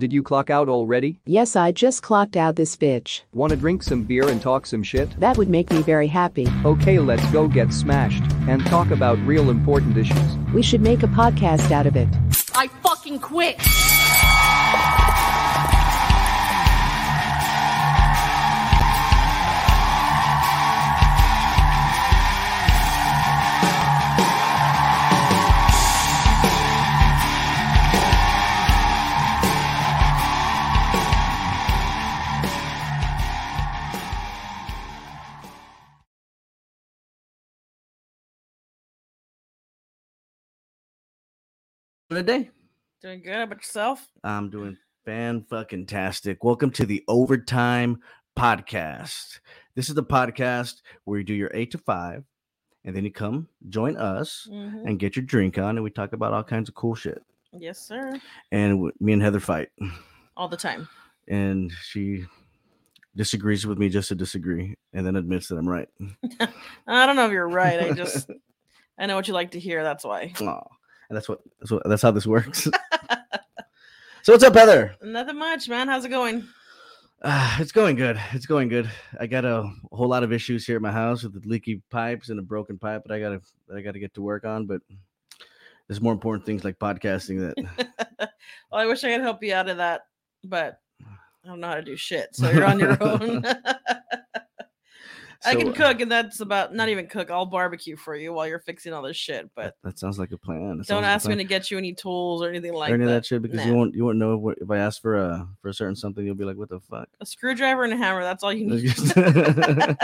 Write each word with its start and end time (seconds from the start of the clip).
Did 0.00 0.14
you 0.14 0.22
clock 0.22 0.48
out 0.48 0.70
already? 0.70 1.20
Yes, 1.26 1.56
I 1.56 1.72
just 1.72 2.02
clocked 2.02 2.34
out 2.34 2.56
this 2.56 2.74
bitch. 2.74 3.20
Wanna 3.34 3.54
drink 3.54 3.82
some 3.82 4.02
beer 4.02 4.26
and 4.30 4.40
talk 4.40 4.64
some 4.64 4.82
shit? 4.82 5.10
That 5.20 5.36
would 5.36 5.50
make 5.50 5.70
me 5.70 5.82
very 5.82 6.06
happy. 6.06 6.48
Okay, 6.64 6.98
let's 6.98 7.30
go 7.32 7.46
get 7.46 7.70
smashed 7.70 8.22
and 8.48 8.64
talk 8.64 8.92
about 8.92 9.18
real 9.26 9.50
important 9.50 9.98
issues. 9.98 10.38
We 10.54 10.62
should 10.62 10.80
make 10.80 11.02
a 11.02 11.06
podcast 11.06 11.70
out 11.70 11.86
of 11.86 11.96
it. 11.96 12.08
I 12.54 12.68
fucking 12.82 13.18
quit. 13.18 13.56
Today? 42.16 42.50
Doing 43.02 43.22
good. 43.22 43.34
How 43.34 43.42
about 43.44 43.58
yourself? 43.58 44.06
I'm 44.24 44.50
doing 44.50 44.76
fan 45.04 45.44
fucking 45.48 45.86
tastic. 45.86 46.42
Welcome 46.44 46.70
to 46.72 46.84
the 46.84 47.04
Overtime 47.08 48.00
Podcast. 48.36 49.38
This 49.76 49.88
is 49.88 49.94
the 49.94 50.02
podcast 50.02 50.82
where 51.04 51.18
you 51.18 51.24
do 51.24 51.34
your 51.34 51.50
eight 51.54 51.70
to 51.70 51.78
five, 51.78 52.24
and 52.84 52.94
then 52.94 53.04
you 53.04 53.12
come 53.12 53.48
join 53.68 53.96
us 53.96 54.48
Mhm. 54.50 54.86
and 54.88 54.98
get 54.98 55.14
your 55.16 55.24
drink 55.24 55.56
on, 55.56 55.76
and 55.76 55.84
we 55.84 55.90
talk 55.90 56.12
about 56.12 56.32
all 56.32 56.42
kinds 56.44 56.68
of 56.68 56.74
cool 56.74 56.94
shit. 56.94 57.22
Yes, 57.52 57.78
sir. 57.80 58.20
And 58.50 58.72
w- 58.74 58.92
me 59.00 59.12
and 59.12 59.22
Heather 59.22 59.40
fight, 59.40 59.70
All 60.36 60.48
the 60.48 60.56
time. 60.56 60.88
and 61.28 61.70
she 61.72 62.26
disagrees 63.16 63.66
with 63.66 63.78
me 63.78 63.88
just 63.88 64.08
to 64.08 64.14
disagree, 64.14 64.76
and 64.92 65.06
then 65.06 65.16
admits 65.16 65.48
that 65.48 65.56
I'm 65.58 65.68
right. 65.68 65.88
I 66.86 67.06
don't 67.06 67.16
know 67.16 67.26
if 67.26 67.32
you're 67.32 67.48
right. 67.48 67.80
I 67.80 67.92
just 67.92 68.28
I 68.98 69.06
know 69.06 69.14
what 69.16 69.28
you 69.28 69.34
like 69.34 69.52
to 69.52 69.60
hear. 69.60 69.82
That's 69.84 70.04
why. 70.04 70.32
Aw. 70.40 70.64
And 71.10 71.16
that's 71.16 71.28
what 71.28 71.40
that's 71.58 71.72
what 71.72 71.82
that's 71.84 72.02
how 72.02 72.12
this 72.12 72.26
works. 72.26 72.62
so 74.22 74.32
what's 74.32 74.44
up, 74.44 74.54
Heather? 74.54 74.94
Nothing 75.02 75.38
much, 75.38 75.68
man. 75.68 75.88
How's 75.88 76.04
it 76.04 76.10
going? 76.10 76.46
Uh, 77.20 77.56
it's 77.58 77.72
going 77.72 77.96
good. 77.96 78.18
It's 78.32 78.46
going 78.46 78.68
good. 78.68 78.88
I 79.18 79.26
got 79.26 79.44
a 79.44 79.68
whole 79.90 80.06
lot 80.06 80.22
of 80.22 80.32
issues 80.32 80.64
here 80.64 80.76
at 80.76 80.82
my 80.82 80.92
house 80.92 81.24
with 81.24 81.34
the 81.34 81.46
leaky 81.46 81.82
pipes 81.90 82.28
and 82.28 82.38
a 82.38 82.42
broken 82.42 82.78
pipe 82.78 83.02
that 83.04 83.12
I 83.12 83.18
gotta 83.18 83.40
that 83.66 83.76
I 83.76 83.82
gotta 83.82 83.98
get 83.98 84.14
to 84.14 84.22
work 84.22 84.44
on. 84.44 84.66
But 84.66 84.82
there's 85.88 86.00
more 86.00 86.12
important 86.12 86.46
things 86.46 86.62
like 86.62 86.78
podcasting 86.78 87.40
that 87.40 87.90
well, 88.70 88.80
I 88.80 88.86
wish 88.86 89.02
I 89.02 89.10
could 89.10 89.20
help 89.20 89.42
you 89.42 89.52
out 89.52 89.68
of 89.68 89.78
that, 89.78 90.02
but 90.44 90.78
I 91.44 91.48
don't 91.48 91.58
know 91.58 91.66
how 91.66 91.74
to 91.74 91.82
do 91.82 91.96
shit. 91.96 92.36
So 92.36 92.48
you're 92.50 92.64
on 92.64 92.78
your 92.78 92.96
own. 93.02 93.42
I 95.44 95.54
So, 95.54 95.58
can 95.58 95.68
uh, 95.68 95.72
cook, 95.72 96.00
and 96.00 96.10
that's 96.12 96.40
about 96.40 96.74
not 96.74 96.90
even 96.90 97.06
cook. 97.06 97.30
I'll 97.30 97.46
barbecue 97.46 97.96
for 97.96 98.14
you 98.14 98.32
while 98.32 98.46
you're 98.46 98.58
fixing 98.58 98.92
all 98.92 99.02
this 99.02 99.16
shit. 99.16 99.48
But 99.54 99.74
That 99.82 99.98
sounds 99.98 100.18
like 100.18 100.32
a 100.32 100.38
plan. 100.38 100.78
That 100.78 100.86
don't 100.86 101.02
sounds 101.02 101.02
like 101.02 101.10
ask 101.10 101.28
me 101.28 101.36
to 101.36 101.44
get 101.44 101.70
you 101.70 101.78
any 101.78 101.94
tools 101.94 102.42
or 102.42 102.50
anything 102.50 102.74
like 102.74 102.90
or 102.90 102.94
any 102.94 103.04
that. 103.06 103.10
of 103.10 103.16
that 103.16 103.26
shit 103.26 103.40
because 103.40 103.64
you 103.64 103.74
won't 103.74 103.94
you 103.94 104.04
won't 104.04 104.18
know 104.18 104.36
what, 104.36 104.58
if 104.60 104.70
I 104.70 104.76
ask 104.78 105.00
for 105.00 105.16
a 105.16 105.48
for 105.62 105.68
a 105.68 105.74
certain 105.74 105.96
something 105.96 106.24
you'll 106.26 106.34
be 106.34 106.44
like 106.44 106.58
what 106.58 106.68
the 106.68 106.80
fuck. 106.80 107.08
A 107.20 107.26
screwdriver 107.26 107.84
and 107.84 107.92
a 107.94 107.96
hammer. 107.96 108.22
That's 108.22 108.44
all 108.44 108.52
you 108.52 108.66
need. 108.66 108.94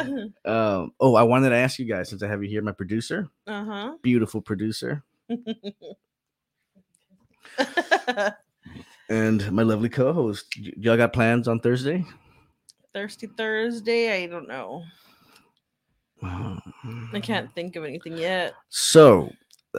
um, 0.44 0.92
oh, 1.00 1.14
I 1.16 1.22
wanted 1.24 1.50
to 1.50 1.56
ask 1.56 1.78
you 1.78 1.86
guys 1.86 2.08
since 2.08 2.22
I 2.22 2.28
have 2.28 2.42
you 2.42 2.48
here, 2.48 2.62
my 2.62 2.72
producer, 2.72 3.28
uh 3.46 3.64
huh. 3.64 3.94
beautiful 4.02 4.40
producer, 4.40 5.02
and 9.08 9.52
my 9.52 9.62
lovely 9.62 9.88
co-host. 9.88 10.46
Y- 10.58 10.72
y'all 10.78 10.96
got 10.96 11.12
plans 11.12 11.48
on 11.48 11.60
Thursday? 11.60 12.04
Thirsty 12.92 13.28
Thursday. 13.36 14.22
I 14.22 14.26
don't 14.26 14.48
know. 14.48 14.84
I 16.22 17.20
can't 17.22 17.52
think 17.54 17.76
of 17.76 17.84
anything 17.84 18.16
yet. 18.16 18.54
So 18.68 19.30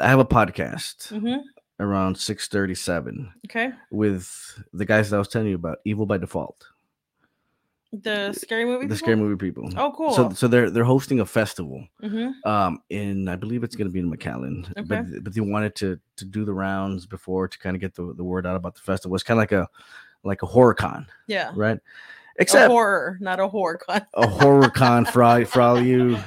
I 0.02 0.08
have 0.08 0.20
a 0.20 0.26
podcast 0.26 1.10
hmm 1.20 1.38
around 1.80 2.16
six 2.16 2.48
thirty-seven 2.48 3.32
Okay. 3.48 3.72
with 3.90 4.64
the 4.74 4.86
guys 4.86 5.10
that 5.10 5.16
I 5.16 5.20
was 5.20 5.28
telling 5.28 5.48
you 5.48 5.56
about, 5.56 5.80
Evil 5.84 6.06
by 6.06 6.18
Default, 6.18 6.64
The 7.92 8.34
scary 8.34 8.66
movie. 8.66 8.86
the 8.88 8.96
scary 8.96 9.16
movie 9.16 9.36
people. 9.36 9.68
Oh, 9.78 9.92
cool. 9.92 10.14
So, 10.14 10.30
so 10.30 10.48
they're 10.48 10.70
they're 10.70 10.84
hosting 10.84 11.20
a 11.22 11.26
festival. 11.26 11.86
hmm 12.02 12.30
um 12.46 12.80
in 12.90 13.28
i 13.30 13.36
believe 13.36 13.64
it's 13.64 13.76
going 13.76 13.88
to 13.88 13.92
be 13.94 14.00
in 14.00 14.10
mcallen 14.12 14.66
Okay. 14.72 14.82
but 14.88 15.24
but 15.24 15.34
they 15.36 15.42
wanted 15.42 15.76
to 15.76 16.00
to 16.16 16.26
do 16.26 16.44
the 16.44 16.54
rounds 16.54 17.06
before 17.06 17.48
to 17.48 17.60
kind 17.60 17.76
of 17.76 17.82
get 17.82 17.94
the, 17.94 18.16
the 18.16 18.24
word 18.24 18.48
out 18.48 18.56
about 18.56 18.74
the 18.74 18.82
festival 18.82 19.14
it's 19.14 19.24
kind 19.24 19.38
of 19.38 19.42
like 19.44 19.52
a 19.52 19.68
like 20.24 20.42
a 20.42 20.48
horror 20.48 20.74
con 20.74 21.06
Yeah. 21.28 21.52
right 21.56 21.78
a 22.42 22.44
except 22.44 22.70
horror, 22.72 23.18
not 23.22 23.40
a 23.40 23.48
horror 23.48 23.78
con. 23.78 24.06
a 24.16 24.28
horror 24.28 24.70
con 24.70 25.06
for 25.06 25.24
all, 25.24 25.46
for 25.46 25.62
all 25.62 25.82
you 25.82 26.10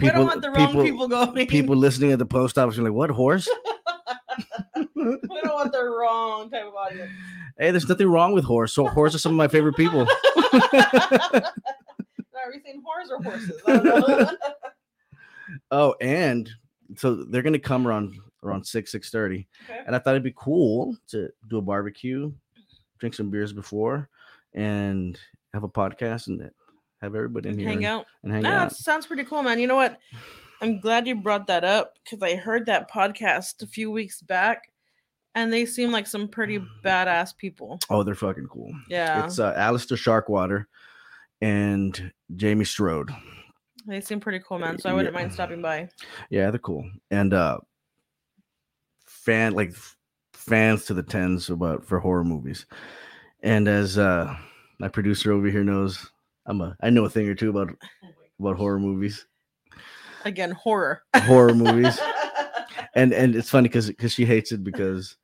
we 0.00 0.06
people 0.08 0.20
don't 0.20 0.26
want 0.26 0.42
the 0.42 0.50
wrong 0.50 0.66
people 0.68 0.82
people, 0.84 1.08
going. 1.08 1.46
people 1.46 1.76
listening 1.76 2.12
at 2.12 2.18
the 2.18 2.26
post 2.26 2.58
office 2.58 2.78
are 2.78 2.82
like 2.82 2.92
what 2.92 3.10
horse 3.10 3.48
we 4.76 4.84
don't 5.04 5.54
want 5.54 5.72
the 5.72 5.82
wrong 5.84 6.50
type 6.50 6.64
of 6.66 6.74
audience. 6.74 7.10
hey 7.58 7.70
there's 7.70 7.88
nothing 7.88 8.08
wrong 8.08 8.32
with 8.32 8.44
horse 8.44 8.72
so 8.74 8.86
horse 8.86 9.14
are 9.14 9.18
some 9.18 9.32
of 9.32 9.36
my 9.36 9.48
favorite 9.48 9.76
people 9.76 10.00
Are 10.02 10.08
we 12.52 12.60
saying 12.62 12.82
horse 12.84 13.08
or 13.10 13.22
horses? 13.22 13.60
I 13.66 13.72
don't 13.76 13.84
know. 13.84 14.30
oh 15.70 15.94
and 16.00 16.50
so 16.96 17.24
they're 17.30 17.42
going 17.42 17.52
to 17.54 17.58
come 17.58 17.86
around 17.86 18.14
around 18.42 18.66
6 18.66 18.92
6 18.92 19.10
30 19.10 19.48
Okay. 19.70 19.80
and 19.86 19.96
I 19.96 19.98
thought 19.98 20.10
it'd 20.10 20.22
be 20.22 20.34
cool 20.36 20.94
to 21.08 21.30
do 21.48 21.56
a 21.58 21.62
barbecue, 21.62 22.30
drink 22.98 23.14
some 23.14 23.30
beers 23.30 23.52
before, 23.54 24.10
and 24.54 25.18
have 25.52 25.64
a 25.64 25.68
podcast 25.68 26.28
and 26.28 26.40
have 27.02 27.14
everybody 27.14 27.48
in 27.50 27.58
here 27.58 27.68
Hang 27.68 27.78
and, 27.78 27.86
out. 27.86 28.06
and 28.22 28.32
hang 28.32 28.42
No, 28.42 28.50
out. 28.50 28.70
that 28.70 28.76
sounds 28.76 29.06
pretty 29.06 29.24
cool, 29.24 29.42
man. 29.42 29.58
You 29.58 29.66
know 29.66 29.76
what? 29.76 29.98
I'm 30.62 30.80
glad 30.80 31.06
you 31.06 31.16
brought 31.16 31.46
that 31.48 31.64
up 31.64 31.94
because 32.04 32.22
I 32.22 32.36
heard 32.36 32.66
that 32.66 32.90
podcast 32.90 33.62
a 33.62 33.66
few 33.66 33.90
weeks 33.90 34.22
back, 34.22 34.70
and 35.34 35.52
they 35.52 35.66
seem 35.66 35.90
like 35.92 36.06
some 36.06 36.28
pretty 36.28 36.64
badass 36.84 37.36
people. 37.36 37.78
Oh, 37.90 38.02
they're 38.02 38.14
fucking 38.14 38.46
cool. 38.46 38.72
Yeah, 38.88 39.26
It's 39.26 39.38
uh, 39.38 39.52
Alistair 39.56 39.98
Sharkwater 39.98 40.66
and 41.42 42.12
Jamie 42.36 42.64
Strode. 42.64 43.10
they 43.86 44.00
seem 44.00 44.20
pretty 44.20 44.40
cool, 44.46 44.58
man. 44.58 44.78
So 44.78 44.88
I 44.88 44.92
wouldn't 44.94 45.14
mind 45.14 45.32
stopping 45.32 45.60
by. 45.60 45.88
Yeah, 46.30 46.50
they're 46.50 46.58
cool. 46.60 46.88
And 47.10 47.34
uh 47.34 47.58
fan 49.06 49.52
like 49.54 49.74
fans 50.32 50.84
to 50.86 50.94
the 50.94 51.02
tens 51.02 51.50
about 51.50 51.84
for 51.84 51.98
horror 51.98 52.24
movies. 52.24 52.66
And 53.44 53.68
as 53.68 53.98
uh 53.98 54.34
my 54.80 54.88
producer 54.88 55.30
over 55.30 55.46
here 55.48 55.62
knows, 55.62 56.10
I'm 56.46 56.60
a 56.62 56.76
I 56.80 56.88
know 56.90 57.04
a 57.04 57.10
thing 57.10 57.28
or 57.28 57.34
two 57.34 57.50
about 57.50 57.70
about 58.40 58.56
horror 58.56 58.80
movies. 58.80 59.26
Again, 60.24 60.50
horror. 60.52 61.02
Horror 61.14 61.54
movies. 61.64 62.00
and 62.94 63.12
and 63.12 63.36
it's 63.36 63.50
funny 63.50 63.68
because 63.68 63.88
because 63.88 64.12
she 64.14 64.24
hates 64.24 64.50
it 64.50 64.64
because 64.64 65.16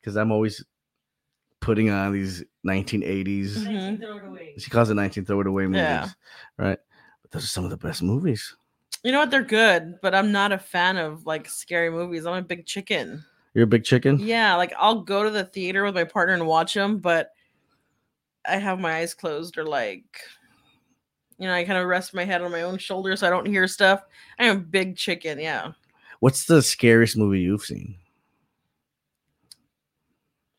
because 0.00 0.16
I'm 0.16 0.32
always 0.32 0.64
putting 1.60 1.90
on 1.90 2.12
these 2.12 2.42
1980s. 2.66 3.58
Mhm. 3.58 4.60
She 4.60 4.68
calls 4.70 4.90
it 4.90 4.94
19 4.94 5.24
throw 5.24 5.40
it 5.40 5.46
away 5.46 5.66
movies, 5.66 5.78
Yeah. 5.82 6.08
right? 6.56 6.78
But 7.22 7.30
those 7.30 7.44
are 7.44 7.48
some 7.48 7.64
of 7.64 7.70
the 7.70 7.76
best 7.76 8.02
movies. 8.02 8.56
You 9.04 9.12
know 9.12 9.20
what? 9.20 9.30
They're 9.30 9.42
good, 9.44 10.00
but 10.02 10.12
I'm 10.14 10.32
not 10.32 10.50
a 10.52 10.58
fan 10.58 10.96
of 10.96 11.24
like 11.24 11.48
scary 11.48 11.90
movies. 11.90 12.26
I'm 12.26 12.34
a 12.34 12.42
big 12.42 12.66
chicken. 12.66 13.24
You're 13.54 13.64
a 13.64 13.68
big 13.68 13.84
chicken. 13.84 14.18
Yeah, 14.18 14.56
like 14.56 14.72
I'll 14.78 15.02
go 15.02 15.22
to 15.22 15.30
the 15.30 15.44
theater 15.44 15.84
with 15.84 15.94
my 15.94 16.04
partner 16.04 16.34
and 16.34 16.46
watch 16.46 16.74
them, 16.74 16.98
but 16.98 17.30
I 18.46 18.56
have 18.56 18.80
my 18.80 18.96
eyes 18.96 19.14
closed 19.14 19.58
or 19.58 19.64
like, 19.64 20.04
you 21.38 21.46
know, 21.46 21.54
I 21.54 21.64
kind 21.64 21.78
of 21.78 21.86
rest 21.86 22.14
my 22.14 22.24
head 22.24 22.42
on 22.42 22.50
my 22.50 22.62
own 22.62 22.78
shoulder 22.78 23.14
so 23.16 23.26
I 23.26 23.30
don't 23.30 23.46
hear 23.46 23.66
stuff. 23.66 24.02
I 24.38 24.46
am 24.46 24.56
a 24.56 24.60
big 24.60 24.96
chicken. 24.96 25.38
Yeah. 25.38 25.72
What's 26.20 26.44
the 26.44 26.62
scariest 26.62 27.16
movie 27.16 27.40
you've 27.40 27.64
seen? 27.64 27.96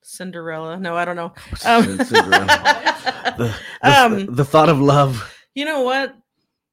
Cinderella. 0.01 0.77
No, 0.77 0.95
I 0.95 1.05
don't 1.05 1.15
know. 1.15 1.33
Um, 1.65 1.97
The, 1.97 3.55
the, 3.83 3.89
Um, 3.89 4.25
the 4.35 4.45
thought 4.45 4.69
of 4.69 4.79
love. 4.79 5.33
you 5.55 5.65
know 5.65 5.81
what? 5.81 6.15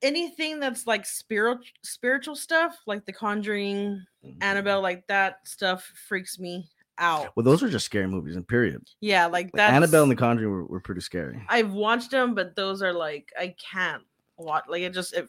Anything 0.03 0.61
that's 0.61 0.87
like 0.87 1.05
spiritual 1.05 1.65
spiritual 1.83 2.37
stuff, 2.37 2.77
like 2.87 3.05
The 3.05 3.13
Conjuring, 3.13 4.03
Annabelle, 4.41 4.81
like 4.81 5.07
that 5.09 5.47
stuff 5.47 5.91
freaks 6.09 6.39
me 6.39 6.69
out. 6.99 7.33
Well, 7.37 7.45
those 7.45 7.63
are 7.63 7.69
just 7.69 7.87
scary 7.87 8.07
movies, 8.07 8.37
and 8.37 8.47
period. 8.47 8.83
Yeah, 9.01 9.27
like 9.27 9.33
Like, 9.47 9.53
that. 9.55 9.73
Annabelle 9.75 10.03
and 10.03 10.13
The 10.13 10.17
Conjuring 10.17 10.51
were, 10.51 10.65
were 10.67 10.81
pretty 10.81 11.01
scary. 11.01 11.43
I've 11.49 11.73
watched 11.73 12.11
them, 12.11 12.35
but 12.35 12.57
those 12.57 12.83
are 12.83 12.93
like 12.93 13.31
I 13.39 13.55
can't 13.73 14.03
watch. 14.37 14.65
Like 14.69 14.83
it 14.83 14.93
just 14.95 15.15
it 15.15 15.29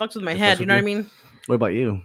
fucks 0.00 0.14
with 0.14 0.24
my 0.24 0.32
It 0.32 0.38
head. 0.38 0.60
You 0.60 0.66
know 0.66 0.74
what 0.74 0.80
I 0.80 0.84
mean? 0.84 1.10
What 1.46 1.54
about 1.56 1.74
you? 1.74 2.00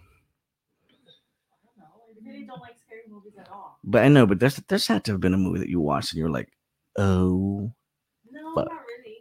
I 1.80 2.28
really 2.30 2.45
don't 2.45 2.62
like 2.62 2.78
scary 2.86 3.01
movies 3.10 3.34
at 3.40 3.50
all. 3.50 3.80
But 3.84 4.04
I 4.04 4.07
know, 4.07 4.25
but 4.25 4.40
there's 4.40 4.56
there's 4.68 4.88
had 4.88 5.04
to 5.06 5.12
have 5.13 5.22
been 5.22 5.34
a 5.34 5.38
movie 5.38 5.60
that 5.60 5.69
you 5.69 5.80
watched 5.80 6.13
and 6.13 6.19
you're 6.19 6.30
like, 6.30 6.50
oh 6.98 7.72
No, 8.31 8.54
But- 8.56 8.68
not 8.69 8.81
really. 8.88 9.18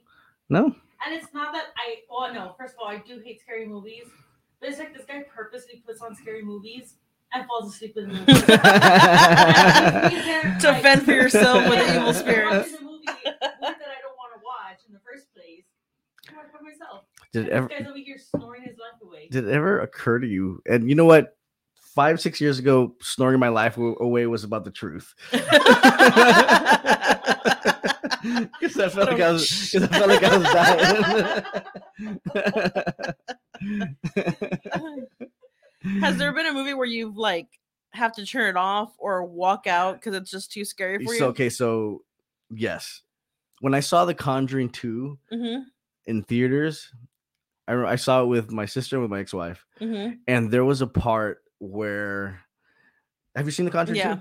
no. 0.49 0.75
And 1.05 1.15
it's 1.17 1.35
not 1.35 1.53
that 1.53 1.67
I. 1.77 1.97
Well, 2.09 2.33
no. 2.33 2.55
First 2.57 2.75
of 2.75 2.79
all, 2.81 2.87
I 2.89 2.99
do 2.99 3.21
hate 3.25 3.41
scary 3.41 3.67
movies, 3.67 4.05
but 4.61 4.69
it's 4.69 4.79
like 4.79 4.95
this 4.95 5.05
guy 5.05 5.25
purposely 5.35 5.83
puts 5.85 6.01
on 6.01 6.15
scary 6.15 6.45
movies, 6.45 6.95
and 7.34 7.46
falls 7.46 7.75
asleep 7.75 7.96
in 7.96 8.08
the 8.08 8.14
movie. 8.19 8.34
To 10.61 10.75
fend 10.82 11.02
for 11.05 11.12
yourself 11.12 11.69
with 11.69 11.79
Yeah, 11.79 11.90
evil 11.96 12.08
I'm 12.08 12.14
spirits. 12.14 12.73
watching 12.73 12.87
a 12.87 12.90
movie, 12.90 13.05
movie 13.06 13.06
that 13.25 13.43
I 13.43 14.00
don't 14.02 14.17
want 14.17 14.32
to 14.34 14.40
watch 14.44 14.81
in 14.87 14.93
the 14.94 15.00
first 15.00 15.32
place. 15.34 15.64
I 16.29 16.34
watch 16.37 16.46
by 16.52 16.61
myself. 16.61 17.05
Did 17.32 17.49
ever 17.49 17.69
this 17.69 17.79
guy's 17.79 17.88
over 17.88 17.99
here 17.99 18.19
snoring 18.19 18.62
his 18.62 18.76
life 18.79 19.00
away. 19.02 19.29
did 19.31 19.46
it 19.49 19.50
ever 19.52 19.81
occur 19.81 20.19
to 20.19 20.26
you? 20.26 20.61
And 20.67 20.88
you 20.88 20.94
know 20.94 21.05
what? 21.06 21.37
Five 21.94 22.20
six 22.23 22.40
years 22.40 22.58
ago, 22.58 22.94
snoring 23.02 23.38
my 23.38 23.49
life 23.49 23.76
away 23.76 24.26
was 24.26 24.44
about 24.44 24.64
the 24.64 24.70
truth. 24.70 25.14
Because 28.61 28.79
I 28.79 28.88
felt 28.88 29.11
like 29.11 29.20
I 29.20 29.32
was, 29.32 29.70
because 29.73 29.88
I 29.88 29.99
felt 29.99 30.08
like 30.08 30.23
I 30.23 30.37
was 30.37 30.46
dying. 33.64 35.31
Has 36.00 36.19
there 36.19 36.32
been 36.32 36.46
a 36.46 36.52
movie 36.52 36.75
where 36.75 36.87
you've 36.87 37.17
like 37.17 37.49
have 37.93 38.12
to 38.14 38.25
turn 38.26 38.49
it 38.49 38.56
off 38.56 38.94
or 38.99 39.25
walk 39.25 39.67
out 39.67 39.96
because 39.96 40.14
it's 40.14 40.31
just 40.31 40.52
too 40.52 40.64
scary 40.64 40.99
for 40.99 41.12
you? 41.12 41.19
so 41.19 41.26
okay, 41.29 41.49
so 41.50 42.02
yes, 42.50 43.02
when 43.61 43.75
I 43.75 43.81
saw 43.81 44.05
The 44.05 44.14
Conjuring 44.14 44.70
two 44.70 45.19
hmm 45.31 45.58
in 46.06 46.23
theaters, 46.25 46.93
I 47.69 47.75
I 47.75 47.96
saw 47.96 48.23
it 48.23 48.26
with 48.26 48.50
my 48.50 48.67
sister 48.67 48.96
and 48.96 49.02
with 49.02 49.11
my 49.11 49.20
ex 49.20 49.32
wife, 49.32 49.64
hmm 49.79 50.11
and 50.26 50.50
there 50.50 50.64
was 50.64 50.81
a 50.82 50.87
part 50.87 51.43
where, 51.58 52.40
have 53.37 53.46
you 53.46 53.52
seen 53.52 53.67
The 53.67 53.70
Conjuring 53.73 53.99
Yeah. 53.99 54.14
two? 54.17 54.20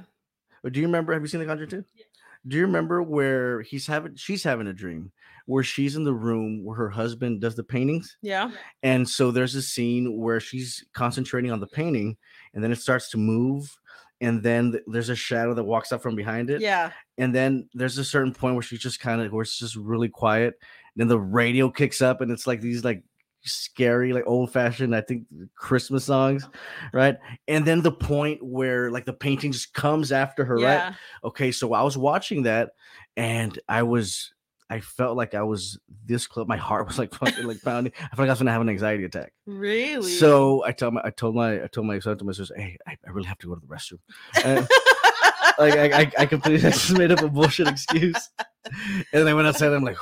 Or 0.64 0.70
do 0.70 0.80
you 0.80 0.86
remember? 0.86 1.14
Have 1.14 1.22
you 1.24 1.28
seen 1.28 1.40
The 1.40 1.46
Conjuring 1.48 1.70
two? 1.70 1.86
Yeah. 1.96 2.06
Do 2.48 2.58
you 2.58 2.64
remember 2.64 3.02
where 3.04 3.62
he's 3.62 3.88
having 3.88 4.16
she's 4.16 4.44
having 4.44 4.68
a 4.68 4.74
dream 4.74 5.12
where 5.46 5.64
she's 5.64 5.96
in 5.96 6.04
the 6.04 6.14
room 6.14 6.64
where 6.64 6.76
her 6.76 6.90
husband 6.90 7.42
does 7.42 7.56
the 7.56 7.64
paintings? 7.64 8.18
Yeah. 8.22 8.52
And 8.84 9.08
so 9.08 9.32
there's 9.32 9.56
a 9.56 9.62
scene 9.62 10.18
where 10.18 10.40
she's 10.40 10.86
concentrating 10.94 11.52
on 11.52 11.60
the 11.60 11.68
painting 11.68 12.18
and 12.54 12.64
then 12.64 12.72
it 12.72 12.80
starts 12.80 13.10
to 13.12 13.18
move. 13.18 13.76
And 14.22 14.44
then 14.44 14.74
th- 14.74 14.84
there's 14.86 15.10
a 15.10 15.16
shadow 15.16 15.54
that 15.56 15.64
walks 15.64 15.92
up 15.92 16.04
from 16.04 16.16
behind 16.16 16.52
it. 16.52 16.62
Yeah. 16.62 16.92
And 17.18 17.34
then 17.34 17.68
there's 17.74 17.98
a 17.98 18.06
certain 18.06 18.34
point 18.34 18.56
where 18.56 18.62
she's 18.62 18.80
just 18.80 19.00
kind 19.00 19.20
of, 19.20 19.34
where 19.34 19.42
it's 19.42 19.58
just 19.58 19.76
really 19.76 20.10
quiet. 20.10 20.54
And 20.62 21.02
then 21.02 21.08
the 21.08 21.20
radio 21.20 21.70
kicks 21.70 22.02
up 22.02 22.22
and 22.22 22.32
it's 22.32 22.46
like 22.46 22.62
these 22.62 22.84
like 22.84 23.04
scary, 23.44 24.14
like 24.14 24.26
old 24.28 24.54
fashioned, 24.54 24.96
I 24.96 25.02
think 25.02 25.26
Christmas 25.56 26.06
songs. 26.06 26.48
Right. 26.94 27.18
And 27.48 27.66
then 27.66 27.82
the 27.82 27.92
point 27.92 28.44
where 28.44 28.92
like 28.92 29.06
the 29.06 29.14
painting 29.14 29.54
just 29.54 29.74
comes 29.74 30.12
after 30.12 30.46
her. 30.46 30.56
Right. 30.56 30.62
Yeah. 30.62 30.94
Okay. 31.24 31.52
So 31.52 31.74
I 31.74 31.82
was 31.82 31.98
watching 31.98 32.44
that 32.44 32.74
and 33.18 33.58
I 33.68 33.82
was, 33.82 34.32
I 34.72 34.80
felt 34.80 35.18
like 35.18 35.36
I 35.36 35.44
was 35.44 35.78
this 36.06 36.28
close. 36.28 36.48
My 36.48 36.56
heart 36.56 36.88
was 36.88 36.98
like 36.98 37.14
fucking 37.14 37.46
like 37.46 37.62
pounding. 37.62 37.92
I 37.98 38.16
felt 38.16 38.20
like 38.20 38.30
I 38.30 38.32
was 38.32 38.40
gonna 38.40 38.54
have 38.54 38.62
an 38.62 38.70
anxiety 38.70 39.04
attack. 39.04 39.34
Really? 39.46 40.10
So 40.10 40.64
I 40.66 40.72
told 40.72 40.94
my 40.94 41.02
I 41.04 41.10
told 41.10 41.36
my 41.36 41.64
I 41.64 41.68
told 41.68 41.88
my 41.88 42.00
son 42.00 42.18
to 42.18 42.24
my 42.24 42.32
sister, 42.32 42.56
hey, 42.56 42.78
I, 42.88 42.98
I 43.06 43.10
really 43.12 43.28
have 43.28 43.38
to 43.40 43.48
go 43.48 43.56
to 43.56 43.62
the 43.62 43.68
restroom. 43.68 44.00
And, 44.46 44.60
like 45.60 45.76
I, 45.78 46.02
I, 46.02 46.12
I 46.20 46.26
completely 46.26 46.66
I 46.66 46.72
just 46.72 46.98
made 46.98 47.12
up 47.12 47.22
a 47.22 47.28
bullshit 47.28 47.68
excuse. 47.68 48.30
And 48.64 49.06
then 49.12 49.28
I 49.28 49.34
went 49.34 49.48
outside. 49.48 49.68
And 49.68 49.76
I'm 49.76 49.84
like, 49.84 49.98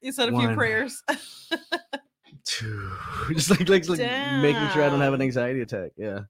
you 0.00 0.10
said 0.10 0.32
a 0.32 0.38
few 0.38 0.54
prayers. 0.54 1.02
two, 2.44 2.92
just 3.34 3.50
like 3.50 3.68
like, 3.68 3.86
like 3.88 3.98
making 3.98 4.68
sure 4.70 4.84
I 4.84 4.88
don't 4.88 5.02
have 5.02 5.12
an 5.12 5.20
anxiety 5.20 5.60
attack. 5.60 5.90
Yeah. 5.98 6.20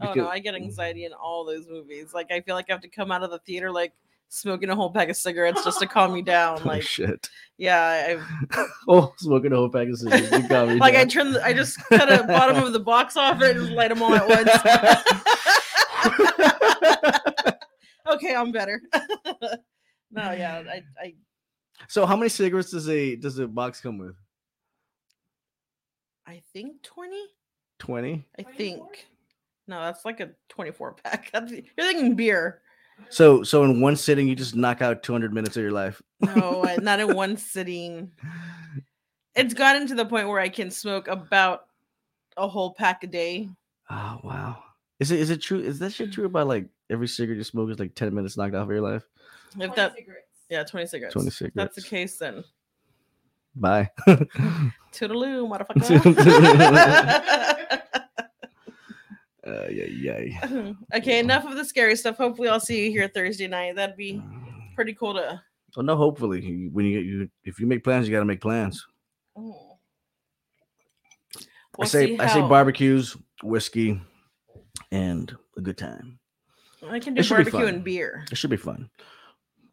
Oh 0.00 0.14
no, 0.14 0.28
I 0.28 0.38
get 0.38 0.54
anxiety 0.54 1.04
in 1.04 1.12
all 1.12 1.44
those 1.44 1.66
movies. 1.68 2.14
Like 2.14 2.32
I 2.32 2.40
feel 2.40 2.54
like 2.54 2.66
I 2.70 2.72
have 2.72 2.82
to 2.82 2.88
come 2.88 3.12
out 3.12 3.22
of 3.22 3.30
the 3.30 3.40
theater 3.40 3.70
like 3.70 3.92
smoking 4.28 4.68
a 4.70 4.74
whole 4.76 4.90
pack 4.92 5.08
of 5.08 5.16
cigarettes 5.16 5.64
just 5.64 5.78
to 5.80 5.86
calm 5.86 6.12
me 6.12 6.22
down. 6.22 6.58
Oh 6.64 6.68
Like 6.68 6.82
shit. 6.82 7.28
yeah, 7.56 8.18
I 8.56 8.66
Oh, 8.88 9.12
smoking 9.18 9.52
a 9.52 9.56
whole 9.56 9.68
pack 9.70 9.88
of 9.88 9.98
cigarettes. 9.98 10.30
You 10.32 10.48
got 10.48 10.68
me 10.68 10.74
like 10.76 10.94
I 10.94 10.98
down. 10.98 11.08
turn 11.08 11.32
the, 11.32 11.44
I 11.44 11.52
just 11.52 11.78
cut 11.88 12.12
a 12.12 12.24
bottom 12.24 12.62
of 12.62 12.72
the 12.72 12.80
box 12.80 13.16
off 13.16 13.40
and 13.40 13.58
just 13.58 13.72
light 13.72 13.88
them 13.88 14.02
all 14.02 14.14
at 14.14 14.28
once. 14.28 14.48
okay, 18.14 18.34
I'm 18.34 18.52
better. 18.52 18.80
no, 20.10 20.32
yeah, 20.32 20.62
I, 20.68 20.82
I 21.00 21.14
so 21.88 22.06
how 22.06 22.16
many 22.16 22.28
cigarettes 22.28 22.70
does 22.72 22.88
a 22.88 23.16
does 23.16 23.38
a 23.38 23.46
box 23.46 23.80
come 23.80 23.98
with? 23.98 24.14
I 26.26 26.42
think 26.52 26.82
20? 26.82 27.16
Twenty. 27.78 28.26
I 28.38 28.42
24? 28.42 28.56
think. 28.56 29.06
No, 29.66 29.80
that's 29.82 30.04
like 30.04 30.20
a 30.20 30.30
24 30.50 30.94
pack. 31.02 31.30
That's- 31.32 31.50
You're 31.52 31.86
thinking 31.86 32.14
beer. 32.16 32.60
So 33.10 33.42
so 33.42 33.64
in 33.64 33.80
one 33.80 33.96
sitting 33.96 34.28
you 34.28 34.34
just 34.34 34.54
knock 34.54 34.82
out 34.82 35.02
200 35.02 35.32
minutes 35.32 35.56
of 35.56 35.62
your 35.62 35.72
life. 35.72 36.02
No, 36.20 36.64
not 36.80 37.00
in 37.00 37.14
one 37.14 37.36
sitting. 37.36 38.12
It's 39.34 39.54
gotten 39.54 39.86
to 39.88 39.94
the 39.94 40.04
point 40.04 40.28
where 40.28 40.40
I 40.40 40.48
can 40.48 40.70
smoke 40.70 41.08
about 41.08 41.66
a 42.36 42.48
whole 42.48 42.74
pack 42.74 43.04
a 43.04 43.06
day. 43.06 43.48
Oh 43.90 44.20
wow. 44.22 44.62
Is 45.00 45.10
it 45.10 45.20
is 45.20 45.30
it 45.30 45.40
true? 45.40 45.60
Is 45.60 45.78
that 45.78 45.92
shit 45.92 46.12
true 46.12 46.26
about 46.26 46.48
like 46.48 46.66
every 46.90 47.08
cigarette 47.08 47.38
you 47.38 47.44
smoke 47.44 47.70
is 47.70 47.78
like 47.78 47.94
10 47.94 48.14
minutes 48.14 48.36
knocked 48.36 48.54
off 48.54 48.64
of 48.64 48.70
your 48.70 48.80
life? 48.80 49.04
If 49.50 49.54
20 49.54 49.74
that, 49.76 49.94
cigarettes. 49.94 50.26
yeah, 50.50 50.64
20 50.64 50.86
cigarettes. 50.86 51.14
20 51.14 51.28
If 51.28 51.54
that's 51.54 51.76
the 51.76 51.82
case, 51.82 52.18
then 52.18 52.44
Bye. 53.54 53.90
toodaloo, 54.92 55.48
motherfucker. 55.48 56.04
uh, 59.48 59.68
yeah, 59.70 60.18
yeah. 60.18 60.72
okay, 60.94 61.18
enough 61.18 61.44
of 61.46 61.56
the 61.56 61.64
scary 61.64 61.96
stuff. 61.96 62.16
Hopefully, 62.16 62.48
I'll 62.48 62.60
see 62.60 62.84
you 62.84 62.90
here 62.90 63.08
Thursday 63.08 63.48
night. 63.48 63.76
That'd 63.76 63.96
be 63.96 64.22
pretty 64.74 64.94
cool 64.94 65.14
to. 65.14 65.40
Well, 65.76 65.84
no. 65.86 65.96
Hopefully, 65.96 66.68
when 66.72 66.84
you 66.86 66.98
you 67.00 67.30
if 67.44 67.60
you 67.60 67.66
make 67.66 67.84
plans, 67.84 68.08
you 68.08 68.12
got 68.12 68.20
to 68.20 68.24
make 68.24 68.40
plans. 68.40 68.86
Oh. 69.36 69.78
I 71.36 71.40
We'll 71.78 71.88
say 71.88 72.06
see 72.06 72.18
I 72.18 72.26
say 72.26 72.40
barbecues, 72.40 73.16
whiskey, 73.42 74.00
and 74.90 75.34
a 75.56 75.60
good 75.60 75.78
time. 75.78 76.18
I 76.88 76.98
can 76.98 77.14
do 77.14 77.20
It 77.20 77.24
should 77.24 77.36
be 77.38 77.50
barbecue 77.50 77.66
and 77.66 77.84
beer. 77.84 78.24
It 78.32 78.36
should 78.38 78.50
be 78.50 78.56
fun. 78.56 78.88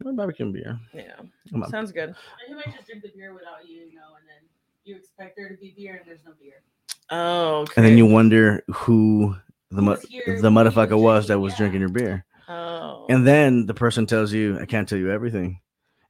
Well, 0.02 0.14
Barbecue 0.14 0.44
and 0.44 0.52
beer. 0.54 0.78
Yeah, 0.92 1.14
Come 1.50 1.62
on. 1.62 1.70
sounds 1.70 1.90
good. 1.90 2.10
And 2.10 2.16
he 2.48 2.54
might 2.54 2.66
just 2.74 2.86
drink 2.86 3.02
the 3.02 3.10
beer 3.16 3.32
without 3.32 3.66
you, 3.66 3.76
you 3.90 3.96
know, 3.96 4.14
and 4.18 4.28
then 4.28 4.48
you 4.84 4.96
expect 4.96 5.36
there 5.36 5.48
to 5.48 5.56
be 5.56 5.74
beer 5.76 5.96
and 5.96 6.06
there's 6.06 6.24
no 6.24 6.32
beer. 6.40 6.62
Oh, 7.10 7.60
okay. 7.60 7.72
And 7.76 7.86
then 7.86 7.96
you 7.96 8.06
wonder 8.06 8.62
who 8.68 9.36
the 9.70 9.82
the 9.82 9.82
when 9.82 9.98
he 10.08 10.22
was 10.30 10.42
motherfucker 10.42 11.00
was 11.00 11.28
that 11.28 11.38
was 11.38 11.52
yeah. 11.54 11.58
drinking 11.58 11.80
your 11.80 11.90
beer. 11.90 12.24
Oh. 12.48 13.06
And 13.08 13.26
then 13.26 13.66
the 13.66 13.74
person 13.74 14.06
tells 14.06 14.32
you, 14.32 14.58
I 14.60 14.66
can't 14.66 14.88
tell 14.88 14.98
you 14.98 15.10
everything. 15.10 15.60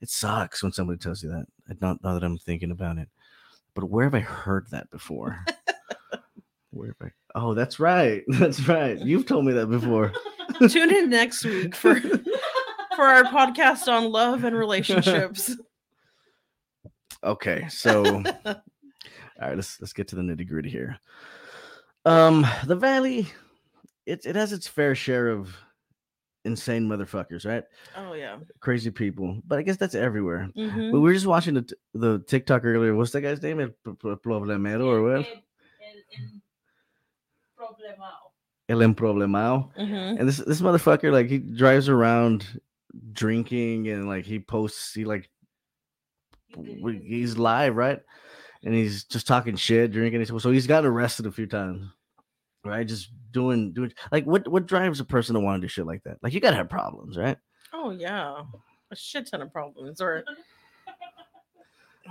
It 0.01 0.11
sucks 0.11 0.63
when 0.63 0.73
somebody 0.73 0.99
tells 0.99 1.23
you 1.23 1.31
that. 1.31 1.47
I 1.71 1.75
don't 1.75 2.03
know 2.05 2.15
that 2.15 2.25
I'm 2.25 2.39
thinking 2.39 2.71
about 2.71 2.99
it. 2.99 3.09
But 3.75 3.91
where 3.91 4.05
have 4.05 4.15
I 4.15 4.21
heard 4.21 4.67
that 4.71 4.91
before? 4.91 5.45
where 6.71 6.89
have 6.89 7.09
I? 7.09 7.11
Oh, 7.35 7.55
that's 7.55 7.79
right. 7.79 8.23
That's 8.29 8.67
right. 8.67 8.99
You've 8.99 9.27
told 9.27 9.45
me 9.45 9.53
that 9.53 9.67
before. 9.67 10.13
Tune 10.71 10.95
in 10.95 11.11
next 11.11 11.45
week 11.45 11.75
for 11.75 12.01
for 12.01 13.05
our 13.05 13.25
podcast 13.25 13.89
on 13.89 14.11
love 14.11 14.45
and 14.45 14.57
relationships. 14.57 15.55
Okay, 17.23 17.67
so 17.69 18.23
all 18.47 19.49
right, 19.49 19.57
let's 19.57 19.79
let's 19.81 19.93
get 19.93 20.09
to 20.09 20.17
the 20.17 20.23
nitty 20.23 20.49
gritty 20.49 20.71
here. 20.71 20.99
Um, 22.07 22.47
the 22.65 22.77
valley, 22.77 23.27
it 24.07 24.25
it 24.25 24.37
has 24.37 24.53
its 24.53 24.67
fair 24.69 24.95
share 24.95 25.29
of 25.29 25.55
insane 26.45 26.89
motherfuckers, 26.89 27.45
right? 27.45 27.65
oh 27.97 28.13
yeah. 28.15 28.39
Crazy 28.61 28.91
people, 28.91 29.43
but 29.47 29.59
I 29.59 29.63
guess 29.63 29.77
that's 29.77 29.95
everywhere. 29.97 30.49
Mhm. 30.57 30.93
But 30.93 31.01
we 31.01 31.09
were 31.09 31.15
just 31.15 31.27
watching 31.27 31.55
the, 31.55 31.63
t- 31.63 31.75
the 31.95 32.21
TikTok 32.21 32.65
earlier. 32.65 32.95
What's 32.95 33.11
that 33.13 33.23
guy's 33.23 33.43
name? 33.43 33.59
El 33.61 33.69
P- 33.69 33.75
P- 33.85 34.09
Problemero 34.25 34.85
or 34.87 35.03
what? 35.03 35.27
El, 38.69 38.77
el, 38.77 38.83
El 38.83 38.95
Problemao. 38.95 39.71
And 40.19 40.29
this 40.29 40.39
this 40.39 40.61
motherfucker, 40.61 41.11
like, 41.13 41.29
he 41.29 41.39
drives 41.39 41.89
around 41.89 42.61
drinking 43.13 43.89
and 43.89 44.07
like 44.09 44.25
he 44.25 44.39
posts, 44.39 44.95
he 44.95 45.05
like 45.05 45.29
he's 47.03 47.37
live, 47.37 47.77
right? 47.77 48.01
And 48.65 48.75
he's 48.75 49.05
just 49.05 49.27
talking 49.27 49.57
shit, 49.57 49.93
drinking. 49.93 50.25
So 50.39 50.51
he's 50.51 50.67
gotten 50.67 50.91
arrested 50.91 51.27
a 51.27 51.33
few 51.33 51.47
times, 51.47 51.87
right? 52.67 52.87
Just 52.87 53.11
doing 53.33 53.73
doing 53.73 53.93
like 54.13 54.25
what 54.25 54.47
what 54.49 54.67
drives 54.67 55.01
a 55.01 55.05
person 55.05 55.35
to 55.35 55.41
want 55.41 55.61
to 55.61 55.67
do 55.67 55.69
shit 55.69 55.87
like 55.87 56.03
that? 56.05 56.19
Like 56.23 56.33
you 56.33 56.41
gotta 56.41 56.57
have 56.57 56.69
problems, 56.69 57.17
right? 57.17 57.37
Oh 57.73 57.91
yeah. 57.91 58.43
A 58.91 58.97
shit 58.97 59.29
ton 59.31 59.43
of 59.43 59.53
problems. 59.53 60.01
Or 60.01 60.25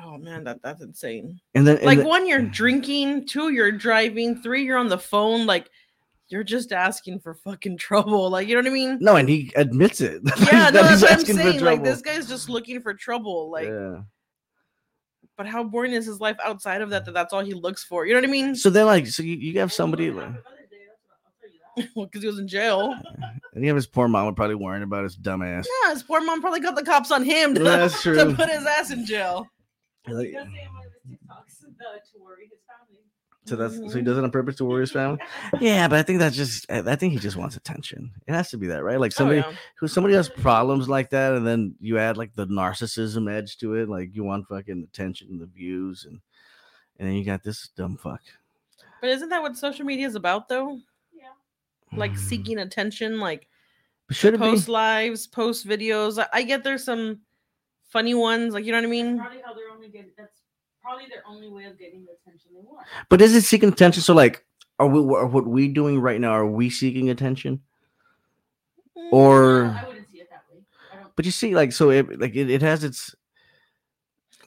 oh 0.03 0.17
man, 0.17 0.43
that 0.43 0.61
that's 0.61 0.81
insane. 0.81 1.39
And 1.53 1.65
then 1.65 1.77
and 1.77 1.85
like 1.85 1.99
then- 1.99 2.07
one, 2.07 2.27
you're 2.27 2.41
drinking. 2.61 3.27
Two, 3.27 3.49
you're 3.49 3.71
driving. 3.71 4.41
Three, 4.41 4.63
you're 4.63 4.77
on 4.77 4.89
the 4.89 4.97
phone. 4.97 5.45
Like 5.45 5.69
you're 6.27 6.43
just 6.43 6.71
asking 6.71 7.19
for 7.19 7.35
fucking 7.35 7.77
trouble. 7.79 8.29
Like 8.29 8.47
you 8.47 8.55
know 8.55 8.61
what 8.61 8.69
I 8.69 8.73
mean? 8.73 8.97
no, 9.01 9.15
and 9.15 9.29
he 9.29 9.51
admits 9.55 10.01
it. 10.01 10.21
Yeah, 10.51 10.69
no, 10.69 10.83
that's 10.83 11.01
what 11.01 11.11
I'm 11.11 11.19
saying. 11.25 11.61
Like 11.61 11.83
this 11.83 12.01
guy's 12.01 12.27
just 12.27 12.49
looking 12.49 12.81
for 12.81 12.93
trouble. 12.93 13.49
Like, 13.51 13.67
yeah. 13.67 14.01
But 15.37 15.45
how 15.47 15.63
boring 15.63 15.93
is 15.93 16.05
his 16.05 16.19
life 16.19 16.37
outside 16.43 16.81
of 16.81 16.89
that? 16.91 17.05
That 17.05 17.13
that's 17.13 17.33
all 17.33 17.43
he 17.43 17.53
looks 17.53 17.83
for. 17.83 18.05
You 18.05 18.13
know 18.13 18.19
what 18.21 18.27
I 18.29 18.31
mean? 18.31 18.55
So 18.55 18.69
then, 18.69 18.85
like, 18.85 19.07
so 19.07 19.23
you, 19.23 19.35
you 19.35 19.59
have 19.59 19.71
somebody, 19.73 20.09
Well, 20.09 20.25
like, 20.25 20.33
Happy 20.35 20.43
Mother's 20.45 20.69
Day, 20.69 20.77
that's 20.87 21.01
what- 21.03 21.17
I'll 21.25 21.33
tell 21.41 21.49
you 21.49 21.59
that. 21.85 21.91
Well, 21.95 22.05
because 22.05 22.21
he 22.21 22.27
was 22.27 22.39
in 22.39 22.47
jail. 22.47 22.93
and 23.53 23.63
you 23.63 23.67
have 23.69 23.75
his 23.75 23.87
poor 23.87 24.07
mom 24.07 24.33
probably 24.35 24.55
worrying 24.55 24.83
about 24.83 25.03
his 25.03 25.15
dumb 25.15 25.41
ass. 25.41 25.67
Yeah, 25.83 25.91
his 25.93 26.03
poor 26.03 26.21
mom 26.21 26.41
probably 26.41 26.59
got 26.61 26.75
the 26.75 26.83
cops 26.83 27.11
on 27.11 27.23
him 27.23 27.53
to, 27.55 27.63
That's 27.63 28.01
to 28.03 28.33
put 28.35 28.49
his 28.49 28.65
ass 28.65 28.91
in 28.91 29.05
jail. 29.05 29.47
Like, 30.07 30.27
He 30.27 30.33
does 30.33 30.43
say 30.43 30.47
on 30.67 30.73
one 30.73 30.85
of 30.85 30.91
his 30.93 31.17
TikToks 31.17 31.59
to 32.13 32.19
worry 32.23 32.43
his 32.49 32.59
family. 32.64 32.64
So 33.45 33.55
that's 33.55 33.75
so 33.75 33.81
he 33.83 34.01
Mhm. 34.01 34.05
does 34.05 34.17
it 34.17 34.23
on 34.23 34.31
purpose 34.31 34.55
to 34.57 34.65
worry 34.65 34.81
his 34.81 34.91
family. 34.91 35.19
Yeah, 35.61 35.87
but 35.87 35.99
I 35.99 36.03
think 36.03 36.17
that's 36.19 36.35
just 36.35 36.65
I 36.71 36.79
I 36.79 36.95
think 36.95 37.13
he 37.13 37.19
just 37.19 37.37
wants 37.37 37.55
attention. 37.55 38.11
It 38.27 38.33
has 38.33 38.49
to 38.49 38.57
be 38.57 38.67
that, 38.67 38.83
right? 38.83 38.99
Like 38.99 39.11
somebody 39.11 39.41
oh, 39.41 39.49
yeah. 39.49 39.55
who 39.79 39.87
somebody 39.87 40.15
has 40.15 40.29
problems 40.29 40.89
like 40.89 41.11
that, 41.11 41.33
and 41.33 41.45
then 41.45 41.75
you 41.79 41.99
add 41.99 42.17
like 42.17 42.33
the 42.35 42.47
narcissism 42.47 43.31
edge 43.31 43.57
to 43.57 43.75
it, 43.75 43.87
like 43.87 44.15
you 44.15 44.23
want 44.23 44.47
fucking 44.47 44.87
attention 44.91 45.27
and 45.29 45.39
the 45.39 45.45
views, 45.45 46.05
and 46.09 46.19
and 46.97 47.07
then 47.07 47.15
you 47.15 47.23
got 47.23 47.43
this 47.43 47.67
dumb 47.75 47.97
fuck. 47.97 48.21
But 49.01 49.11
isn't 49.11 49.29
that 49.29 49.41
what 49.43 49.55
social 49.57 49.85
media 49.85 50.07
is 50.07 50.15
about 50.15 50.47
though? 50.49 50.79
Yeah. 51.13 51.27
Like 51.95 52.17
seeking 52.17 52.57
attention, 52.57 53.19
like 53.19 53.47
should 54.09 54.33
it 54.33 54.39
post 54.39 54.65
be? 54.65 54.71
lives, 54.71 55.27
post 55.27 55.67
videos. 55.67 56.17
I- 56.19 56.39
I 56.39 56.43
get 56.43 56.63
there's 56.63 56.83
some 56.83 57.19
funny 57.89 58.15
ones, 58.15 58.53
like 58.55 58.65
you 58.65 58.71
know 58.71 58.79
what 58.79 58.85
I 58.85 58.89
mean? 58.89 59.17
Probably 59.19 59.41
how 59.45 59.53
they're 59.53 59.69
only 59.69 59.89
getting 59.89 60.11
that's 60.17 60.41
probably 60.85 61.05
their 61.09 61.23
only 61.27 61.49
way 61.49 61.65
of 61.65 61.77
getting 61.79 62.05
the 62.05 62.11
attention 62.11 62.51
they 62.53 62.61
want. 62.61 62.85
But 63.09 63.21
is 63.21 63.35
it 63.35 63.41
seeking 63.41 63.69
attention? 63.69 64.01
So 64.03 64.13
like, 64.13 64.45
are 64.79 64.87
we 64.87 64.99
are 65.15 65.25
what 65.25 65.47
we 65.47 65.67
doing 65.67 65.99
right 65.99 66.19
now? 66.21 66.31
Are 66.31 66.45
we 66.45 66.69
seeking 66.69 67.09
attention? 67.09 67.61
Mm, 68.97 69.11
or- 69.11 69.63
No, 69.65 69.69
I 69.71 69.87
wouldn't 69.87 70.07
see 70.11 70.19
it 70.19 70.29
that 70.29 70.43
way. 70.51 70.61
I 70.93 70.97
don't 71.01 71.15
But 71.15 71.25
you 71.25 71.31
see, 71.31 71.55
like, 71.55 71.71
so 71.71 71.89
it 71.89 72.19
like 72.19 72.35
it, 72.35 72.49
it 72.49 72.61
has 72.61 72.83
its 72.83 73.15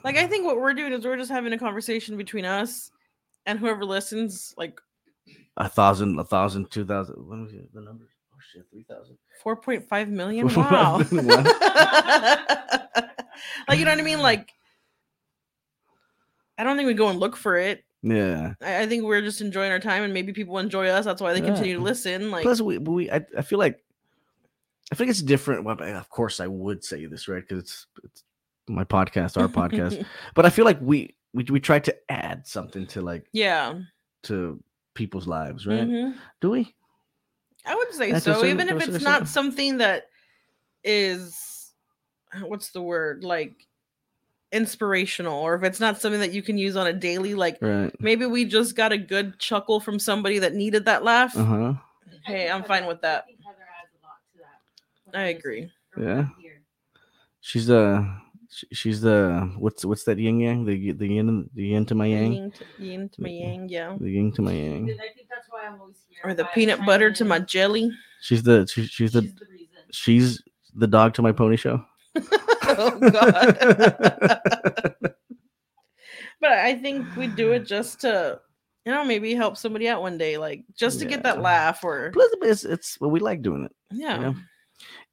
Like 0.03 0.17
I 0.17 0.27
think 0.27 0.45
what 0.45 0.57
we're 0.59 0.73
doing 0.73 0.93
is 0.93 1.03
we're 1.05 1.17
just 1.17 1.31
having 1.31 1.51
a 1.53 1.59
conversation 1.59 2.15
between 2.17 2.45
us 2.45 2.91
and 3.45 3.59
whoever 3.59 3.83
listens, 3.85 4.53
like 4.57 4.79
a 5.57 5.67
thousand, 5.67 6.17
a 6.19 6.23
thousand, 6.23 6.71
two 6.71 6.85
thousand. 6.85 7.15
What 7.15 7.39
was 7.39 7.53
it, 7.53 7.73
the 7.73 7.81
numbers? 7.81 8.09
Oh 8.33 8.37
shit, 8.53 8.65
three 8.71 8.85
thousand. 8.89 9.17
4.5 9.43 10.09
million. 10.09 10.47
Wow. 10.55 10.97
like 13.67 13.79
you 13.79 13.85
know 13.85 13.91
what 13.91 13.99
I 13.99 14.03
mean? 14.03 14.19
Like 14.19 14.51
I 16.59 16.63
don't 16.65 16.75
think 16.75 16.87
we 16.87 16.93
go 16.93 17.07
and 17.07 17.19
look 17.19 17.37
for 17.37 17.57
it. 17.57 17.85
Yeah. 18.03 18.53
I, 18.61 18.81
I 18.81 18.85
think 18.85 19.05
we're 19.05 19.21
just 19.21 19.39
enjoying 19.39 19.71
our 19.71 19.79
time 19.79 20.03
and 20.03 20.13
maybe 20.13 20.33
people 20.33 20.59
enjoy 20.59 20.89
us. 20.89 21.05
That's 21.05 21.21
why 21.21 21.33
they 21.33 21.39
Yeah. 21.39 21.47
continue 21.47 21.77
to 21.77 21.81
listen. 21.81 22.31
Like 22.31 22.43
Plus, 22.43 22.59
we, 22.59 22.77
we 22.77 23.09
I, 23.09 23.25
I 23.37 23.41
feel 23.41 23.59
like 23.59 23.81
I 24.91 24.95
think 24.95 25.09
it's 25.09 25.21
different. 25.21 25.63
Well, 25.63 25.81
of 25.81 26.09
course, 26.09 26.41
I 26.41 26.47
would 26.47 26.83
say 26.83 27.05
this 27.05 27.27
right 27.29 27.41
because 27.41 27.63
it's 27.63 27.87
it's 28.03 28.23
my 28.67 28.83
podcast, 28.83 29.41
our 29.41 29.47
podcast. 29.47 30.05
But 30.35 30.45
I 30.45 30.49
feel 30.49 30.65
like 30.65 30.79
we 30.81 31.15
we 31.33 31.45
we 31.45 31.59
try 31.61 31.79
to 31.79 31.95
add 32.11 32.45
something 32.45 32.85
to 32.87 33.01
like 33.01 33.25
yeah. 33.31 33.79
to 34.23 34.61
people's 34.95 35.27
lives, 35.27 35.65
right? 35.65 35.87
Mhm. 35.87 36.15
Do 36.41 36.49
we? 36.49 36.75
I 37.65 37.75
would 37.75 37.93
say 37.93 38.11
a 38.11 38.19
so, 38.19 38.43
even 38.45 38.67
if 38.67 38.85
it's 38.87 39.03
not 39.03 39.27
something 39.27 39.77
that 39.77 40.07
is 40.83 41.71
what's 42.41 42.71
the 42.71 42.81
word 42.81 43.23
like 43.23 43.67
inspirational, 44.51 45.37
or 45.39 45.55
if 45.55 45.63
it's 45.63 45.79
not 45.79 45.99
something 46.01 46.19
that 46.21 46.31
you 46.33 46.41
can 46.41 46.57
use 46.57 46.75
on 46.75 46.87
a 46.87 46.93
daily. 46.93 47.33
Like 47.35 47.57
Right. 47.61 47.91
maybe 47.99 48.25
we 48.25 48.45
just 48.45 48.75
got 48.75 48.91
a 48.91 48.97
good 48.97 49.39
chuckle 49.39 49.79
from 49.79 49.99
somebody 49.99 50.39
that 50.39 50.53
needed 50.55 50.85
that 50.85 51.03
laugh. 51.03 51.35
Uh 51.37 51.43
huh. 51.45 51.73
Hey, 52.25 52.49
I'm 52.49 52.63
fine 52.63 52.85
with 52.85 53.01
that. 53.01 53.23
I 53.23 53.27
think 53.27 53.39
Heather 53.45 53.57
adds 53.81 53.91
a 53.93 54.05
lot 54.05 54.19
to 54.33 54.37
that. 54.39 55.11
when 55.11 55.21
I 55.21 55.25
listen 55.27 55.37
agree. 55.39 55.71
Yeah. 55.97 56.25
She's 57.41 57.65
the 57.67 58.05
she's 58.73 58.99
the 59.01 59.49
what's 59.57 59.85
what's 59.85 60.03
that 60.05 60.17
yin 60.17 60.39
yang 60.39 60.65
the 60.65 60.75
y- 60.87 60.95
the 60.97 61.07
yin 61.07 61.49
the 61.53 61.63
yin 61.67 61.85
to 61.85 61.95
my 61.95 62.05
yang 62.07 62.33
Yin 62.33 62.51
to, 62.51 62.65
yin 62.83 63.09
to 63.09 63.21
my 63.21 63.29
yang, 63.29 63.69
yeah. 63.69 63.95
the 63.99 64.09
yin 64.09 64.31
to 64.33 64.41
my 64.41 64.51
yang. 64.51 64.89
And 64.89 64.99
I 65.01 65.13
think 65.15 65.27
that's 65.29 65.47
why 65.49 65.65
I'm 65.67 65.79
always 65.79 65.95
here. 66.09 66.19
Or 66.23 66.33
the 66.33 66.45
I 66.45 66.53
peanut 66.53 66.85
butter 66.85 67.11
to 67.13 67.25
my 67.25 67.39
jelly. 67.39 67.91
She's 68.21 68.43
the 68.43 68.65
she, 68.67 68.85
she's 68.87 69.13
the 69.13 69.21
She's 69.21 69.35
the 69.35 69.45
reason. 69.45 69.77
she's 69.91 70.41
the 70.75 70.87
dog 70.87 71.13
to 71.15 71.21
my 71.21 71.31
pony 71.31 71.55
show. 71.55 71.83
oh 72.77 72.99
god. 73.11 73.57
but 76.41 76.51
I 76.51 76.75
think 76.75 77.15
we 77.15 77.27
do 77.27 77.51
it 77.51 77.65
just 77.65 78.01
to 78.01 78.39
you 78.85 78.93
know, 78.93 79.03
maybe 79.03 79.35
help 79.35 79.57
somebody 79.57 79.87
out 79.87 80.01
one 80.01 80.17
day, 80.17 80.37
like 80.37 80.63
just 80.75 80.99
to 80.99 81.05
get 81.05 81.21
that 81.23 81.41
laugh 81.41 81.83
or 81.83 82.11
Plus, 82.11 82.31
it's 82.41 82.63
it's 82.65 82.97
well, 82.99 83.11
we 83.11 83.19
like 83.19 83.41
doing 83.41 83.65
it. 83.65 83.71
yeah. 83.91 84.17
know? 84.17 84.35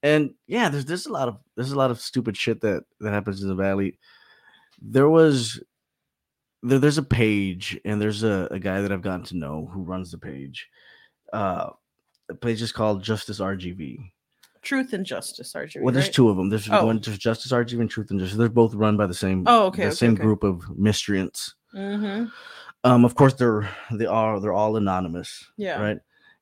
and 0.03 0.35
yeah 0.47 0.69
there's 0.69 0.85
there's 0.85 1.07
a 1.07 1.13
lot 1.13 1.29
of 1.29 1.39
there's 1.57 1.73
a 1.73 1.79
lot 1.79 1.91
of 1.91 2.01
stupid 2.01 2.37
shit 2.37 2.61
that 2.61 2.85
that 3.01 3.13
happens 3.13 3.43
in 3.43 3.49
the 3.49 3.55
valley 3.55 3.99
there 4.81 5.09
was 5.09 5.61
there, 6.63 6.79
there's 6.79 6.99
a 6.99 7.03
page 7.03 7.79
and 7.85 8.01
there's 8.01 8.23
a, 8.23 8.49
a 8.51 8.59
guy 8.59 8.81
that 8.81 8.93
i've 8.93 9.03
gotten 9.03 9.25
to 9.25 9.37
know 9.37 9.69
who 9.73 9.83
runs 9.83 10.11
the 10.11 10.19
page 10.19 10.69
uh 11.33 11.71
the 12.29 12.35
page 12.35 12.63
is 12.63 12.73
called 12.73 13.03
justice 13.03 13.41
rgv 13.41 13.99
Truth 14.67 14.93
and 14.95 15.07
justice, 15.07 15.53
RJ. 15.55 15.81
well 15.83 15.93
there's 15.95 16.07
right? 16.07 16.13
two 16.15 16.29
of 16.29 16.37
them 16.37 16.49
there's 16.51 16.69
Oh. 16.69 16.87
one 16.87 16.99
there's 16.99 17.19
justice 17.19 17.53
rgv 17.53 17.81
and 17.81 17.89
truth 17.89 18.11
and 18.11 18.19
justice 18.19 18.37
they're 18.37 18.49
both 18.49 18.75
run 18.75 18.97
by 18.97 19.07
the 19.07 19.15
same 19.15 19.45
Oh, 19.47 19.67
okay, 19.67 19.83
the 19.83 19.89
okay, 19.89 19.95
same 19.95 20.15
okay. 20.15 20.23
group 20.23 20.43
of 20.43 20.63
miscreants 20.77 21.55
Mm-hmm. 21.75 22.25
um 22.83 23.05
of 23.05 23.15
course 23.15 23.35
they're 23.35 23.69
they 23.93 24.07
are 24.07 24.41
they're 24.41 24.53
all 24.53 24.77
anonymous 24.77 25.31
Yeah. 25.57 25.81
right 25.81 25.99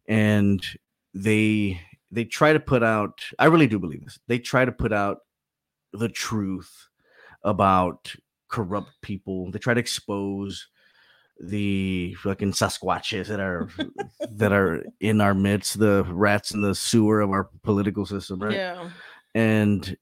and 0.09 0.65
they 1.13 1.79
they 2.11 2.25
try 2.25 2.53
to 2.55 2.61
put 2.61 2.83
out 2.83 3.21
i 3.39 3.45
really 3.47 3.67
do 3.67 3.79
believe 3.79 4.05
this 4.05 4.19
they 4.27 4.39
try 4.39 4.65
to 4.65 4.73
put 4.73 4.93
out 4.93 5.19
the 5.93 6.09
truth 6.09 6.89
about 7.43 8.15
corrupt 8.49 8.93
people 9.03 9.51
they 9.51 9.59
try 9.59 9.75
to 9.75 9.81
expose 9.81 10.69
the 11.49 12.15
fucking 12.23 12.53
sasquatches 12.53 13.27
that 13.29 13.41
are 13.41 13.69
that 14.31 14.53
are 14.53 14.85
in 15.01 15.21
our 15.21 15.35
midst 15.35 15.79
the 15.79 16.05
rats 16.09 16.53
in 16.53 16.61
the 16.61 16.75
sewer 16.75 17.21
of 17.21 17.31
our 17.31 17.49
political 17.63 18.07
system 18.07 18.39
right 18.41 18.55
Yeah. 18.55 18.91
and 19.35 19.97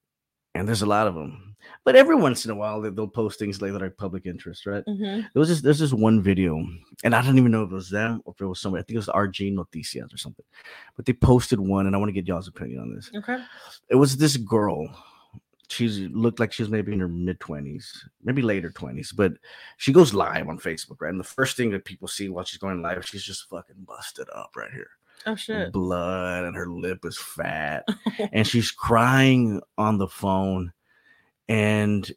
and 0.54 0.68
there's 0.68 0.82
a 0.82 0.86
lot 0.86 1.06
of 1.06 1.14
them 1.14 1.56
but 1.84 1.96
every 1.96 2.16
once 2.16 2.44
in 2.44 2.50
a 2.50 2.54
while 2.54 2.80
they, 2.80 2.90
they'll 2.90 3.08
post 3.08 3.38
things 3.38 3.62
like 3.62 3.72
that 3.72 3.82
are 3.82 3.90
public 3.90 4.26
interest 4.26 4.66
right 4.66 4.84
Mm-hmm. 4.86 5.20
there 5.32 5.40
was 5.40 5.48
this 5.48 5.60
there's 5.62 5.78
this 5.78 5.92
one 5.92 6.20
video, 6.22 6.64
and 7.04 7.14
I 7.14 7.22
don't 7.22 7.38
even 7.38 7.50
know 7.52 7.62
if 7.64 7.70
it 7.70 7.74
was 7.74 7.90
them 7.90 8.20
or 8.24 8.34
if 8.34 8.40
it 8.40 8.46
was 8.46 8.60
somebody. 8.60 8.82
I 8.82 8.84
think 8.84 8.94
it 8.96 8.98
was 8.98 9.06
RG 9.08 9.54
Noticias 9.54 10.12
or 10.12 10.16
something. 10.16 10.44
But 10.96 11.06
they 11.06 11.12
posted 11.12 11.58
one, 11.60 11.86
and 11.86 11.94
I 11.94 11.98
want 11.98 12.08
to 12.08 12.12
get 12.12 12.26
y'all's 12.28 12.48
opinion 12.48 12.80
on 12.80 12.94
this. 12.94 13.10
Okay. 13.14 13.38
It 13.88 13.94
was 13.96 14.16
this 14.16 14.36
girl. 14.36 14.88
She's 15.72 15.98
looked 16.10 16.38
like 16.38 16.52
she 16.52 16.62
was 16.62 16.70
maybe 16.70 16.92
in 16.92 17.00
her 17.00 17.08
mid 17.08 17.40
twenties, 17.40 18.04
maybe 18.22 18.42
later 18.42 18.70
twenties, 18.70 19.10
but 19.12 19.32
she 19.78 19.92
goes 19.92 20.12
live 20.14 20.48
on 20.48 20.58
Facebook, 20.58 20.96
right? 21.00 21.10
And 21.10 21.20
the 21.20 21.24
first 21.24 21.56
thing 21.56 21.70
that 21.70 21.84
people 21.84 22.08
see 22.08 22.28
while 22.28 22.44
she's 22.44 22.58
going 22.58 22.82
live, 22.82 23.06
she's 23.06 23.24
just 23.24 23.48
fucking 23.48 23.76
busted 23.86 24.28
up 24.34 24.50
right 24.56 24.70
here, 24.72 24.90
Oh 25.26 25.34
shit. 25.36 25.72
blood, 25.72 26.44
and 26.44 26.54
her 26.56 26.68
lip 26.68 27.04
is 27.04 27.18
fat, 27.18 27.86
and 28.32 28.46
she's 28.46 28.70
crying 28.70 29.60
on 29.78 29.98
the 29.98 30.08
phone, 30.08 30.72
and 31.48 32.10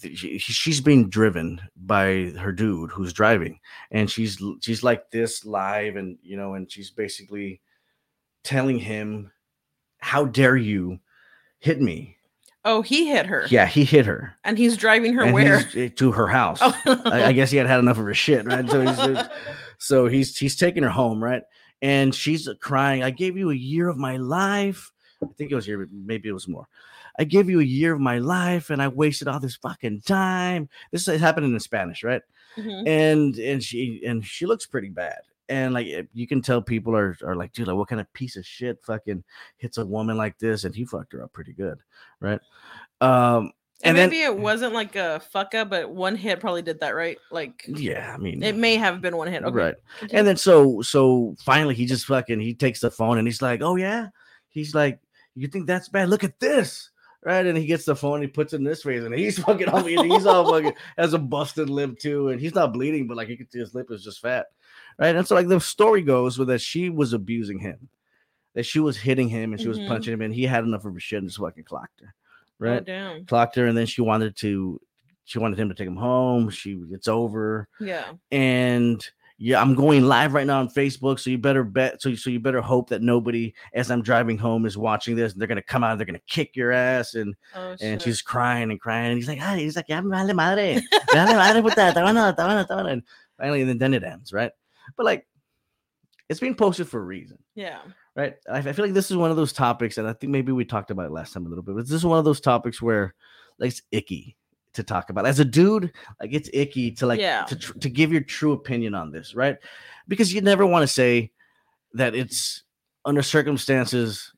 th- 0.00 0.18
she, 0.18 0.38
she's 0.38 0.80
being 0.80 1.08
driven 1.08 1.60
by 1.76 2.32
her 2.38 2.52
dude 2.52 2.90
who's 2.90 3.12
driving 3.12 3.58
and 3.90 4.10
she's 4.10 4.40
she's 4.62 4.82
like 4.82 5.10
this 5.10 5.44
live 5.44 5.96
and 5.96 6.16
you 6.22 6.36
know 6.36 6.54
and 6.54 6.70
she's 6.72 6.90
basically 6.90 7.60
telling 8.42 8.78
him 8.78 9.30
how 9.98 10.24
dare 10.24 10.56
you 10.56 10.98
hit 11.58 11.80
me 11.82 12.13
Oh, 12.66 12.80
he 12.82 13.08
hit 13.08 13.26
her. 13.26 13.46
yeah 13.50 13.66
he 13.66 13.84
hit 13.84 14.06
her. 14.06 14.34
And 14.44 14.56
he's 14.56 14.76
driving 14.76 15.12
her 15.14 15.22
and 15.24 15.34
where? 15.34 15.68
eh, 15.76 15.88
to 15.96 16.12
her 16.12 16.26
house. 16.26 16.58
Oh. 16.62 17.02
I, 17.04 17.24
I 17.24 17.32
guess 17.32 17.50
he 17.50 17.56
had 17.58 17.66
had 17.66 17.78
enough 17.78 17.98
of 17.98 18.04
her 18.06 18.14
shit 18.14 18.46
right? 18.46 18.68
So 18.68 18.80
he's 18.80 19.26
so 19.78 20.06
he's 20.06 20.36
he's 20.38 20.56
taking 20.56 20.82
her 20.82 20.88
home 20.90 21.22
right? 21.22 21.42
And 21.82 22.14
she's 22.14 22.48
crying 22.60 23.02
i 23.02 23.10
gave 23.10 23.36
you 23.36 23.50
a 23.50 23.54
year 23.54 23.88
of 23.88 23.98
my 23.98 24.16
life. 24.16 24.90
I 25.22 25.26
think 25.36 25.50
it 25.52 25.54
was 25.54 25.68
year 25.68 25.78
but 25.78 25.88
maybe 25.92 26.28
it 26.28 26.32
was 26.32 26.48
more. 26.48 26.66
I 27.18 27.24
gave 27.24 27.48
you 27.50 27.60
a 27.60 27.64
year 27.64 27.92
of 27.94 28.00
my 28.00 28.18
life 28.18 28.70
and 28.70 28.80
i 28.82 28.88
wasted 28.88 29.28
all 29.28 29.40
this 29.40 29.56
fucking 29.56 30.00
time. 30.02 30.68
This 30.90 31.06
is 31.06 31.20
happening 31.20 31.52
in 31.52 31.60
spanish 31.60 32.02
right? 32.02 32.22
Mhm. 32.56 32.86
and 32.88 33.36
and 33.38 33.62
she 33.62 34.00
and 34.06 34.24
she 34.24 34.46
looks 34.46 34.64
pretty 34.64 34.88
bad 34.88 35.18
and 35.48 35.74
like 35.74 35.86
eh, 35.88 36.02
you 36.12 36.26
can 36.26 36.40
tell 36.40 36.62
people 36.62 36.94
are 36.96 37.16
are 37.24 37.36
like 37.36 37.52
dude 37.52 37.66
like 37.66 37.76
what 37.76 37.88
kind 37.88 38.00
of 38.00 38.12
piece 38.12 38.36
of 38.36 38.46
shit 38.46 38.82
fucking 38.82 39.22
hits 39.58 39.78
a 39.78 39.84
woman 39.84 40.16
like 40.16 40.38
this 40.38 40.64
and 40.64 40.74
he 40.74 40.84
fucked 40.84 41.12
her 41.12 41.22
up 41.22 41.32
pretty 41.32 41.52
good 41.52 41.78
right 42.20 42.40
um 43.00 43.52
And 43.82 43.90
and 43.90 43.98
then 43.98 44.08
maybe 44.10 44.22
it 44.22 44.38
wasn't 44.38 44.72
like 44.72 44.96
a 44.96 45.20
fuck 45.20 45.54
up, 45.54 45.68
but 45.68 45.90
one 45.90 46.16
hit 46.16 46.40
probably 46.40 46.62
did 46.62 46.80
that, 46.80 46.94
right? 46.94 47.18
Like 47.30 47.64
yeah 47.68 48.12
i 48.14 48.16
mean 48.16 48.42
it 48.42 48.56
may 48.56 48.76
have 48.76 49.00
been 49.02 49.16
one 49.16 49.28
hit. 49.28 49.42
Okay. 49.42 49.54
right 49.54 49.74
continue. 49.98 50.18
And 50.18 50.28
then 50.28 50.36
so 50.36 50.80
so 50.80 51.34
finally 51.44 51.74
he 51.74 51.84
just 51.84 52.06
fucking 52.06 52.40
he 52.40 52.54
takes 52.54 52.80
the 52.80 52.90
phone 52.90 53.18
and 53.18 53.26
he's 53.26 53.42
like, 53.42 53.60
"Oh 53.62 53.76
yeah." 53.76 54.08
He's 54.48 54.74
like, 54.74 55.00
"You 55.34 55.48
think 55.48 55.66
that's 55.66 55.88
bad? 55.88 56.08
Look 56.08 56.24
at 56.24 56.38
this." 56.40 56.90
Right? 57.24 57.44
And 57.44 57.56
he 57.58 57.66
gets 57.66 57.84
the 57.86 57.96
phone, 57.96 58.20
he 58.20 58.28
puts 58.28 58.52
it 58.52 58.56
in 58.56 58.64
this 58.64 58.82
face, 58.82 59.02
and 59.02 59.14
he's 59.14 59.38
fucking 59.44 59.68
all 59.68 59.82
he's 59.84 60.26
all 60.26 60.50
fucking 60.50 60.74
has 60.96 61.12
a 61.12 61.18
busted 61.18 61.68
lip 61.68 61.98
too, 61.98 62.28
and 62.28 62.40
he's 62.40 62.54
not 62.54 62.72
bleeding, 62.72 63.06
but 63.08 63.16
like 63.16 63.28
you 63.28 63.36
can 63.36 63.50
see 63.50 63.58
his 63.58 63.74
lip 63.74 63.90
is 63.90 64.04
just 64.04 64.20
fat. 64.20 64.46
Right? 64.98 65.14
And 65.16 65.26
so 65.26 65.34
like 65.34 65.48
the 65.48 65.60
story 65.60 66.02
goes 66.02 66.38
with 66.38 66.48
that 66.48 66.60
she 66.60 66.90
was 66.90 67.12
abusing 67.12 67.58
him. 67.58 67.88
That 68.54 68.64
she 68.64 68.78
was 68.78 68.96
hitting 68.96 69.28
him 69.28 69.52
and 69.52 69.60
she 69.60 69.66
was 69.68 69.78
Mhm. 69.80 69.88
punching 69.88 70.12
him, 70.12 70.20
and 70.22 70.32
he 70.34 70.44
had 70.44 70.62
enough 70.64 70.84
of 70.84 70.94
her 70.94 71.00
shit 71.00 71.18
and 71.18 71.28
just 71.28 71.40
fucking 71.40 71.64
clocked 71.64 72.00
her. 72.00 72.14
Oh, 72.14 72.54
Right? 72.58 72.84
damn. 72.84 73.24
clocked 73.26 73.56
her, 73.56 73.66
and 73.66 73.76
then 73.76 73.86
she 73.86 74.00
wanted 74.02 74.36
to 74.36 74.80
she 75.26 75.38
wanted 75.38 75.58
him 75.58 75.68
to 75.70 75.74
take 75.74 75.86
him 75.88 75.96
home. 75.96 76.50
She 76.50 76.78
it's 76.92 77.08
over 77.08 77.66
Yeah. 77.80 78.12
and 78.30 79.04
yeah, 79.38 79.60
I'm 79.60 79.74
going 79.74 80.04
live 80.04 80.32
right 80.34 80.46
now 80.46 80.60
on 80.60 80.68
Facebook. 80.68 81.18
So 81.18 81.28
you 81.30 81.38
better 81.38 81.64
bet. 81.64 82.00
So 82.00 82.14
so 82.14 82.30
you 82.30 82.38
better 82.38 82.60
hope 82.60 82.90
that 82.90 83.02
nobody, 83.02 83.52
as 83.72 83.90
I'm 83.90 84.02
driving 84.02 84.38
home, 84.38 84.64
is 84.66 84.78
watching 84.78 85.16
this. 85.16 85.32
And 85.32 85.40
they're 85.40 85.48
gonna 85.48 85.60
come 85.62 85.82
out. 85.82 85.90
and 85.92 85.98
They're 86.00 86.06
gonna 86.06 86.20
kick 86.28 86.54
your 86.54 86.70
ass. 86.70 87.14
And 87.14 87.34
Oh 87.56 87.74
and 87.80 88.00
she's 88.00 88.22
crying 88.22 88.70
and 88.70 88.78
crying. 88.80 89.06
And 89.08 89.16
he's 89.16 89.26
like, 89.26 89.40
ah, 89.42 89.54
he's 89.56 89.74
like, 89.74 89.88
ya 89.88 90.00
vale 90.02 90.32
madre, 90.34 90.80
vale 91.12 91.62
puta, 91.62 91.80
está 91.90 92.02
bueno, 92.02 92.30
está 92.32 92.44
bueno, 92.44 92.62
está 92.64 92.74
bueno. 92.74 92.90
And 92.90 93.02
finally, 93.36 93.62
and 93.62 93.70
then, 93.70 93.78
then 93.78 93.94
it 93.94 94.04
ends, 94.04 94.32
right? 94.32 94.52
But 94.96 95.06
like, 95.06 95.26
it's 96.28 96.40
being 96.40 96.54
posted 96.54 96.88
for 96.88 97.00
a 97.00 97.04
reason, 97.04 97.38
Yeah. 97.54 97.80
right? 98.16 98.34
I, 98.50 98.58
I 98.58 98.72
feel 98.72 98.84
like 98.84 98.94
this 98.94 99.10
is 99.10 99.16
one 99.16 99.30
of 99.30 99.36
those 99.36 99.52
topics, 99.52 99.98
and 99.98 100.08
I 100.08 100.12
think 100.14 100.30
maybe 100.30 100.52
we 100.52 100.64
talked 100.64 100.90
about 100.90 101.06
it 101.06 101.12
last 101.12 101.32
time 101.34 101.44
a 101.46 101.48
little 101.48 101.62
bit. 101.64 101.74
But 101.74 101.82
this 101.84 101.92
is 101.92 102.06
one 102.06 102.18
of 102.18 102.24
those 102.24 102.40
topics 102.40 102.80
where 102.80 103.14
like 103.58 103.68
it's 103.68 103.82
icky 103.92 104.36
to 104.72 104.82
talk 104.82 105.10
about 105.10 105.26
as 105.26 105.38
a 105.38 105.44
dude. 105.44 105.92
Like 106.20 106.32
it's 106.32 106.48
icky 106.52 106.90
to 106.92 107.06
like 107.06 107.20
Yeah. 107.20 107.44
to 107.44 107.56
tr- 107.56 107.78
to 107.78 107.88
give 107.90 108.10
your 108.10 108.22
true 108.22 108.52
opinion 108.52 108.94
on 108.94 109.10
this, 109.12 109.34
right? 109.34 109.58
Because 110.08 110.32
you 110.32 110.40
never 110.40 110.64
want 110.66 110.82
to 110.82 110.88
say 110.88 111.30
that 111.92 112.14
it's 112.14 112.62
under 113.04 113.22
circumstances 113.22 114.32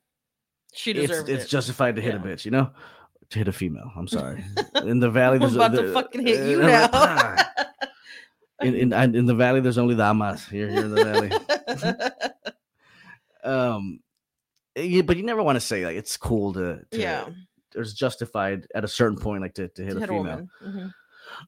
She 0.73 0.91
it's, 0.91 1.07
deserved 1.09 1.29
it's 1.29 1.45
it. 1.45 1.47
justified 1.47 1.95
to 1.95 2.01
hit 2.01 2.13
a 2.15 2.19
bitch, 2.19 2.43
you 2.45 2.51
know, 2.51 2.69
to 3.29 3.39
hit 3.39 3.47
a 3.47 3.53
female. 3.53 3.89
I'm 3.95 4.07
sorry. 4.09 4.43
In 4.83 4.99
the 4.99 5.09
valley, 5.09 5.39
I'm 5.41 5.55
about 5.55 5.73
a, 5.73 5.81
to 5.83 5.93
fucking 5.93 6.27
hit 6.27 6.41
uh, 6.41 6.45
you 6.45 6.61
I'm 6.63 6.67
now. 6.67 7.37
In, 8.61 8.75
in 8.75 9.15
in 9.15 9.25
the 9.25 9.35
valley, 9.35 9.59
there's 9.59 9.77
only 9.77 9.93
the 9.95 10.03
amas 10.03 10.47
here, 10.47 10.69
here 10.69 10.85
in 10.85 10.93
the 10.95 11.03
valley. 11.03 11.31
Um, 13.43 13.99
yeah, 14.75 15.03
but 15.03 15.15
you 15.17 15.23
never 15.23 15.41
want 15.41 15.55
to 15.55 15.61
say 15.61 15.85
like 15.85 15.95
it's 15.95 16.17
cool 16.17 16.53
to, 16.53 16.81
to 16.91 16.99
yeah. 16.99 17.29
it's 17.75 17.93
justified 17.93 18.67
at 18.75 18.83
a 18.83 18.87
certain 18.87 19.17
point, 19.17 19.41
like 19.41 19.53
to, 19.55 19.69
to 19.69 19.83
hit 19.83 19.91
to 19.91 19.97
a 19.97 19.99
hit 20.01 20.09
a 20.09 20.11
female. 20.11 20.23
woman. 20.23 20.49
Mhm. 20.65 20.93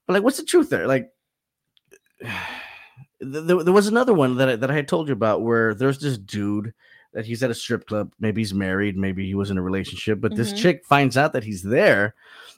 But 0.08 0.14
like, 0.14 0.24
what's 0.24 0.38
the 0.38 0.46
truth 0.46 0.70
there? 0.70 0.88
Like, 0.88 1.12
there, 3.20 3.64
there 3.64 3.74
was 3.74 3.88
another 3.88 4.14
one 4.14 4.38
that 4.38 4.50
I, 4.50 4.56
that 4.56 4.72
I 4.72 4.76
had 4.76 4.88
told 4.88 5.08
you 5.08 5.14
about 5.14 5.42
where 5.42 5.74
there's 5.74 6.00
this 6.00 6.18
dude 6.18 6.74
that 7.14 7.26
he's 7.26 7.42
at 7.44 7.50
a 7.52 7.56
strip 7.56 7.88
club. 7.88 8.14
Maybe 8.20 8.42
he's 8.42 8.54
married, 8.54 8.96
maybe 8.96 9.26
he 9.26 9.36
was 9.36 9.50
in 9.52 9.58
a 9.58 9.62
relationship, 9.62 10.22
but 10.22 10.36
this 10.36 10.54
Mhm. 10.54 10.58
chick 10.58 10.86
finds 10.86 11.18
out 11.18 11.34
that 11.34 11.44
he's 11.44 11.64
there, 11.64 12.14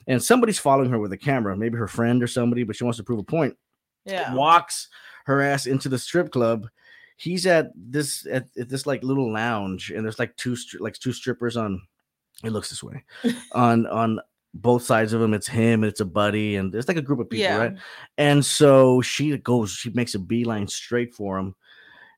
and 0.06 0.22
somebody's 0.22 0.58
following 0.58 0.90
her 0.90 0.98
with 0.98 1.12
a 1.12 1.16
camera, 1.18 1.56
maybe 1.56 1.78
her 1.78 1.88
friend 1.88 2.22
or 2.22 2.26
somebody, 2.26 2.62
but 2.62 2.76
she 2.76 2.84
wants 2.84 2.98
to 2.98 3.02
prove 3.02 3.18
a 3.18 3.22
point. 3.24 3.56
Yeah. 4.04 4.34
Walks 4.34 4.88
her 5.26 5.40
ass 5.40 5.66
into 5.66 5.88
the 5.88 5.98
strip 5.98 6.30
club. 6.30 6.68
He's 7.16 7.46
at 7.46 7.70
this 7.76 8.26
at, 8.26 8.46
at 8.58 8.68
this 8.68 8.86
like 8.86 9.04
little 9.04 9.32
lounge, 9.32 9.90
and 9.90 10.04
there's 10.04 10.18
like 10.18 10.36
two 10.36 10.52
stri- 10.52 10.80
like 10.80 10.94
two 10.94 11.12
strippers 11.12 11.56
on. 11.56 11.80
It 12.42 12.50
looks 12.50 12.70
this 12.70 12.82
way 12.82 13.04
on 13.52 13.86
on 13.86 14.20
both 14.54 14.82
sides 14.82 15.12
of 15.12 15.22
him. 15.22 15.34
It's 15.34 15.48
him, 15.48 15.82
and 15.82 15.90
it's 15.90 16.00
a 16.00 16.04
buddy, 16.04 16.56
and 16.56 16.72
there's 16.72 16.88
like 16.88 16.96
a 16.96 17.02
group 17.02 17.20
of 17.20 17.30
people, 17.30 17.44
yeah. 17.44 17.56
right? 17.56 17.76
And 18.18 18.44
so 18.44 19.00
she 19.00 19.36
goes, 19.38 19.70
she 19.72 19.90
makes 19.90 20.14
a 20.14 20.18
beeline 20.18 20.68
straight 20.68 21.14
for 21.14 21.38
him. 21.38 21.54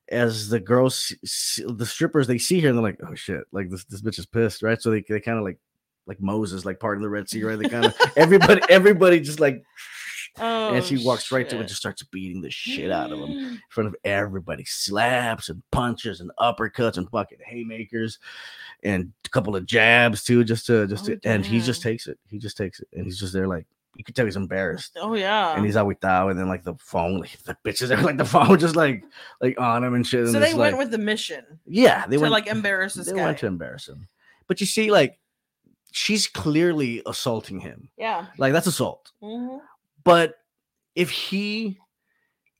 As 0.09 0.49
the 0.49 0.59
girls, 0.59 1.13
the 1.21 1.85
strippers, 1.85 2.27
they 2.27 2.37
see 2.37 2.59
her 2.61 2.69
and 2.69 2.77
they're 2.77 2.83
like, 2.83 2.99
"Oh 3.07 3.15
shit!" 3.15 3.43
Like 3.51 3.71
this, 3.71 3.85
this 3.85 4.03
bitch 4.03 4.19
is 4.19 4.27
pissed, 4.27 4.61
right? 4.61 4.79
So 4.79 4.91
they, 4.91 5.03
they 5.07 5.19
kind 5.19 5.39
of 5.39 5.43
like, 5.43 5.57
like 6.05 6.21
Moses, 6.21 6.63
like 6.63 6.79
part 6.79 6.97
of 6.97 7.01
the 7.01 7.09
Red 7.09 7.27
Sea, 7.27 7.43
right? 7.43 7.57
They 7.57 7.69
kind 7.69 7.85
of 7.85 7.95
everybody, 8.15 8.61
everybody 8.69 9.19
just 9.19 9.39
like, 9.39 9.63
Oh, 10.37 10.73
and 10.73 10.83
she 10.83 11.03
walks 11.03 11.31
right 11.31 11.47
to 11.49 11.55
him 11.55 11.61
and 11.61 11.67
just 11.69 11.79
starts 11.79 12.03
beating 12.03 12.41
the 12.41 12.49
shit 12.51 12.91
out 12.91 13.11
of 13.11 13.19
him 13.19 13.29
in 13.31 13.61
front 13.69 13.87
of 13.87 13.95
everybody, 14.03 14.65
slaps 14.65 15.49
and 15.49 15.61
punches 15.71 16.19
and 16.21 16.31
uppercuts 16.39 16.97
and 16.97 17.09
fucking 17.09 17.37
haymakers, 17.45 18.19
and 18.83 19.11
a 19.25 19.29
couple 19.29 19.55
of 19.55 19.65
jabs 19.65 20.23
too, 20.23 20.43
just 20.43 20.65
to 20.67 20.87
just 20.87 21.09
Oh, 21.09 21.15
to, 21.15 21.19
and 21.29 21.45
he 21.45 21.59
just 21.61 21.81
takes 21.81 22.07
it. 22.07 22.19
He 22.29 22.37
just 22.37 22.57
takes 22.57 22.79
it, 22.79 22.87
and 22.93 23.05
he's 23.05 23.19
just 23.19 23.33
there 23.33 23.47
like 23.47 23.65
you 23.97 24.03
could 24.03 24.13
tell 24.13 24.25
he's 24.25 24.35
embarrassed 24.35 24.97
Oh 24.99 25.13
yeah. 25.13 25.55
and 25.55 25.65
he's 25.65 25.77
out 25.77 25.87
with 25.87 26.01
Thao, 26.01 26.29
and 26.29 26.37
then 26.37 26.49
like 26.49 26.63
the 26.63 26.75
phone, 26.79 27.19
like 27.21 27.37
the 27.43 27.55
bitches 27.63 27.97
are 27.97 28.01
like 28.01 28.17
the 28.17 28.25
phone 28.35 28.59
just 28.59 28.75
like 28.75 29.05
like 29.41 29.57
on 29.59 29.83
him 29.85 29.93
and 29.93 30.05
shit. 30.05 30.27
so 30.27 30.33
and 30.35 30.43
they 30.43 30.53
went 30.53 30.73
like, 30.73 30.79
with 30.79 30.91
the 30.91 30.97
mission 30.97 31.45
yeah, 31.65 32.05
they 32.07 32.17
to 32.17 32.21
went 32.21 32.33
like 32.33 32.47
embarrass 32.47 32.93
this 32.95 33.07
they 33.07 33.13
guy. 33.13 33.23
went 33.23 33.37
to 33.39 33.47
embarrass 33.47 33.87
him. 33.87 34.07
But 34.47 34.59
you 34.59 34.67
see, 34.67 34.91
like 34.91 35.17
she's 35.93 36.27
clearly 36.27 37.01
assaulting 37.05 37.61
him. 37.61 37.87
yeah. 37.97 38.25
Like 38.37 38.51
that's 38.51 38.67
assault. 38.67 39.13
Mhm. 39.23 39.61
But 40.05 40.35
if 40.95 41.09
he 41.09 41.77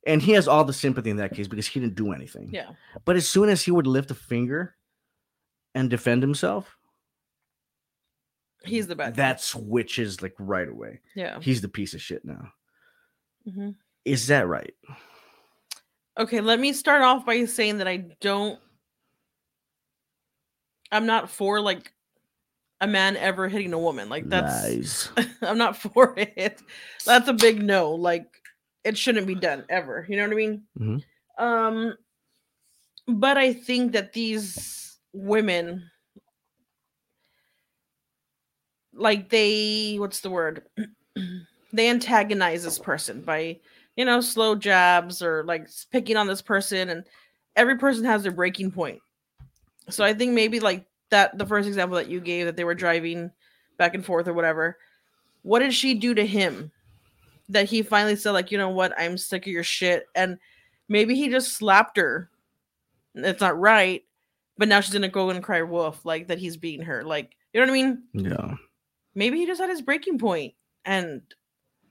and 0.06 0.20
he 0.20 0.32
has 0.32 0.46
all 0.46 0.64
the 0.64 0.72
sympathy 0.72 1.10
in 1.10 1.16
that 1.16 1.34
case 1.34 1.48
because 1.48 1.66
he 1.66 1.80
didn't 1.80 1.94
do 1.96 2.12
anything. 2.12 2.50
Yeah. 2.52 2.70
But 3.04 3.16
as 3.16 3.28
soon 3.28 3.48
as 3.48 3.62
he 3.62 3.70
would 3.70 3.86
lift 3.86 4.10
a 4.10 4.14
finger 4.14 4.76
and 5.74 5.88
defend 5.90 6.22
himself, 6.22 6.76
He's 8.64 8.86
the 8.88 8.94
bad. 8.96 9.14
that 9.16 9.40
switches 9.40 10.22
like 10.22 10.34
right 10.38 10.68
away. 10.68 11.00
Yeah. 11.14 11.38
He's 11.40 11.60
the 11.60 11.68
piece 11.68 11.94
of 11.94 12.02
shit 12.02 12.24
now. 12.24 12.52
Mhm. 13.48 13.76
Is 14.04 14.26
that 14.28 14.46
right? 14.48 14.74
Okay, 16.18 16.40
let 16.40 16.58
me 16.60 16.72
start 16.72 17.02
off 17.02 17.26
by 17.26 17.44
saying 17.44 17.78
that 17.78 17.88
I 17.88 17.96
don't. 18.20 18.58
I'm 20.90 21.06
not 21.06 21.28
for 21.30 21.60
like 21.60 21.92
a 22.80 22.86
man 22.86 23.16
ever 23.16 23.48
hitting 23.48 23.72
a 23.72 23.78
woman. 23.78 24.08
Like 24.08 24.28
that's. 24.28 24.64
I'm 25.42 25.58
not 25.58 25.76
for 25.76 26.14
it. 26.16 26.60
That's 27.04 27.28
a 27.28 27.32
big 27.32 27.62
no. 27.62 27.92
Like 27.92 28.26
it 28.84 28.96
shouldn't 28.96 29.26
be 29.26 29.34
done 29.34 29.64
ever. 29.68 30.06
You 30.08 30.16
know 30.16 30.24
what 30.24 30.32
I 30.32 30.36
mean? 30.36 30.62
Mhm. 30.78 31.02
Um 31.38 31.94
but 33.08 33.36
I 33.38 33.52
think 33.52 33.92
that 33.92 34.12
these 34.12 34.98
women 35.12 35.90
like 38.92 39.28
they 39.28 39.96
what's 39.98 40.20
the 40.20 40.30
word? 40.30 40.62
they 41.72 41.88
antagonize 41.88 42.64
this 42.64 42.78
person 42.78 43.20
by 43.22 43.58
you 43.96 44.04
know 44.04 44.20
slow 44.20 44.54
jabs 44.54 45.22
or 45.22 45.44
like 45.44 45.68
picking 45.92 46.16
on 46.16 46.26
this 46.26 46.42
person 46.42 46.90
and 46.90 47.04
every 47.54 47.76
person 47.78 48.04
has 48.04 48.22
their 48.22 48.32
breaking 48.32 48.70
point. 48.70 49.00
So 49.88 50.04
I 50.04 50.14
think 50.14 50.32
maybe 50.32 50.60
like 50.60 50.86
that 51.10 51.36
the 51.38 51.46
first 51.46 51.68
example 51.68 51.96
that 51.96 52.08
you 52.08 52.20
gave 52.20 52.46
that 52.46 52.56
they 52.56 52.64
were 52.64 52.74
driving 52.74 53.30
back 53.78 53.94
and 53.94 54.04
forth 54.04 54.28
or 54.28 54.34
whatever. 54.34 54.78
What 55.42 55.60
did 55.60 55.74
she 55.74 55.94
do 55.94 56.14
to 56.14 56.26
him 56.26 56.72
that 57.48 57.66
he 57.68 57.82
finally 57.82 58.16
said, 58.16 58.32
like, 58.32 58.50
you 58.50 58.58
know 58.58 58.70
what, 58.70 58.92
I'm 58.98 59.16
sick 59.16 59.46
of 59.46 59.52
your 59.52 59.62
shit? 59.62 60.06
And 60.14 60.38
maybe 60.88 61.14
he 61.14 61.28
just 61.28 61.56
slapped 61.56 61.96
her. 61.96 62.30
It's 63.14 63.40
not 63.40 63.58
right, 63.58 64.04
but 64.58 64.68
now 64.68 64.80
she's 64.80 64.92
gonna 64.92 65.08
go 65.08 65.30
and 65.30 65.42
cry 65.42 65.62
wolf, 65.62 66.04
like 66.04 66.28
that 66.28 66.38
he's 66.38 66.56
beating 66.56 66.84
her. 66.86 67.04
Like, 67.04 67.36
you 67.52 67.60
know 67.60 67.66
what 67.66 67.78
I 67.78 67.82
mean? 67.82 68.02
Yeah. 68.12 68.54
Maybe 69.14 69.38
he 69.38 69.46
just 69.46 69.60
had 69.60 69.70
his 69.70 69.82
breaking 69.82 70.18
point 70.18 70.54
and 70.84 71.22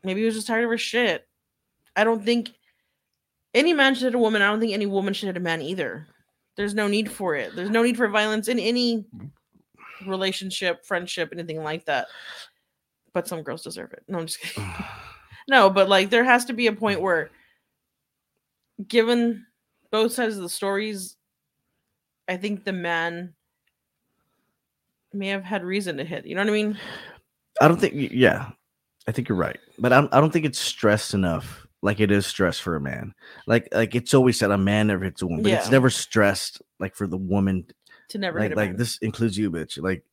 maybe 0.04 0.20
he 0.20 0.26
was 0.26 0.36
just 0.36 0.48
tired 0.48 0.64
of 0.64 0.70
her 0.70 0.78
shit. 0.78 1.28
I 1.96 2.04
don't 2.04 2.24
think 2.24 2.52
any 3.54 3.74
man 3.74 3.96
should 3.96 4.04
hit 4.04 4.16
a 4.16 4.20
woman. 4.20 4.42
I 4.42 4.48
don't 4.48 4.60
think 4.60 4.74
any 4.74 4.86
woman 4.86 5.14
should 5.14 5.28
hit 5.28 5.38
a 5.38 5.40
man 5.40 5.62
either. 5.62 6.08
There's 6.56 6.74
no 6.74 6.88
need 6.88 7.12
for 7.12 7.36
it. 7.36 7.56
There's 7.56 7.70
no 7.70 7.84
need 7.84 7.98
for 7.98 8.08
violence 8.08 8.48
in 8.48 8.60
any 8.60 9.06
mm. 9.16 9.30
relationship, 10.08 10.86
friendship, 10.86 11.30
anything 11.32 11.64
like 11.64 11.86
that. 11.86 12.08
But 13.14 13.28
some 13.28 13.44
girls 13.44 13.64
deserve 13.64 13.94
it. 13.94 14.04
No, 14.08 14.20
I'm 14.20 14.28
just 14.28 14.40
kidding. 14.42 14.70
No, 15.48 15.70
but 15.70 15.90
like 15.90 16.10
there 16.10 16.24
has 16.24 16.46
to 16.46 16.54
be 16.54 16.68
a 16.68 16.74
point 16.74 17.02
where, 17.02 17.30
given 18.88 19.46
both 19.92 20.12
sides 20.12 20.38
of 20.38 20.42
the 20.42 20.50
stories, 20.50 21.18
I 22.28 22.38
think 22.38 22.64
the 22.64 22.74
man 22.74 23.34
may 25.14 25.28
have 25.28 25.44
had 25.44 25.64
reason 25.64 25.98
to 25.98 26.04
hit. 26.04 26.26
You 26.26 26.36
know 26.36 26.42
what 26.42 26.50
I 26.50 26.54
mean? 26.54 26.78
I 27.62 27.68
don't 27.68 27.80
think. 27.80 27.94
Yeah, 28.12 28.50
I 29.08 29.12
think 29.12 29.30
you're 29.30 29.38
right, 29.38 29.60
but 29.78 29.94
I 29.94 30.02
don't, 30.02 30.14
I 30.14 30.20
don't 30.20 30.34
think 30.34 30.46
it's 30.46 30.60
stressed 30.60 31.14
enough. 31.14 31.65
Like 31.82 32.00
it 32.00 32.12
is 32.12 32.26
stress 32.26 32.60
for 32.60 32.76
a 32.76 32.82
man. 32.82 33.14
Like 33.46 33.68
like 33.72 33.96
it's 33.96 34.14
always 34.14 34.40
said 34.40 34.52
a 34.52 34.58
man 34.58 34.88
never 34.88 35.04
hits 35.04 35.22
a 35.22 35.28
woman, 35.28 35.44
but 35.44 35.52
it's 35.52 35.70
never 35.70 35.90
stressed 35.90 36.62
like 36.80 36.96
for 36.96 37.08
the 37.08 37.18
woman. 37.18 37.68
To 38.10 38.18
never 38.18 38.40
Like 38.40 38.50
hit 38.50 38.58
a 38.58 38.62
like 38.62 38.78
this 38.78 38.98
includes 39.00 39.38
you, 39.38 39.52
bitch. 39.52 39.82
Like 39.82 40.04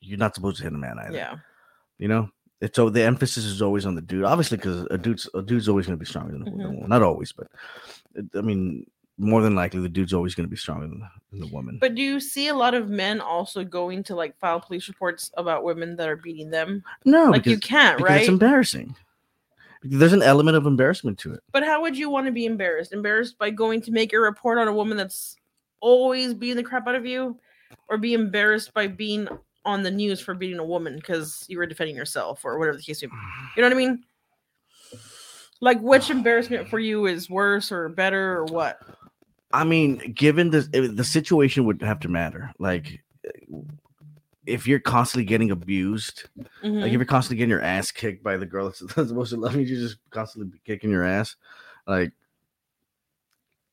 you're 0.00 0.18
not 0.18 0.34
supposed 0.34 0.58
to 0.58 0.62
hit 0.64 0.72
a 0.72 0.78
man 0.78 0.98
either. 0.98 1.16
Yeah. 1.16 1.36
you 1.98 2.08
know. 2.08 2.30
It's 2.60 2.76
so 2.76 2.90
the 2.90 3.02
emphasis 3.02 3.44
is 3.44 3.62
always 3.62 3.86
on 3.86 3.94
the 3.94 4.02
dude, 4.02 4.24
obviously, 4.24 4.58
because 4.58 4.86
a 4.90 4.98
dude's 4.98 5.28
a 5.32 5.40
dude's 5.40 5.68
always 5.68 5.86
going 5.86 5.98
to 5.98 6.00
be 6.00 6.08
stronger 6.08 6.32
than, 6.32 6.44
the 6.44 6.50
than 6.50 6.58
the 6.58 6.70
woman. 6.70 6.88
Not 6.88 7.02
always, 7.02 7.32
but 7.32 7.46
uh, 8.18 8.38
I 8.38 8.42
mean, 8.42 8.84
more 9.16 9.40
than 9.40 9.54
likely, 9.54 9.80
the 9.80 9.88
dude's 9.88 10.12
always 10.12 10.34
going 10.34 10.46
to 10.46 10.50
be 10.50 10.58
stronger 10.58 10.86
than 10.86 11.02
than 11.30 11.40
the 11.40 11.46
woman. 11.46 11.78
But 11.80 11.94
do 11.94 12.02
you 12.02 12.20
see 12.20 12.48
a 12.48 12.54
lot 12.54 12.74
of 12.74 12.90
men 12.90 13.22
also 13.22 13.64
going 13.64 14.02
to 14.04 14.14
like 14.14 14.38
file 14.38 14.60
police 14.60 14.88
reports 14.88 15.30
about 15.38 15.64
women 15.64 15.96
that 15.96 16.08
are 16.08 16.16
beating 16.16 16.50
them? 16.50 16.84
no, 17.06 17.30
like 17.30 17.46
you 17.46 17.58
can't, 17.58 17.98
right? 17.98 18.20
It's 18.20 18.28
embarrassing. 18.28 18.94
There's 19.82 20.12
an 20.12 20.22
element 20.22 20.56
of 20.56 20.66
embarrassment 20.66 21.18
to 21.20 21.32
it. 21.32 21.40
But 21.52 21.64
how 21.64 21.80
would 21.82 21.96
you 21.96 22.10
want 22.10 22.26
to 22.26 22.32
be 22.32 22.44
embarrassed? 22.44 22.92
Embarrassed 22.92 23.38
by 23.38 23.50
going 23.50 23.80
to 23.82 23.90
make 23.90 24.12
a 24.12 24.20
report 24.20 24.58
on 24.58 24.68
a 24.68 24.72
woman 24.72 24.96
that's 24.96 25.36
always 25.80 26.34
beating 26.34 26.56
the 26.56 26.62
crap 26.62 26.86
out 26.86 26.94
of 26.94 27.06
you, 27.06 27.38
or 27.88 27.96
be 27.96 28.14
embarrassed 28.14 28.74
by 28.74 28.86
being 28.86 29.28
on 29.64 29.82
the 29.82 29.90
news 29.90 30.20
for 30.20 30.34
beating 30.34 30.58
a 30.58 30.64
woman 30.64 30.96
because 30.96 31.44
you 31.48 31.58
were 31.58 31.66
defending 31.66 31.96
yourself 31.96 32.44
or 32.44 32.58
whatever 32.58 32.76
the 32.76 32.82
case 32.82 33.02
may 33.02 33.08
be. 33.08 33.14
You 33.56 33.62
know 33.62 33.68
what 33.68 33.74
I 33.74 33.78
mean? 33.78 34.04
Like 35.60 35.80
which 35.80 36.10
embarrassment 36.10 36.68
for 36.68 36.78
you 36.78 37.06
is 37.06 37.28
worse 37.28 37.70
or 37.70 37.88
better 37.88 38.38
or 38.38 38.44
what? 38.46 38.80
I 39.52 39.64
mean, 39.64 40.12
given 40.14 40.50
the 40.50 40.68
eh, 40.72 40.88
the 40.90 41.04
situation 41.04 41.64
would 41.64 41.82
have 41.82 42.00
to 42.00 42.08
matter. 42.08 42.52
Like, 42.58 43.02
if 44.46 44.66
you're 44.66 44.80
constantly 44.80 45.24
getting 45.24 45.50
abused, 45.50 46.28
Mhm. 46.64 46.80
like 46.80 46.86
if 46.88 46.92
you're 46.94 47.04
constantly 47.04 47.36
getting 47.38 47.50
your 47.50 47.60
ass 47.62 47.90
kicked 47.92 48.22
by 48.22 48.36
the 48.36 48.46
girl 48.46 48.66
that's, 48.66 48.78
that's 48.94 49.08
supposed 49.08 49.30
to 49.32 49.36
love 49.38 49.54
you, 49.54 49.62
you're 49.62 49.80
just 49.80 49.98
constantly 50.10 50.58
kicking 50.64 50.90
your 50.90 51.04
ass. 51.04 51.36
Like, 51.86 52.12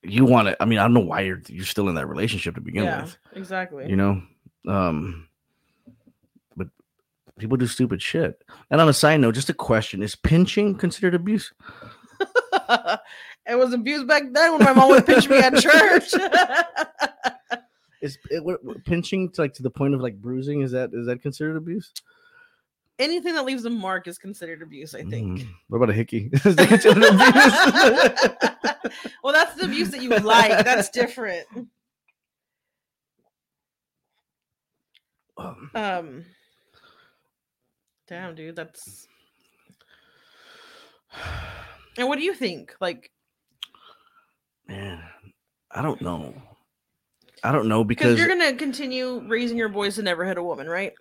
you 0.04 0.26
want 0.26 0.48
to. 0.48 0.62
I 0.62 0.66
mean, 0.66 0.80
I 0.80 0.84
don't 0.84 0.94
know 0.94 1.00
why 1.02 1.22
you're 1.22 1.42
you're 1.48 1.66
still 1.66 1.90
in 1.90 1.96
that 1.96 2.08
relationship 2.08 2.56
to 2.56 2.62
begin 2.62 2.84
yeah, 2.86 3.02
with. 3.04 3.18
exactly. 3.34 3.90
You 3.90 3.96
know, 3.96 4.22
um, 4.68 5.28
but 6.56 6.68
people 7.40 7.58
do 7.58 7.68
stupid 7.68 8.02
shit. 8.02 8.42
And 8.70 8.80
on 8.80 8.88
a 8.88 8.94
side 8.94 9.20
note, 9.20 9.36
just 9.36 9.50
a 9.50 9.54
question: 9.54 10.02
Is 10.04 10.16
pinching 10.16 10.76
considered 10.76 11.16
abuse? 11.16 11.52
I 12.70 13.56
was 13.56 13.74
abused 13.74 14.08
back 14.08 14.24
then 14.32 14.54
when 14.54 14.64
my 14.64 14.74
mom 14.74 14.90
would 14.90 15.06
pinch 15.06 15.30
me 15.30 15.38
at 15.40 15.56
church. 15.56 16.14
Is 18.02 18.18
it, 18.30 18.44
what, 18.44 18.60
pinching 18.86 19.32
to 19.32 19.42
like 19.42 19.54
to 19.56 19.64
the 19.64 19.70
point 19.70 19.94
of 19.94 20.02
like 20.02 20.22
bruising? 20.22 20.62
Is 20.62 20.72
that 20.72 20.92
is 20.94 21.08
that 21.08 21.22
considered 21.22 21.58
abuse? 21.58 21.92
Anything 23.00 23.36
that 23.36 23.46
leaves 23.46 23.64
a 23.66 23.70
mark 23.70 24.08
is 24.08 24.18
considered 24.18 24.64
abuse, 24.64 24.96
I 24.96 25.04
think. 25.04 25.42
Mm. 25.42 25.48
What 25.68 25.78
about 25.78 25.92
a 25.92 25.94
hickey? 25.94 26.32
Is 26.34 26.56
that 26.56 26.84
abuse? 28.82 29.04
well, 29.24 29.34
that's 29.34 29.54
the 29.54 29.66
abuse 29.66 29.92
that 29.92 30.02
you 30.02 30.10
like. 30.10 30.66
That's 30.66 30.90
different. 30.90 31.46
Um, 35.38 35.70
Um 35.76 36.26
Damn, 38.08 38.34
dude, 38.34 38.56
that's 38.56 39.08
And 42.00 42.08
what 42.08 42.18
do 42.18 42.24
you 42.24 42.34
think? 42.34 42.76
Like 42.82 43.12
Man, 44.68 45.04
I 45.72 45.84
don't 45.84 46.02
know. 46.02 46.34
I 47.44 47.52
don't 47.52 47.68
know 47.68 47.84
because 47.84 48.18
you're 48.18 48.28
gonna 48.28 48.54
continue 48.56 49.24
raising 49.28 49.58
your 49.58 49.70
boys 49.70 49.96
to 49.96 50.02
never 50.02 50.26
hit 50.26 50.38
a 50.38 50.44
woman, 50.44 50.68
right? 50.68 50.94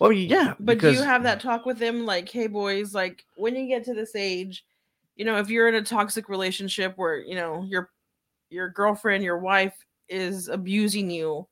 well, 0.00 0.12
yeah, 0.12 0.54
But 0.58 0.78
because 0.78 0.94
do 0.94 1.00
you 1.00 1.06
have 1.06 1.22
that 1.24 1.40
talk 1.40 1.66
with 1.66 1.78
them 1.78 2.04
like, 2.04 2.28
hey 2.28 2.46
boys, 2.46 2.94
like 2.94 3.24
when 3.36 3.54
you 3.56 3.66
get 3.68 3.84
to 3.84 3.94
this 3.94 4.14
age, 4.14 4.64
you 5.16 5.24
know, 5.24 5.38
if 5.38 5.48
you're 5.48 5.68
in 5.68 5.74
a 5.74 5.82
toxic 5.82 6.28
relationship 6.28 6.94
where, 6.96 7.18
you 7.18 7.34
know, 7.34 7.64
your 7.68 7.90
your 8.50 8.68
girlfriend, 8.68 9.24
your 9.24 9.38
wife 9.38 9.76
is 10.08 10.48
abusing 10.48 11.10
you, 11.10 11.46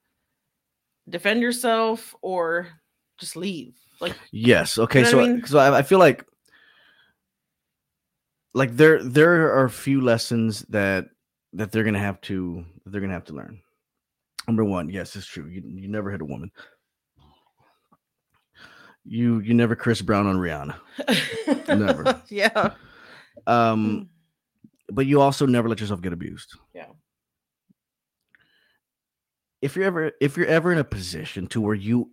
defend 1.08 1.40
yourself 1.40 2.14
or 2.22 2.68
just 3.18 3.36
leave. 3.36 3.74
Like 4.00 4.16
Yes. 4.32 4.78
Okay. 4.78 5.02
know 5.02 5.10
so, 5.10 5.20
I 5.20 5.26
mean? 5.26 5.46
so 5.46 5.58
I, 5.58 5.78
I 5.78 5.82
feel 5.82 5.98
like, 5.98 6.24
like 8.52 8.76
there 8.76 9.02
there 9.02 9.54
are 9.56 9.64
a 9.64 9.70
few 9.70 10.00
lessons 10.00 10.62
that 10.68 11.06
that 11.52 11.72
they're 11.72 11.84
gonna 11.84 11.98
have 11.98 12.20
to 12.22 12.64
they're 12.86 13.00
gonna 13.00 13.12
have 13.12 13.24
to 13.24 13.34
learn. 13.34 13.60
Number 14.46 14.64
one, 14.64 14.90
yes, 14.90 15.16
it's 15.16 15.26
true. 15.26 15.46
You 15.46 15.62
you 15.64 15.88
never 15.88 16.10
hit 16.10 16.20
a 16.20 16.24
woman. 16.24 16.50
You 19.04 19.40
you 19.40 19.54
never 19.54 19.76
Chris 19.76 20.02
Brown 20.02 20.26
on 20.26 20.36
Rihanna. 20.36 20.76
Never. 21.68 22.22
yeah. 22.28 22.74
Um, 23.46 24.08
but 24.88 25.06
you 25.06 25.20
also 25.20 25.46
never 25.46 25.68
let 25.68 25.80
yourself 25.80 26.02
get 26.02 26.12
abused. 26.12 26.54
Yeah. 26.74 26.86
If 29.60 29.76
you're 29.76 29.84
ever 29.86 30.12
if 30.20 30.36
you're 30.36 30.46
ever 30.46 30.72
in 30.72 30.78
a 30.78 30.84
position 30.84 31.46
to 31.48 31.60
where 31.60 31.74
you 31.74 32.10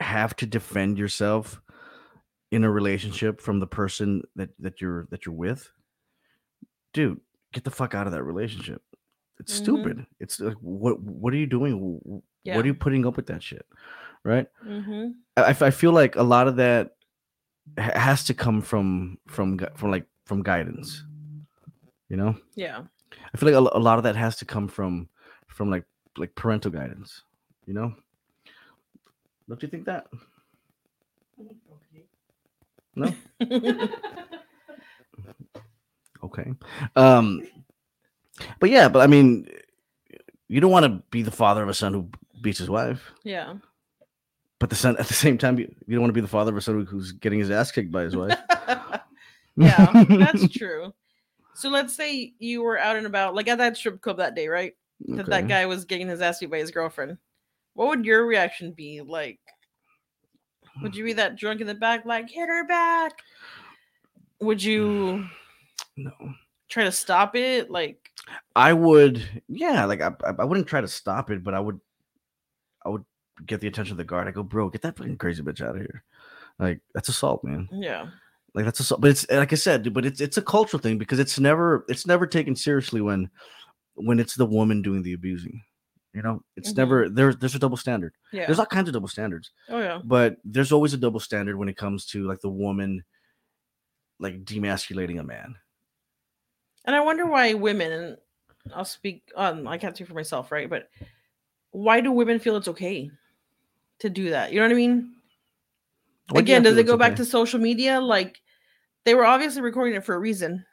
have 0.00 0.34
to 0.36 0.46
defend 0.46 0.98
yourself 0.98 1.60
in 2.50 2.64
a 2.64 2.70
relationship 2.70 3.40
from 3.40 3.60
the 3.60 3.66
person 3.66 4.22
that 4.36 4.50
that 4.58 4.80
you're 4.80 5.06
that 5.10 5.26
you're 5.26 5.34
with, 5.34 5.70
dude, 6.94 7.20
get 7.52 7.64
the 7.64 7.70
fuck 7.70 7.94
out 7.94 8.06
of 8.06 8.12
that 8.12 8.24
relationship. 8.24 8.82
It's 9.40 9.52
Mhm. 9.52 9.62
stupid. 9.62 10.06
It's 10.20 10.40
like 10.40 10.56
what 10.60 11.00
what 11.00 11.32
are 11.32 11.36
you 11.36 11.46
doing? 11.46 12.22
Yeah. 12.44 12.56
What 12.56 12.64
are 12.64 12.68
you 12.68 12.74
putting 12.74 13.06
up 13.06 13.16
with 13.16 13.26
that 13.26 13.42
shit? 13.42 13.66
Right? 14.24 14.48
hmm 14.62 15.10
I, 15.36 15.54
I 15.60 15.70
feel 15.70 15.92
like 15.92 16.16
a 16.16 16.22
lot 16.22 16.48
of 16.48 16.56
that 16.56 16.96
has 17.76 18.24
to 18.24 18.34
come 18.34 18.60
from 18.62 19.18
from 19.28 19.58
from 19.76 19.90
like 19.90 20.06
from 20.24 20.42
guidance. 20.42 21.04
You 22.08 22.16
know, 22.16 22.36
Yeah. 22.56 22.82
I 23.34 23.36
feel 23.38 23.52
like 23.52 23.72
a, 23.72 23.76
a 23.76 23.80
lot 23.80 23.98
of 23.98 24.04
that 24.04 24.16
has 24.16 24.36
to 24.36 24.44
come 24.44 24.66
from 24.68 25.08
from 25.46 25.70
like 25.70 25.84
like 26.16 26.34
parental 26.34 26.70
guidance. 26.70 27.22
You 27.66 27.74
know, 27.74 27.94
don't 29.48 29.62
you 29.62 29.68
think 29.68 29.84
that? 29.86 30.06
No. 32.96 33.14
Okay. 36.24 36.52
Um. 36.96 37.42
But 38.60 38.70
yeah, 38.70 38.88
but 38.88 39.00
I 39.00 39.06
mean, 39.06 39.48
you 40.48 40.60
don't 40.60 40.70
want 40.70 40.84
to 40.86 41.02
be 41.10 41.22
the 41.22 41.30
father 41.30 41.62
of 41.62 41.68
a 41.68 41.74
son 41.74 41.92
who 41.92 42.08
beats 42.42 42.58
his 42.58 42.70
wife. 42.70 43.12
yeah. 43.24 43.54
But 44.60 44.70
the 44.70 44.76
son 44.76 44.96
at 44.98 45.06
the 45.06 45.14
same 45.14 45.38
time, 45.38 45.56
you, 45.58 45.72
you 45.86 45.94
don't 45.94 46.00
want 46.02 46.08
to 46.10 46.14
be 46.14 46.20
the 46.20 46.26
father 46.26 46.50
of 46.50 46.56
a 46.56 46.60
son 46.60 46.84
who's 46.84 47.12
getting 47.12 47.38
his 47.38 47.48
ass 47.50 47.70
kicked 47.70 47.92
by 47.92 48.02
his 48.02 48.16
wife. 48.16 48.36
yeah, 49.56 50.04
that's 50.08 50.48
true. 50.52 50.92
So 51.54 51.68
let's 51.68 51.94
say 51.94 52.32
you 52.40 52.62
were 52.62 52.76
out 52.78 52.96
and 52.96 53.06
about, 53.06 53.36
like 53.36 53.46
at 53.46 53.58
that 53.58 53.76
strip 53.76 54.00
club 54.00 54.16
that 54.16 54.34
day, 54.34 54.48
right? 54.48 54.74
That 55.06 55.20
Okay. 55.20 55.30
that 55.30 55.46
guy 55.48 55.66
was 55.66 55.84
getting 55.84 56.08
his 56.08 56.20
ass 56.20 56.40
beat 56.40 56.50
by 56.50 56.58
his 56.58 56.72
girlfriend. 56.72 57.18
What 57.74 57.86
would 57.88 58.04
your 58.04 58.26
reaction 58.26 58.72
be? 58.72 59.00
Like, 59.00 59.38
would 60.82 60.96
you 60.96 61.04
be 61.04 61.12
that 61.12 61.36
drunk 61.36 61.60
in 61.60 61.68
the 61.68 61.74
back, 61.74 62.04
like 62.04 62.28
hit 62.28 62.48
her 62.48 62.66
back? 62.66 63.12
Would 64.40 64.60
you 64.62 65.24
No, 65.96 66.10
try 66.68 66.84
to 66.84 66.92
stop 66.92 67.34
it? 67.36 67.70
Like, 67.70 68.10
I 68.56 68.72
would. 68.72 69.22
Yeah, 69.48 69.84
like 69.86 70.00
I, 70.00 70.12
I 70.38 70.44
wouldn't 70.44 70.66
try 70.66 70.80
to 70.80 70.88
stop 70.88 71.30
it, 71.30 71.42
but 71.44 71.54
I 71.54 71.60
would. 71.60 71.80
I 72.84 72.90
would 72.90 73.04
get 73.46 73.60
the 73.60 73.68
attention 73.68 73.92
of 73.92 73.98
the 73.98 74.04
guard. 74.04 74.28
I 74.28 74.30
go, 74.32 74.42
bro, 74.42 74.68
get 74.70 74.82
that 74.82 74.96
fucking 74.96 75.16
crazy 75.18 75.42
bitch 75.42 75.60
out 75.60 75.76
of 75.76 75.80
here. 75.82 76.02
Like 76.58 76.80
that's 76.94 77.08
assault, 77.08 77.44
man. 77.44 77.68
yeah, 77.72 78.08
Like 78.54 78.64
that's 78.64 78.80
assault. 78.80 79.00
But 79.00 79.10
it's 79.10 79.28
like 79.30 79.52
I 79.52 79.56
said, 79.56 79.82
dude, 79.84 79.94
but 79.94 80.04
it's 80.06 80.20
it's 80.20 80.36
a 80.38 80.42
cultural 80.42 80.80
thing 80.80 80.98
because 80.98 81.18
it's 81.20 81.38
never 81.38 81.84
it's 81.88 82.06
never 82.06 82.26
taken 82.26 82.56
seriously 82.56 83.00
when 83.00 83.30
when 83.94 84.18
it's 84.20 84.34
the 84.34 84.46
woman 84.46 84.82
doing 84.82 85.02
the 85.02 85.12
abusing. 85.12 85.62
You 86.14 86.22
know, 86.22 86.42
it's 86.56 86.72
Mhm. 86.72 86.76
never 86.78 87.08
there's 87.08 87.36
there's 87.36 87.54
a 87.54 87.58
double 87.60 87.76
standard. 87.76 88.12
yeah. 88.32 88.46
There's 88.46 88.58
all 88.58 88.66
kinds 88.66 88.88
of 88.88 88.94
double 88.94 89.06
standards. 89.08 89.50
oh 89.68 89.78
yeah, 89.78 90.00
but 90.04 90.36
there's 90.44 90.72
always 90.72 90.94
a 90.94 90.98
double 90.98 91.20
standard 91.20 91.56
when 91.56 91.68
it 91.68 91.76
comes 91.76 92.06
to 92.06 92.26
like 92.26 92.40
the 92.40 92.48
woman 92.50 93.04
like 94.18 94.44
demasculating 94.44 95.20
a 95.20 95.22
man 95.24 95.54
and 96.84 96.94
I 96.94 97.00
wonder 97.00 97.26
why 97.26 97.54
women. 97.54 97.92
And 97.92 98.16
I'll 98.74 98.84
speak 98.84 99.22
on. 99.36 99.66
I 99.66 99.78
can't 99.78 99.94
speak 99.94 100.08
for 100.08 100.14
myself, 100.14 100.52
right? 100.52 100.68
But 100.68 100.88
why 101.70 102.00
do 102.00 102.12
women 102.12 102.38
feel 102.38 102.56
it's 102.56 102.68
okay 102.68 103.10
to 104.00 104.10
do 104.10 104.30
that? 104.30 104.52
You 104.52 104.60
know 104.60 104.66
what 104.66 104.72
I 104.72 104.76
mean? 104.76 105.14
Again, 106.34 106.62
feel 106.62 106.72
does 106.72 106.78
it 106.78 106.86
go 106.86 106.96
back 106.96 107.12
okay? 107.12 107.18
to 107.18 107.24
social 107.24 107.58
media? 107.58 108.00
Like, 108.00 108.40
they 109.04 109.14
were 109.14 109.24
obviously 109.24 109.62
recording 109.62 109.94
it 109.94 110.04
for 110.04 110.14
a 110.14 110.18
reason. 110.18 110.64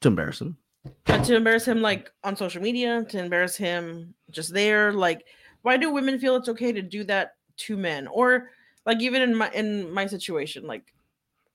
to 0.00 0.08
embarrass 0.08 0.40
him 0.40 0.56
But 1.04 1.24
to 1.24 1.36
embarrass 1.36 1.66
him 1.66 1.82
like 1.82 2.10
on 2.24 2.36
social 2.36 2.62
media, 2.62 3.04
to 3.08 3.18
embarrass 3.18 3.56
him 3.56 4.14
just 4.30 4.52
there, 4.52 4.92
like 4.92 5.24
why 5.62 5.76
do 5.76 5.92
women 5.92 6.18
feel 6.18 6.36
it's 6.36 6.48
okay 6.48 6.72
to 6.72 6.82
do 6.82 7.04
that 7.04 7.36
to 7.58 7.76
men? 7.76 8.06
Or 8.08 8.50
like 8.84 9.00
even 9.00 9.22
in 9.22 9.36
my 9.36 9.50
in 9.50 9.90
my 9.92 10.06
situation, 10.06 10.66
like 10.66 10.92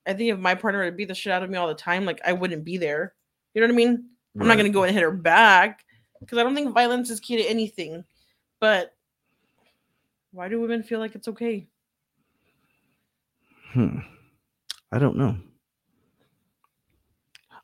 I 0.06 0.14
think 0.14 0.32
if 0.32 0.40
my 0.40 0.56
partner 0.56 0.84
would 0.84 0.98
beat 0.98 1.10
the 1.10 1.16
shit 1.16 1.34
out 1.34 1.44
of 1.44 1.50
me 1.50 1.58
all 1.58 1.68
the 1.68 1.76
time, 1.76 2.06
like 2.06 2.22
I 2.26 2.34
wouldn't 2.34 2.64
be 2.64 2.78
there. 2.78 3.14
You 3.58 3.62
know 3.62 3.74
what 3.74 3.74
I 3.74 3.86
mean? 3.86 4.06
I'm 4.40 4.48
not 4.48 4.58
gonna 4.58 4.70
go 4.70 4.84
and 4.84 4.94
hit 4.94 5.02
her 5.02 5.10
back 5.10 5.84
because 6.20 6.38
I 6.38 6.44
don't 6.44 6.54
think 6.54 6.72
violence 6.72 7.10
is 7.10 7.20
key 7.20 7.38
to 7.38 7.44
anything. 7.44 8.04
But 8.60 8.94
why 10.32 10.48
do 10.48 10.62
women 10.62 10.84
feel 10.84 11.00
like 11.00 11.16
it's 11.16 11.28
okay? 11.28 11.68
hmm. 13.74 14.00
i 14.92 15.00
don't 15.00 15.18
know 15.18 15.36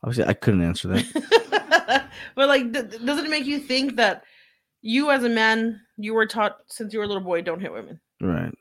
obviously 0.03 0.25
i 0.25 0.33
couldn't 0.33 0.63
answer 0.63 0.87
that 0.89 2.05
but 2.35 2.47
like, 2.47 2.73
th- 2.73 2.89
th- 2.89 3.05
doesn't 3.05 3.25
it 3.25 3.29
make 3.29 3.45
you 3.45 3.59
think 3.59 3.95
that 3.95 4.23
you 4.81 5.11
as 5.11 5.23
a 5.23 5.29
man, 5.29 5.79
you 5.97 6.13
were 6.13 6.25
taught 6.25 6.57
since 6.67 6.91
you 6.91 6.99
were 6.99 7.05
a 7.05 7.07
little 7.07 7.23
boy, 7.23 7.41
don't 7.41 7.61
hit 7.61 7.71
women? 7.71 7.99
right 8.19 8.53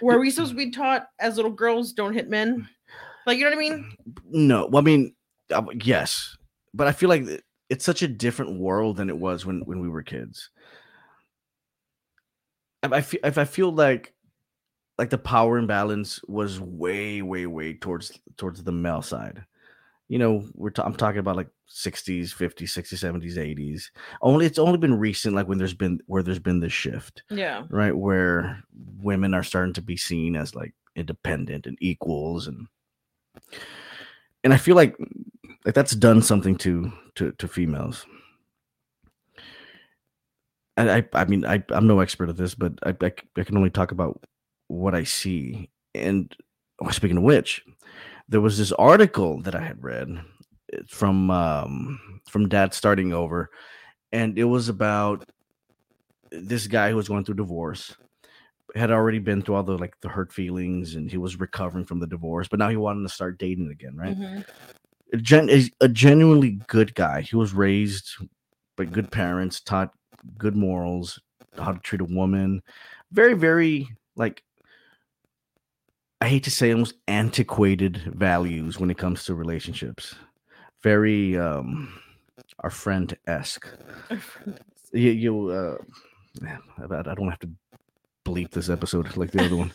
Were 0.00 0.18
we 0.18 0.30
supposed 0.30 0.52
to 0.52 0.56
be 0.56 0.70
taught 0.70 1.08
as 1.18 1.36
little 1.36 1.50
girls 1.50 1.92
don't 1.92 2.14
hit 2.14 2.30
men? 2.30 2.68
Like, 3.26 3.38
you 3.38 3.44
know 3.44 3.50
what 3.50 3.58
I 3.58 3.68
mean? 3.68 3.92
no 4.30 4.66
well 4.66 4.82
i 4.82 4.84
mean 4.84 5.14
uh, 5.52 5.62
yes 5.82 6.36
but 6.74 6.86
i 6.86 6.92
feel 6.92 7.08
like 7.08 7.24
it's 7.70 7.84
such 7.84 8.02
a 8.02 8.08
different 8.08 8.58
world 8.58 8.96
than 8.96 9.08
it 9.10 9.18
was 9.18 9.44
when 9.44 9.60
when 9.66 9.80
we 9.80 9.88
were 9.88 10.02
kids. 10.02 10.50
I, 12.82 12.88
I 12.96 13.00
feel 13.00 13.20
if 13.24 13.38
i 13.38 13.44
feel 13.44 13.70
like 13.72 14.14
like 14.98 15.10
the 15.10 15.18
power 15.18 15.58
imbalance 15.58 16.20
was 16.28 16.60
way 16.60 17.22
way 17.22 17.46
way 17.46 17.74
towards 17.74 18.18
towards 18.36 18.62
the 18.62 18.72
male 18.72 19.02
side. 19.02 19.44
You 20.08 20.18
know 20.18 20.48
we're 20.54 20.70
ta- 20.70 20.84
i'm 20.84 20.94
talking 20.94 21.18
about 21.18 21.36
like 21.36 21.50
60s 21.68 22.32
50s 22.34 22.70
60s 22.70 23.04
70s 23.04 23.36
80s 23.36 23.90
only 24.22 24.46
it's 24.46 24.58
only 24.58 24.78
been 24.78 24.98
recent 24.98 25.34
like 25.34 25.46
when 25.48 25.58
there's 25.58 25.74
been 25.74 26.00
where 26.06 26.22
there's 26.22 26.38
been 26.38 26.60
this 26.60 26.72
shift 26.72 27.22
Yeah. 27.30 27.64
right 27.68 27.94
where 27.94 28.62
women 29.02 29.34
are 29.34 29.42
starting 29.42 29.74
to 29.74 29.82
be 29.82 29.98
seen 29.98 30.34
as 30.34 30.54
like 30.54 30.72
independent 30.96 31.66
and 31.66 31.76
equals 31.82 32.46
and 32.48 32.66
and 34.44 34.52
i 34.52 34.56
feel 34.56 34.76
like 34.76 34.96
like 35.64 35.74
that's 35.74 35.94
done 35.94 36.22
something 36.22 36.56
to 36.56 36.92
to 37.14 37.32
to 37.32 37.48
females 37.48 38.06
I, 40.78 40.98
I, 40.98 41.04
I 41.12 41.24
mean, 41.24 41.44
I, 41.44 41.62
I'm 41.70 41.88
no 41.88 41.98
expert 41.98 42.28
at 42.28 42.36
this, 42.36 42.54
but 42.54 42.72
I 42.84 42.94
I 43.02 43.42
can 43.42 43.56
only 43.56 43.70
talk 43.70 43.90
about 43.90 44.22
what 44.68 44.94
I 44.94 45.02
see. 45.02 45.68
And 45.94 46.34
oh, 46.80 46.90
speaking 46.90 47.16
of 47.16 47.24
which, 47.24 47.64
there 48.28 48.40
was 48.40 48.58
this 48.58 48.72
article 48.72 49.42
that 49.42 49.56
I 49.56 49.60
had 49.60 49.82
read 49.82 50.08
uh, 50.72 50.78
from 50.86 51.30
um, 51.30 52.20
from 52.28 52.48
Dad 52.48 52.74
starting 52.74 53.12
over, 53.12 53.50
and 54.12 54.38
it 54.38 54.44
was 54.44 54.68
about 54.68 55.28
this 56.30 56.66
guy 56.68 56.90
who 56.90 56.96
was 56.96 57.08
going 57.08 57.24
through 57.24 57.36
divorce, 57.36 57.96
had 58.74 58.90
already 58.90 59.18
been 59.18 59.42
through 59.42 59.54
all 59.56 59.62
the 59.62 59.78
like 59.78 59.98
the 60.00 60.08
hurt 60.08 60.32
feelings, 60.32 60.94
and 60.94 61.10
he 61.10 61.16
was 61.16 61.40
recovering 61.40 61.84
from 61.84 62.00
the 62.00 62.06
divorce, 62.06 62.48
but 62.48 62.58
now 62.58 62.68
he 62.68 62.76
wanted 62.76 63.02
to 63.02 63.08
start 63.14 63.38
dating 63.38 63.70
again, 63.70 63.96
right? 63.96 64.16
Mhm. 64.16 64.44
a, 65.12 65.16
gen, 65.16 65.48
is 65.48 65.70
a 65.80 65.88
genuinely 65.88 66.60
good 66.66 66.94
guy. 66.94 67.22
He 67.22 67.36
was 67.36 67.54
raised 67.54 68.10
by 68.76 68.84
good 68.84 69.10
parents, 69.10 69.60
taught 69.60 69.92
good 70.36 70.54
morals, 70.56 71.20
how 71.56 71.72
to 71.72 71.80
treat 71.80 72.00
a 72.00 72.04
woman. 72.04 72.62
Very, 73.12 73.34
very 73.34 73.88
like 74.16 74.42
I 76.20 76.28
hate 76.28 76.44
to 76.44 76.50
say 76.50 76.72
almost 76.72 76.94
antiquated 77.06 77.98
values 78.14 78.78
when 78.78 78.90
it 78.90 78.98
comes 78.98 79.24
to 79.24 79.34
relationships. 79.34 80.14
Very 80.82 81.38
um 81.38 82.00
our 82.60 82.70
friend 82.70 83.16
esque. 83.26 83.66
You, 84.92 85.10
you 85.10 85.48
uh 85.48 85.76
man, 86.40 86.60
I, 86.78 86.84
I 87.10 87.14
don't 87.14 87.28
have 87.28 87.38
to 87.40 87.50
bleep 88.28 88.50
this 88.50 88.68
episode 88.68 89.16
like 89.16 89.30
the 89.30 89.44
other 89.44 89.56
one. 89.56 89.72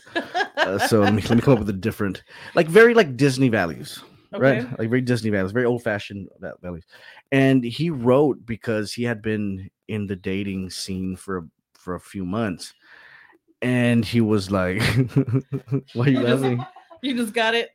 Uh, 0.56 0.78
so 0.78 1.00
let 1.00 1.12
me, 1.14 1.22
let 1.22 1.34
me 1.36 1.40
come 1.42 1.54
up 1.54 1.58
with 1.58 1.68
a 1.68 1.72
different, 1.74 2.22
like 2.54 2.66
very 2.68 2.94
like 2.94 3.16
Disney 3.16 3.48
values, 3.48 4.02
Okay. 4.32 4.60
right? 4.60 4.78
Like 4.78 4.88
very 4.88 5.00
Disney 5.02 5.30
values, 5.30 5.52
very 5.52 5.66
old 5.66 5.82
fashioned 5.82 6.28
values. 6.62 6.84
And 7.32 7.64
he 7.64 7.90
wrote 7.90 8.44
because 8.46 8.92
he 8.92 9.02
had 9.02 9.20
been 9.22 9.70
in 9.88 10.06
the 10.06 10.16
dating 10.16 10.70
scene 10.70 11.16
for 11.16 11.46
for 11.74 11.96
a 11.96 12.00
few 12.00 12.24
months, 12.24 12.72
and 13.60 14.04
he 14.04 14.20
was 14.22 14.50
like, 14.50 14.80
"Why 15.92 16.06
are 16.06 16.08
you 16.08 16.20
You 16.20 16.26
just- 16.26 16.42
laughing? 16.42 16.64
You 17.02 17.14
just 17.14 17.34
got 17.34 17.54
it. 17.54 17.68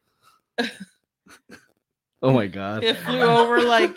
Oh 2.24 2.32
my 2.34 2.48
god!" 2.48 2.84
It 2.84 2.98
flew 2.98 3.22
over 3.22 3.62
like. 3.62 3.96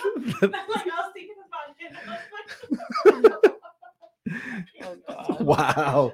Oh 5.08 5.36
wow, 5.40 6.12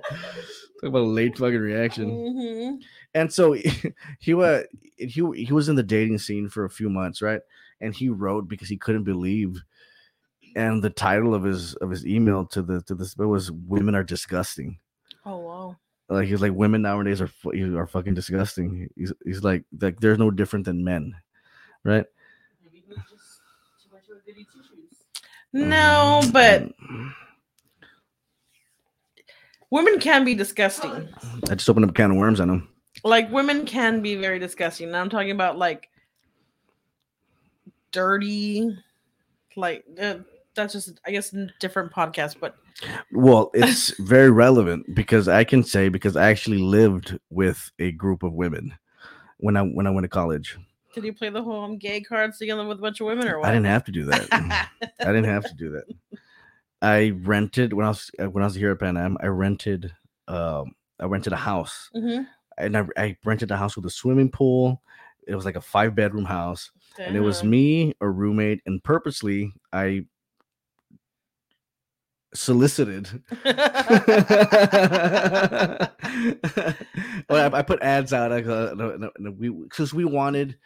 talk 0.80 0.88
about 0.88 0.98
a 1.02 1.02
late 1.02 1.36
fucking 1.38 1.58
reaction. 1.60 2.08
Mhm. 2.10 2.82
and 3.14 3.32
so 3.32 3.52
he 4.18 4.34
was 4.34 4.64
he 4.96 5.22
he 5.34 5.52
was 5.52 5.68
in 5.68 5.76
the 5.76 5.82
dating 5.82 6.18
scene 6.18 6.48
for 6.48 6.64
a 6.64 6.70
few 6.70 6.88
months, 6.90 7.22
right? 7.22 7.40
And 7.80 7.94
he 7.94 8.08
wrote 8.08 8.48
because 8.48 8.68
he 8.68 8.76
couldn't 8.76 9.04
believe, 9.04 9.62
and 10.56 10.82
the 10.82 10.90
title 10.90 11.34
of 11.34 11.44
his 11.44 11.74
of 11.76 11.90
his 11.90 12.06
email 12.06 12.44
to 12.46 12.62
the 12.62 12.82
to 12.82 12.94
this 12.94 13.16
was 13.16 13.50
"Women 13.50 13.94
are 13.94 14.04
disgusting." 14.04 14.78
Oh 15.24 15.38
wow. 15.38 15.76
Like 16.08 16.26
he's 16.28 16.40
like, 16.40 16.52
"Women 16.52 16.82
nowadays 16.82 17.20
are 17.20 17.30
are 17.76 17.86
fucking 17.86 18.14
disgusting." 18.14 18.88
He's 18.96 19.12
he's 19.24 19.44
like 19.44 19.64
like 19.80 20.00
there's 20.00 20.18
no 20.18 20.30
different 20.30 20.64
than 20.64 20.82
men, 20.84 21.14
right? 21.84 22.06
Maybe 22.64 22.82
he 22.86 22.88
was 22.88 22.98
just 23.10 23.40
too 23.84 23.90
much 23.94 24.08
of 24.10 24.16
a 24.16 24.20
goody 24.26 24.44
two 24.52 24.62
shoes. 24.62 24.96
No, 25.52 26.22
but 26.32 26.72
Mm, 26.78 27.12
women 29.70 29.98
can 29.98 30.24
be 30.24 30.34
disgusting. 30.34 31.08
I 31.48 31.54
just 31.54 31.68
opened 31.68 31.84
up 31.84 31.90
a 31.90 31.94
can 31.94 32.10
of 32.10 32.16
worms 32.16 32.40
on 32.40 32.50
him. 32.50 32.68
Like 33.04 33.30
women 33.30 33.64
can 33.64 34.02
be 34.02 34.16
very 34.16 34.38
disgusting. 34.38 34.90
Now 34.90 35.00
I'm 35.00 35.10
talking 35.10 35.30
about 35.30 35.58
like 35.58 35.88
dirty, 37.92 38.76
like 39.56 39.84
uh, 40.00 40.16
that's 40.54 40.72
just 40.72 41.00
I 41.06 41.10
guess 41.10 41.32
a 41.32 41.48
different 41.60 41.92
podcast. 41.92 42.36
But 42.40 42.56
Well, 43.12 43.50
it's 43.54 43.90
very 44.00 44.30
relevant 44.30 44.94
because 44.94 45.28
I 45.28 45.44
can 45.44 45.62
say 45.62 45.88
because 45.88 46.16
I 46.16 46.28
actually 46.30 46.58
lived 46.58 47.18
with 47.30 47.70
a 47.78 47.92
group 47.92 48.22
of 48.22 48.32
women 48.32 48.74
when 49.36 49.56
I 49.56 49.62
when 49.62 49.86
I 49.86 49.90
went 49.90 50.04
to 50.04 50.08
college. 50.08 50.58
did 50.94 51.04
you 51.04 51.12
play 51.12 51.30
the 51.30 51.42
whole 51.42 51.62
I'm 51.62 51.78
gay 51.78 52.00
cards 52.00 52.38
together 52.38 52.66
with 52.66 52.78
a 52.78 52.82
bunch 52.82 53.00
of 53.00 53.06
women 53.06 53.28
or 53.28 53.38
what? 53.38 53.48
I 53.48 53.52
didn't 53.52 53.66
have 53.66 53.84
to 53.84 53.92
do 53.92 54.06
that. 54.06 54.68
I 55.00 55.04
didn't 55.04 55.24
have 55.24 55.44
to 55.44 55.54
do 55.54 55.70
that. 55.70 55.84
I 56.80 57.10
rented 57.10 57.72
when 57.72 57.86
I 57.86 57.90
was 57.90 58.10
uh, 58.20 58.30
when 58.30 58.42
I 58.42 58.46
was 58.46 58.54
here 58.54 58.72
at 58.72 58.80
Pan 58.80 58.96
Am. 58.96 59.16
I 59.20 59.26
rented 59.26 59.92
um 60.28 60.72
I 61.00 61.06
rented 61.06 61.32
a 61.32 61.36
house 61.36 61.90
hmm 61.92 62.22
and 62.58 62.76
I, 62.76 62.84
I 62.96 63.16
rented 63.24 63.50
a 63.50 63.56
house 63.56 63.76
with 63.76 63.86
a 63.86 63.90
swimming 63.90 64.30
pool. 64.30 64.82
It 65.26 65.34
was 65.34 65.44
like 65.44 65.56
a 65.56 65.60
five 65.60 65.94
bedroom 65.94 66.24
house, 66.24 66.70
and 66.98 67.16
it 67.16 67.20
was 67.20 67.44
me, 67.44 67.94
a 68.00 68.08
roommate, 68.08 68.62
and 68.66 68.82
purposely 68.82 69.52
I 69.72 70.06
solicited. 72.34 73.08
well, 73.44 73.54
I, 77.30 77.50
I 77.52 77.62
put 77.62 77.82
ads 77.82 78.12
out. 78.12 78.32
I 78.32 78.40
no, 78.40 78.74
no, 78.74 79.10
no, 79.18 79.30
we 79.30 79.50
because 79.50 79.94
we 79.94 80.04
wanted 80.04 80.56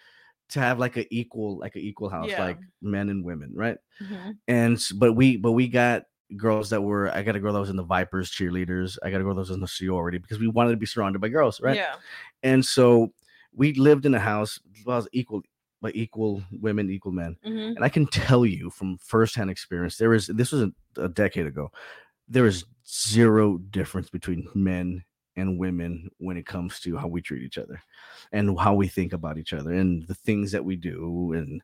to 0.53 0.61
have 0.61 0.79
like 0.79 0.97
a 0.97 1.12
equal 1.15 1.59
like 1.59 1.77
an 1.77 1.83
equal 1.83 2.09
house, 2.09 2.29
Yeah. 2.31 2.43
like 2.45 2.59
men 2.81 3.09
and 3.09 3.25
women, 3.25 3.53
right? 3.55 3.77
Mhm. 4.01 4.37
and 4.49 4.79
but 4.97 5.12
we 5.15 5.37
but 5.37 5.53
we 5.53 5.69
got 5.69 6.05
girls 6.37 6.71
that 6.71 6.81
were 6.83 7.11
I 7.15 7.23
got 7.23 7.37
a 7.37 7.41
girl 7.41 7.53
that 7.53 7.61
was 7.61 7.69
in 7.71 7.77
the 7.77 7.85
Vipers 7.85 8.31
cheerleaders. 8.31 8.97
I 9.03 9.11
got 9.11 9.21
a 9.21 9.25
girl 9.25 9.35
that 9.35 9.41
was 9.41 9.51
in 9.51 9.61
the 9.61 9.69
sorority 9.69 10.19
because 10.19 10.38
we 10.38 10.49
wanted 10.49 10.71
to 10.71 10.77
be 10.79 10.87
surrounded 10.87 11.21
by 11.21 11.29
girls, 11.29 11.61
right? 11.61 11.77
Yeah. 11.77 11.97
And 12.43 12.65
so 12.65 13.12
we 13.55 13.75
lived 13.75 14.07
in 14.07 14.15
a 14.15 14.21
house 14.21 14.59
that 14.87 14.87
was 14.87 15.09
equal 15.12 15.43
by 15.83 15.91
equal 15.95 16.43
women, 16.53 16.91
equal 16.91 17.12
men. 17.12 17.37
hmm 17.45 17.75
And 17.77 17.85
I 17.85 17.88
can 17.88 18.07
tell 18.07 18.47
you 18.47 18.71
from 18.71 18.99
firsthand 18.99 19.51
experience, 19.51 19.97
there 19.99 20.15
is 20.15 20.27
this 20.29 20.53
was 20.53 20.62
a, 20.62 20.73
a 20.97 21.09
decade 21.09 21.47
ago. 21.47 21.71
There 22.29 22.47
is 22.47 22.65
zero 22.88 23.59
difference 23.59 24.09
between 24.09 24.49
men 24.55 25.05
and 25.37 25.59
women 25.59 26.11
when 26.18 26.37
it 26.37 26.47
comes 26.47 26.81
to 26.81 26.97
how 26.97 27.07
we 27.07 27.21
treat 27.21 27.42
each 27.42 27.59
other 27.59 27.83
and 28.33 28.59
how 28.59 28.75
we 28.75 28.88
think 28.88 29.12
about 29.12 29.38
each 29.38 29.53
other 29.53 29.73
and 29.73 30.07
the 30.07 30.14
things 30.14 30.53
that 30.53 30.64
we 30.64 30.77
do 30.77 31.33
and 31.33 31.62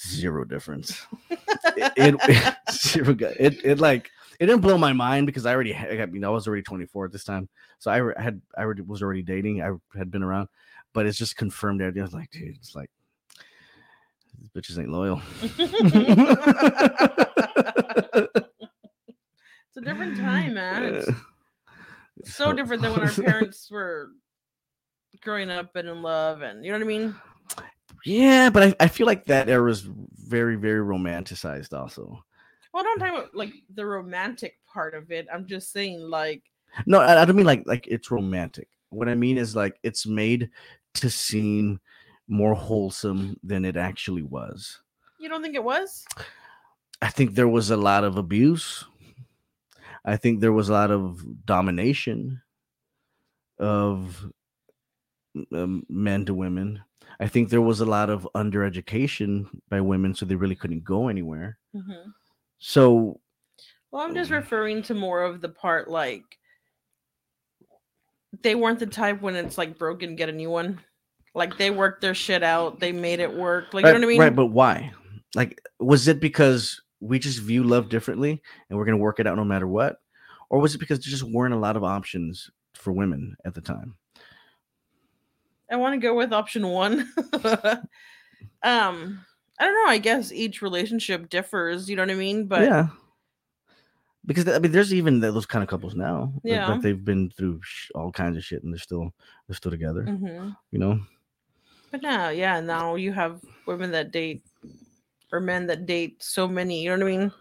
zero 0.00 0.44
difference 0.44 1.06
it, 1.76 1.92
it, 1.96 2.54
zero 2.72 3.16
it 3.38 3.64
it 3.64 3.80
like 3.80 4.10
it 4.40 4.46
didn't 4.46 4.62
blow 4.62 4.78
my 4.78 4.92
mind 4.92 5.26
because 5.26 5.46
I 5.46 5.54
already 5.54 5.72
had, 5.72 6.00
I 6.00 6.06
mean 6.06 6.24
I 6.24 6.28
was 6.28 6.46
already 6.46 6.62
24 6.62 7.06
at 7.06 7.12
this 7.12 7.24
time, 7.24 7.48
so 7.78 7.90
I 7.90 8.20
had 8.20 8.40
I 8.56 8.62
already 8.62 8.82
was 8.82 9.02
already 9.02 9.22
dating. 9.22 9.62
I 9.62 9.72
had 9.96 10.10
been 10.10 10.22
around, 10.22 10.48
but 10.92 11.06
it's 11.06 11.18
just 11.18 11.36
confirmed 11.36 11.80
that 11.80 11.96
I 11.96 12.02
was 12.02 12.14
like, 12.14 12.30
dude, 12.30 12.56
it's 12.56 12.74
like 12.74 12.90
these 14.40 14.48
bitches 14.48 14.78
ain't 14.78 14.90
loyal. 14.90 15.20
It's 19.74 19.78
a 19.78 19.80
different 19.80 20.18
time, 20.18 20.52
man. 20.52 20.84
It's 20.84 21.08
uh, 21.08 21.14
so 22.24 22.52
different 22.52 22.82
than 22.82 22.92
when 22.92 23.02
our 23.02 23.10
parents 23.12 23.70
were 23.70 24.10
growing 25.22 25.50
up 25.50 25.76
and 25.76 25.88
in 25.88 26.02
love, 26.02 26.42
and 26.42 26.64
you 26.64 26.72
know 26.72 26.78
what 26.78 26.84
I 26.84 26.86
mean. 26.88 27.14
yeah, 28.04 28.50
but 28.50 28.62
I, 28.62 28.84
I 28.84 28.88
feel 28.88 29.06
like 29.06 29.24
that 29.26 29.48
era 29.48 29.70
is 29.70 29.88
very 30.26 30.56
very 30.56 30.80
romanticized 30.80 31.72
also. 31.72 32.22
Well, 32.72 32.82
I 32.82 32.84
don't 32.84 32.98
talk 32.98 33.08
about 33.10 33.34
like 33.34 33.52
the 33.74 33.84
romantic 33.84 34.56
part 34.72 34.94
of 34.94 35.10
it. 35.10 35.26
I'm 35.32 35.46
just 35.46 35.72
saying, 35.72 36.00
like, 36.00 36.42
No, 36.86 37.00
I, 37.00 37.22
I 37.22 37.24
don't 37.24 37.36
mean 37.36 37.46
like 37.46 37.64
like 37.66 37.86
it's 37.86 38.10
romantic. 38.10 38.68
What 38.90 39.08
I 39.08 39.14
mean 39.14 39.38
is 39.38 39.54
like 39.54 39.78
it's 39.82 40.06
made 40.06 40.50
to 40.94 41.10
seem 41.10 41.80
more 42.28 42.54
wholesome 42.54 43.36
than 43.42 43.64
it 43.64 43.76
actually 43.76 44.22
was. 44.22 44.80
you 45.18 45.28
don't 45.28 45.42
think 45.42 45.54
it 45.54 45.64
was? 45.64 46.04
I 47.02 47.08
think 47.08 47.34
there 47.34 47.48
was 47.48 47.70
a 47.70 47.76
lot 47.76 48.04
of 48.04 48.16
abuse. 48.16 48.84
I 50.04 50.16
think 50.16 50.40
there 50.40 50.52
was 50.52 50.68
a 50.68 50.72
lot 50.72 50.90
of 50.90 51.22
domination 51.46 52.42
of 53.58 54.30
um, 55.52 55.84
men 55.88 56.24
to 56.26 56.34
women. 56.34 56.82
I 57.20 57.28
think 57.28 57.48
there 57.48 57.62
was 57.62 57.80
a 57.80 57.86
lot 57.86 58.10
of 58.10 58.28
undereducation 58.34 59.46
by 59.68 59.80
women, 59.80 60.14
so 60.14 60.26
they 60.26 60.34
really 60.34 60.56
couldn't 60.56 60.84
go 60.84 61.08
anywhere. 61.08 61.58
hmm 61.74 62.10
So 62.58 63.20
Well, 63.90 64.02
I'm 64.02 64.14
just 64.14 64.30
Mm. 64.30 64.36
referring 64.36 64.82
to 64.84 64.94
more 64.94 65.22
of 65.22 65.40
the 65.40 65.48
part 65.48 65.88
like 65.90 66.24
they 68.42 68.54
weren't 68.54 68.78
the 68.78 68.86
type 68.86 69.20
when 69.20 69.36
it's 69.36 69.58
like 69.58 69.78
broken, 69.78 70.16
get 70.16 70.28
a 70.28 70.32
new 70.32 70.50
one. 70.50 70.80
Like 71.34 71.56
they 71.58 71.70
worked 71.70 72.00
their 72.00 72.14
shit 72.14 72.42
out, 72.42 72.80
they 72.80 72.92
made 72.92 73.20
it 73.20 73.34
work. 73.34 73.72
Like 73.72 73.84
right, 73.84 73.94
you 73.94 74.00
know 74.00 74.06
what 74.06 74.06
I 74.06 74.08
mean? 74.08 74.20
right, 74.20 74.36
but 74.36 74.46
why? 74.46 74.92
Like, 75.34 75.60
was 75.80 76.08
it 76.08 76.20
because 76.20 76.81
we 77.02 77.18
just 77.18 77.40
view 77.40 77.64
love 77.64 77.88
differently 77.88 78.40
and 78.68 78.78
we're 78.78 78.84
gonna 78.84 78.96
work 78.96 79.20
it 79.20 79.26
out 79.26 79.36
no 79.36 79.44
matter 79.44 79.66
what, 79.66 79.96
or 80.48 80.60
was 80.60 80.74
it 80.74 80.78
because 80.78 80.98
there 81.00 81.10
just 81.10 81.24
weren't 81.24 81.54
a 81.54 81.58
lot 81.58 81.76
of 81.76 81.84
options 81.84 82.50
for 82.74 82.92
women 82.92 83.36
at 83.44 83.54
the 83.54 83.60
time? 83.60 83.96
I 85.70 85.76
want 85.76 85.94
to 85.94 86.06
go 86.06 86.14
with 86.14 86.32
option 86.32 86.68
one. 86.68 87.10
um, 88.62 89.24
I 89.58 89.64
don't 89.64 89.74
know. 89.74 89.90
I 89.90 89.98
guess 89.98 90.30
each 90.30 90.60
relationship 90.60 91.30
differs. 91.30 91.88
You 91.88 91.96
know 91.96 92.02
what 92.02 92.10
I 92.10 92.14
mean? 92.14 92.46
But 92.46 92.62
yeah, 92.62 92.88
because 94.24 94.46
I 94.48 94.58
mean, 94.58 94.72
there's 94.72 94.92
even 94.92 95.20
those 95.20 95.46
kind 95.46 95.62
of 95.62 95.68
couples 95.68 95.94
now. 95.94 96.32
Yeah. 96.44 96.68
that 96.68 96.82
they've 96.82 97.04
been 97.04 97.30
through 97.30 97.60
all 97.94 98.12
kinds 98.12 98.36
of 98.36 98.44
shit 98.44 98.62
and 98.62 98.72
they're 98.72 98.78
still 98.78 99.12
they're 99.48 99.56
still 99.56 99.70
together. 99.70 100.02
Mhm. 100.04 100.56
You 100.70 100.78
know, 100.78 101.00
but 101.90 102.02
now, 102.02 102.30
yeah, 102.30 102.60
now 102.60 102.94
you 102.94 103.12
have 103.12 103.40
women 103.66 103.90
that 103.92 104.12
date 104.12 104.42
or 105.32 105.40
men 105.40 105.66
that 105.66 105.86
date 105.86 106.22
so 106.22 106.46
many. 106.46 106.82
You 106.82 106.90
know 106.96 107.04
what 107.04 107.12
I 107.12 107.16
mean? 107.18 107.32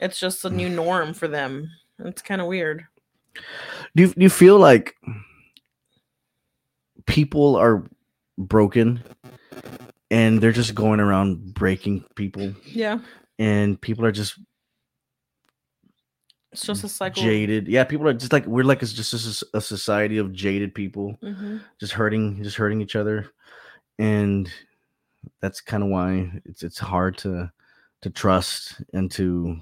It's 0.00 0.20
just 0.20 0.44
a 0.44 0.50
new 0.50 0.68
norm 0.84 1.14
for 1.14 1.26
them. 1.28 1.70
It's 2.00 2.22
kind 2.22 2.40
of 2.40 2.46
weird. 2.46 2.86
do 3.96 4.02
you, 4.04 4.08
do 4.08 4.20
you 4.22 4.30
feel 4.30 4.58
like 4.58 4.94
people 7.06 7.56
are 7.56 7.84
broken 8.36 9.02
and 10.10 10.40
they're 10.40 10.52
just 10.52 10.74
going 10.74 11.00
around 11.00 11.54
breaking 11.54 12.04
people 12.14 12.52
Yeah, 12.64 13.00
and 13.38 13.80
people 13.80 14.04
are 14.04 14.12
just 14.12 14.38
it's 16.52 16.62
just 16.62 16.84
a 16.84 16.88
cycle. 16.88 17.22
jaded 17.22 17.68
yeah 17.68 17.84
people 17.84 18.08
are 18.08 18.14
just 18.14 18.32
like 18.32 18.46
we're 18.46 18.64
like 18.64 18.82
it's 18.82 18.92
just 18.92 19.12
a, 19.52 19.58
a 19.58 19.60
society 19.60 20.16
of 20.18 20.32
jaded 20.32 20.74
people 20.74 21.16
hmm 21.20 21.58
just 21.80 21.92
hurting 21.92 22.42
just 22.42 22.56
hurting 22.56 22.80
each 22.80 22.96
other 22.96 23.30
and 23.98 24.50
that's 25.40 25.60
kind 25.60 25.82
of 25.82 25.88
why 25.88 26.30
it's 26.44 26.62
it's 26.62 26.78
hard 26.78 27.18
to 27.18 27.50
to 28.02 28.10
trust 28.10 28.80
and 28.92 29.10
to 29.12 29.60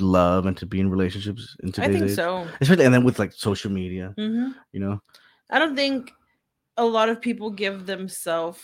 love 0.00 0.46
and 0.46 0.56
to 0.56 0.66
be 0.66 0.80
in 0.80 0.90
relationships 0.90 1.56
in 1.62 1.72
I 1.78 1.88
think 1.88 2.10
age. 2.10 2.16
so. 2.16 2.46
Especially 2.60 2.84
and 2.84 2.94
then 2.94 3.04
with 3.04 3.18
like 3.18 3.32
social 3.32 3.70
media, 3.70 4.14
hmm 4.16 4.50
you 4.72 4.80
know. 4.80 5.00
I 5.50 5.58
don't 5.58 5.76
think 5.76 6.12
a 6.76 6.84
lot 6.84 7.08
of 7.08 7.20
people 7.20 7.50
give 7.50 7.86
themselves 7.86 8.60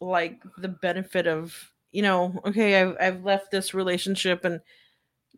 like 0.00 0.42
the 0.58 0.68
benefit 0.68 1.26
of, 1.26 1.54
you 1.92 2.02
know, 2.02 2.40
okay, 2.46 2.80
I've, 2.80 2.96
I've 3.00 3.24
left 3.24 3.50
this 3.50 3.74
relationship 3.74 4.44
and 4.44 4.60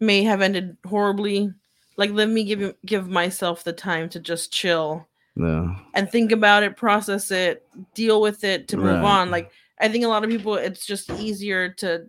may 0.01 0.22
have 0.22 0.40
ended 0.40 0.77
horribly. 0.87 1.53
Like, 1.96 2.11
let 2.11 2.29
me 2.29 2.44
give 2.44 2.75
give 2.87 3.09
myself 3.09 3.64
the 3.64 3.72
time 3.72 4.09
to 4.11 4.20
just 4.20 4.53
chill 4.53 5.09
No. 5.35 5.75
and 5.95 6.11
think 6.11 6.31
about 6.33 6.62
it, 6.62 6.77
process 6.77 7.31
it, 7.31 7.66
deal 7.95 8.21
with 8.21 8.45
it 8.45 8.68
to 8.68 8.77
move 8.77 8.87
Right. 9.01 9.05
on. 9.05 9.31
Like, 9.31 9.51
I 9.81 9.88
think 9.88 10.05
a 10.05 10.09
lot 10.09 10.25
of 10.25 10.31
people, 10.31 10.55
it's 10.57 10.85
just 10.87 11.11
easier 11.12 11.71
to 11.79 12.07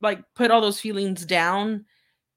like 0.00 0.22
put 0.34 0.50
all 0.50 0.60
those 0.60 0.80
feelings 0.80 1.24
down 1.24 1.84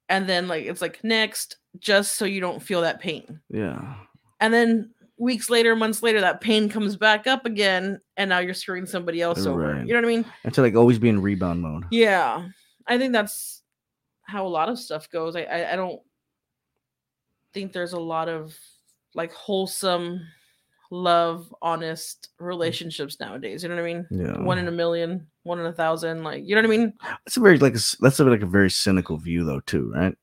and 0.08 0.28
then 0.28 0.48
like 0.48 0.64
it's 0.64 0.80
like 0.80 1.02
next, 1.04 1.56
just 1.78 2.14
so 2.14 2.24
you 2.24 2.40
don't 2.40 2.62
feel 2.62 2.80
that 2.82 3.00
pain 3.00 3.40
Yeah. 3.50 3.94
and 4.40 4.52
then 4.54 4.94
weeks 5.18 5.50
later, 5.50 5.76
months 5.76 6.02
later, 6.02 6.20
that 6.22 6.40
pain 6.40 6.68
comes 6.70 6.96
back 6.96 7.26
up 7.26 7.44
again, 7.44 8.00
and 8.16 8.30
now 8.30 8.38
you're 8.38 8.54
screwing 8.54 8.86
somebody 8.86 9.20
else 9.20 9.44
over. 9.44 9.76
You 9.84 9.92
know 9.92 9.96
what 9.96 10.04
I 10.04 10.08
mean? 10.08 10.24
And 10.44 10.54
to 10.54 10.62
like 10.62 10.74
always 10.74 10.98
be 10.98 11.10
in 11.10 11.20
rebound 11.20 11.60
mode. 11.60 11.84
Yeah, 11.90 12.48
I 12.86 12.96
think 12.96 13.12
that's 13.12 13.62
how 14.22 14.46
a 14.46 14.48
lot 14.48 14.70
of 14.70 14.78
stuff 14.78 15.10
goes. 15.10 15.36
I 15.36 15.42
I, 15.42 15.72
I 15.74 15.76
don't 15.76 16.00
think 17.52 17.72
there's 17.74 17.92
a 17.92 18.00
lot 18.00 18.30
of 18.30 18.56
like 19.14 19.32
wholesome 19.32 20.20
love, 20.90 21.54
honest 21.62 22.28
mm. 22.40 22.46
relationships 22.46 23.18
nowadays. 23.20 23.62
You 23.62 23.68
know 23.68 23.76
what 23.76 23.82
I 23.82 23.94
mean? 23.94 24.06
Yeah. 24.10 24.42
One 24.42 24.58
in 24.58 24.68
a 24.68 24.72
million, 24.72 25.26
one 25.44 25.58
in 25.58 25.66
a 25.66 25.72
thousand. 25.72 26.22
Like 26.22 26.44
you 26.44 26.54
know 26.54 26.62
what 26.62 26.72
I 26.72 26.76
mean? 26.76 26.92
That's 27.24 27.36
a 27.36 27.40
very 27.40 27.58
like 27.58 27.74
that's 27.74 28.20
a, 28.20 28.24
like 28.24 28.42
a 28.42 28.46
very 28.46 28.70
cynical 28.70 29.16
view 29.16 29.44
though 29.44 29.60
too, 29.60 29.92
right? 29.94 30.16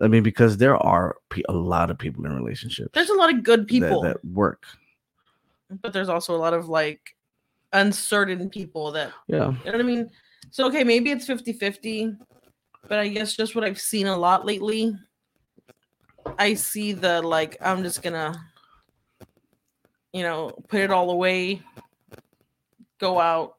I 0.00 0.08
mean, 0.08 0.22
because 0.22 0.56
there 0.56 0.76
are 0.76 1.16
pe- 1.30 1.42
a 1.48 1.52
lot 1.52 1.90
of 1.90 1.98
people 1.98 2.24
in 2.24 2.32
relationships. 2.32 2.90
There's 2.92 3.10
a 3.10 3.14
lot 3.14 3.32
of 3.32 3.42
good 3.42 3.60
that- 3.60 3.68
people, 3.68 4.02
that, 4.02 4.24
work. 4.24 4.64
but 5.80 5.92
there's 5.92 6.08
also 6.08 6.34
a 6.34 6.38
lot 6.38 6.54
of 6.54 6.68
like 6.68 7.14
uncertain 7.72 8.50
people 8.50 8.92
that 8.92 9.12
Yeah. 9.28 9.50
You 9.50 9.52
know 9.66 9.72
what 9.72 9.80
I 9.80 9.82
mean? 9.82 10.10
So, 10.50 10.66
okay, 10.66 10.84
maybe 10.84 11.10
it's 11.10 11.26
50 11.26 11.52
50, 11.52 12.16
but 12.88 12.98
I 12.98 13.08
guess 13.08 13.36
just 13.36 13.54
what 13.54 13.64
I've 13.64 13.80
seen 13.80 14.06
a 14.06 14.16
lot 14.16 14.44
lately, 14.44 14.94
I 16.38 16.54
see 16.54 16.92
the 16.92 17.22
like, 17.22 17.56
I'm 17.60 17.82
just 17.82 18.02
gonna, 18.02 18.34
you 20.12 20.22
know, 20.22 20.50
put 20.68 20.80
it 20.80 20.90
all 20.90 21.10
away, 21.10 21.62
go 22.98 23.20
out, 23.20 23.54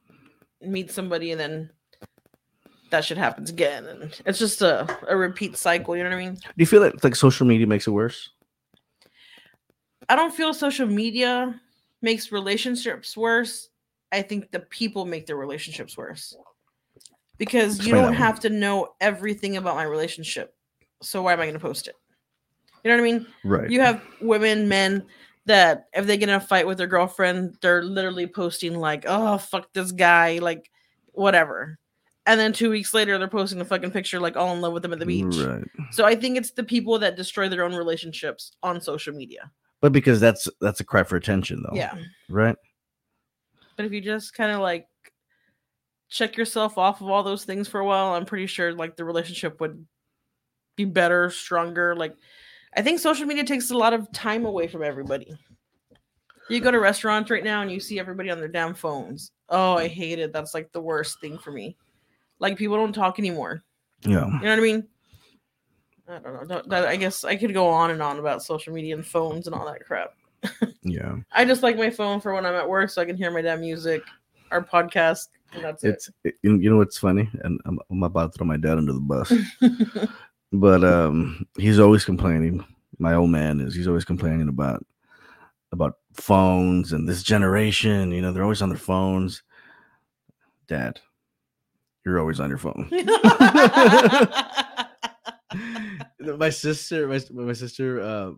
meet 0.62 0.92
somebody, 0.92 1.32
and 1.32 1.40
then 1.40 1.70
that 2.90 3.04
shit 3.04 3.18
happens 3.18 3.50
again. 3.50 3.86
And 3.86 4.22
it's 4.26 4.40
just 4.40 4.62
a, 4.62 4.98
a 5.08 5.18
repeat 5.18 5.58
cycle. 5.58 5.98
You 5.98 6.04
know 6.04 6.10
what 6.10 6.16
I 6.16 6.26
mean? 6.26 6.36
Do 6.36 6.42
you 6.58 6.66
feel 6.66 6.82
that 6.82 7.04
like 7.04 7.16
social 7.16 7.46
media 7.46 7.68
makes 7.68 7.88
it 7.88 7.92
worse? 7.92 8.30
I 10.10 10.16
don't 10.16 10.34
feel 10.34 10.54
social 10.54 10.88
media 10.88 11.60
makes 12.02 12.32
relationships 12.32 13.18
worse. 13.18 13.70
I 14.12 14.22
think 14.22 14.52
the 14.52 14.60
people 14.60 15.06
make 15.06 15.26
their 15.26 15.38
relationships 15.38 15.98
worse. 15.98 16.36
Because 17.38 17.80
you 17.80 17.86
Explain 17.86 17.96
that 17.96 18.08
don't 18.10 18.14
have 18.14 18.40
to 18.42 18.50
know 18.50 18.90
everything 19.02 19.58
about 19.58 19.76
my 19.76 19.84
relationship. 19.84 20.54
So 21.02 21.24
why 21.24 21.34
am 21.34 21.40
I 21.40 21.46
going 21.46 21.56
to 21.56 21.60
post 21.60 21.88
it? 21.88 21.96
You 22.84 22.92
know 22.92 22.98
what 22.98 23.08
I 23.08 23.12
mean? 23.12 23.28
Right. 23.44 23.70
You 23.70 23.82
have 23.82 24.02
women, 24.22 24.68
men 24.68 25.06
that 25.46 25.88
if 25.94 26.06
they 26.06 26.18
get 26.18 26.30
in 26.30 26.36
a 26.36 26.40
fight 26.40 26.68
with 26.68 26.78
their 26.78 26.88
girlfriend, 26.88 27.58
they're 27.62 27.84
literally 27.84 28.28
posting 28.28 28.76
like, 28.76 29.06
"Oh, 29.08 29.38
fuck 29.38 29.72
this 29.74 29.92
guy," 29.92 30.40
like 30.40 30.70
whatever. 31.12 31.78
And 32.26 32.40
then 32.40 32.54
2 32.54 32.70
weeks 32.70 32.94
later 32.94 33.18
they're 33.18 33.28
posting 33.28 33.60
a 33.60 33.66
fucking 33.66 33.92
picture 33.92 34.20
like 34.20 34.38
all 34.38 34.54
in 34.54 34.62
love 34.62 34.72
with 34.72 34.84
them 34.84 34.94
at 34.94 35.00
the 35.00 35.06
beach. 35.06 35.36
Right. 35.36 35.64
So 35.92 36.06
I 36.06 36.16
think 36.16 36.38
it's 36.38 36.52
the 36.52 36.64
people 36.64 36.98
that 37.00 37.18
destroy 37.18 37.50
their 37.50 37.66
own 37.66 37.76
relationships 37.76 38.54
on 38.64 38.80
social 38.80 39.14
media. 39.14 39.52
But 39.82 39.92
because 39.92 40.22
that's 40.22 40.48
that's 40.62 40.80
a 40.80 40.86
cry 40.86 41.04
for 41.04 41.18
attention 41.18 41.62
though. 41.62 41.76
Yeah. 41.76 41.94
Right. 42.30 42.56
But 43.76 43.86
if 43.86 43.92
you 43.92 44.00
just 44.00 44.34
kind 44.34 44.52
of 44.52 44.62
like 44.62 44.88
check 46.08 46.38
yourself 46.38 46.78
off 46.78 47.02
of 47.02 47.10
all 47.10 47.24
those 47.24 47.44
things 47.44 47.68
for 47.68 47.82
a 47.82 47.86
while, 47.86 48.14
I'm 48.14 48.26
pretty 48.26 48.48
sure 48.48 48.72
like 48.72 48.96
the 48.96 49.04
relationship 49.04 49.60
would 49.60 49.86
be 50.78 50.86
better, 50.86 51.30
stronger. 51.30 51.96
Like 51.96 52.16
I 52.76 52.82
think 52.82 53.00
social 53.00 53.26
media 53.26 53.44
takes 53.44 53.72
a 53.72 53.78
lot 53.78 53.94
of 53.94 54.12
time 54.12 54.46
away 54.46 54.68
from 54.68 54.84
everybody. 54.84 55.38
You 56.50 56.60
go 56.60 56.72
to 56.72 56.80
restaurants 56.80 57.32
right 57.32 57.44
now 57.44 57.62
and 57.62 57.72
you 57.72 57.80
see 57.80 58.00
everybody 58.00 58.30
on 58.30 58.40
their 58.40 58.48
damn 58.48 58.74
phones. 58.74 59.32
Oh, 59.50 59.76
I 59.76 59.88
hate 59.88 60.20
it. 60.20 60.34
That's 60.34 60.54
like 60.54 60.72
the 60.72 60.82
worst 60.82 61.20
thing 61.22 61.38
for 61.38 61.52
me. 61.52 61.78
Like 62.40 62.58
people 62.58 62.76
don't 62.76 62.94
talk 62.94 63.20
anymore. 63.20 63.64
Yeah. 64.02 64.26
You 64.26 64.32
know 64.32 64.50
what 64.50 64.60
I 64.60 64.62
mean? 64.62 64.88
I 66.10 66.20
don't 66.20 66.34
know. 66.34 66.46
That- 66.46 66.70
that- 66.70 66.88
I 66.88 66.96
guess 66.98 67.24
I 67.24 67.36
could 67.38 67.54
go 67.54 67.68
on 67.68 67.92
and 67.92 68.02
on 68.02 68.20
about 68.20 68.44
social 68.44 68.74
media 68.74 68.96
and 68.96 69.06
phones 69.06 69.48
and 69.48 69.56
all 69.56 69.66
that 69.66 69.86
crap. 69.86 70.14
Yeah. 70.86 71.16
I 71.32 71.46
just 71.46 71.64
like 71.64 71.78
my 71.78 71.90
phone 71.90 72.20
for 72.20 72.34
when 72.34 72.46
I'm 72.46 72.56
at 72.56 72.68
work 72.68 72.90
so 72.90 73.02
I 73.02 73.06
can 73.06 73.16
hear 73.16 73.32
my 73.32 73.42
damn 73.42 73.62
music, 73.62 74.02
our 74.52 74.62
podcast, 74.62 75.30
and 75.54 75.64
that's 75.64 75.82
It's 75.86 76.10
it, 76.26 76.36
you 76.42 76.58
you 76.58 76.70
know 76.70 76.76
what's 76.76 76.98
funny, 76.98 77.30
and 77.44 77.58
I'm, 77.64 77.80
I'm 77.90 78.04
about 78.04 78.34
to 78.34 78.38
throw 78.38 78.46
my 78.46 78.58
dad 78.58 78.78
under 78.78 78.92
the 78.92 79.00
bus, 79.00 79.32
it. 79.32 80.10
but 80.54 80.84
um, 80.84 81.46
he's 81.58 81.80
always 81.80 82.06
complaining. 82.06 82.64
My 83.00 83.16
old 83.16 83.32
man 83.32 83.60
is. 83.60 83.76
He's 83.76 83.88
always 83.88 84.06
complaining 84.06 84.48
about 84.50 84.86
about 85.72 85.98
phones 86.14 86.94
and 86.94 87.10
this 87.10 87.24
generation. 87.24 88.12
You 88.12 88.22
know, 88.22 88.32
they're 88.32 88.44
always 88.44 88.62
on 88.62 88.70
their 88.70 88.78
phones. 88.78 89.42
Dad, 90.68 91.00
you're 92.06 92.20
always 92.20 92.40
on 92.40 92.50
your 92.50 92.60
phone. 92.60 92.88
my 96.38 96.50
sister, 96.50 97.08
my, 97.08 97.20
my 97.32 97.54
sister, 97.54 98.02
uh, 98.02 98.32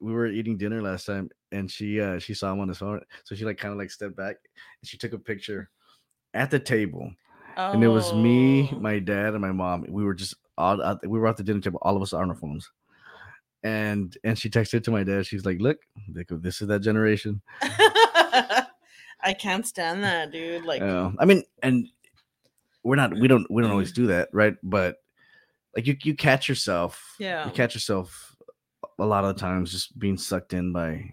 we 0.00 0.12
were 0.12 0.26
eating 0.26 0.56
dinner 0.58 0.82
last 0.82 1.06
time, 1.06 1.30
and 1.52 1.70
she 1.70 2.00
uh 2.00 2.18
she 2.18 2.34
saw 2.34 2.52
him 2.52 2.60
on 2.60 2.68
his 2.68 2.78
phone, 2.78 3.00
so 3.24 3.34
she 3.34 3.44
like 3.44 3.58
kind 3.58 3.72
of 3.72 3.78
like 3.78 3.90
stepped 3.90 4.16
back 4.16 4.36
and 4.80 4.88
she 4.88 4.98
took 4.98 5.12
a 5.14 5.18
picture 5.18 5.70
at 6.34 6.50
the 6.50 6.58
table, 6.58 7.10
and 7.56 7.82
it 7.82 7.88
was 7.88 8.12
me, 8.12 8.68
Oh. 8.72 8.78
my 8.78 8.98
dad, 8.98 9.32
and 9.32 9.40
my 9.40 9.52
mom. 9.52 9.86
We 9.88 10.04
were 10.04 10.14
just 10.14 10.34
all 10.58 10.82
out, 10.82 11.06
we 11.06 11.18
were 11.18 11.26
at 11.28 11.36
the 11.36 11.42
dinner 11.44 11.60
table, 11.60 11.78
all 11.82 11.96
of 11.96 12.02
us 12.02 12.12
on 12.12 12.28
our 12.30 12.34
phones, 12.36 12.70
and 13.62 14.16
and 14.24 14.38
she 14.38 14.48
texted 14.50 14.84
to 14.84 14.90
my 14.90 15.02
dad. 15.04 15.26
She's 15.26 15.44
like, 15.44 15.60
"Look, 15.60 15.78
this 16.08 16.60
is 16.62 16.68
that 16.68 16.80
generation." 16.80 17.42
I 19.22 19.32
can't 19.38 19.66
stand 19.66 20.04
that, 20.04 20.30
dude. 20.30 20.64
Like, 20.64 20.82
Uh, 20.82 21.10
I 21.18 21.24
mean, 21.24 21.42
and 21.62 21.88
we're 22.84 22.96
not, 22.96 23.18
we 23.18 23.26
don't, 23.26 23.50
we 23.50 23.60
don't 23.62 23.72
always 23.72 23.90
do 23.92 24.06
that, 24.08 24.28
right? 24.32 24.54
But 24.62 24.96
like 25.74 25.86
you, 25.86 25.96
you 26.02 26.14
catch 26.14 26.48
yourself, 26.48 27.16
Yeah. 27.18 27.44
you 27.46 27.50
catch 27.50 27.74
yourself 27.74 28.36
a 28.98 29.04
lot 29.04 29.24
of 29.24 29.34
the 29.34 29.40
times 29.40 29.72
just 29.72 29.98
being 29.98 30.16
sucked 30.16 30.52
in 30.52 30.72
by 30.72 31.12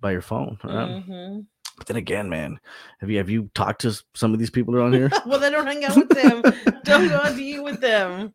by 0.00 0.10
your 0.12 0.22
phone. 0.22 0.58
Right? 0.64 1.04
mhm. 1.06 1.46
But 1.78 1.86
then 1.86 1.96
again, 1.96 2.28
man, 2.28 2.58
have 3.00 3.10
you 3.10 3.18
have 3.18 3.30
you 3.30 3.50
talked 3.54 3.82
to 3.82 3.92
some 4.14 4.32
of 4.34 4.38
these 4.40 4.50
people 4.50 4.74
around 4.76 4.92
here? 5.00 5.10
well, 5.24 5.38
then 5.38 5.52
don't 5.52 5.66
hang 5.66 5.84
out 5.84 5.96
with 5.96 6.08
them. 6.08 6.42
don't 6.84 7.08
go 7.08 7.16
out 7.16 7.36
to 7.36 7.42
eat 7.42 7.62
with 7.62 7.80
them. 7.80 8.34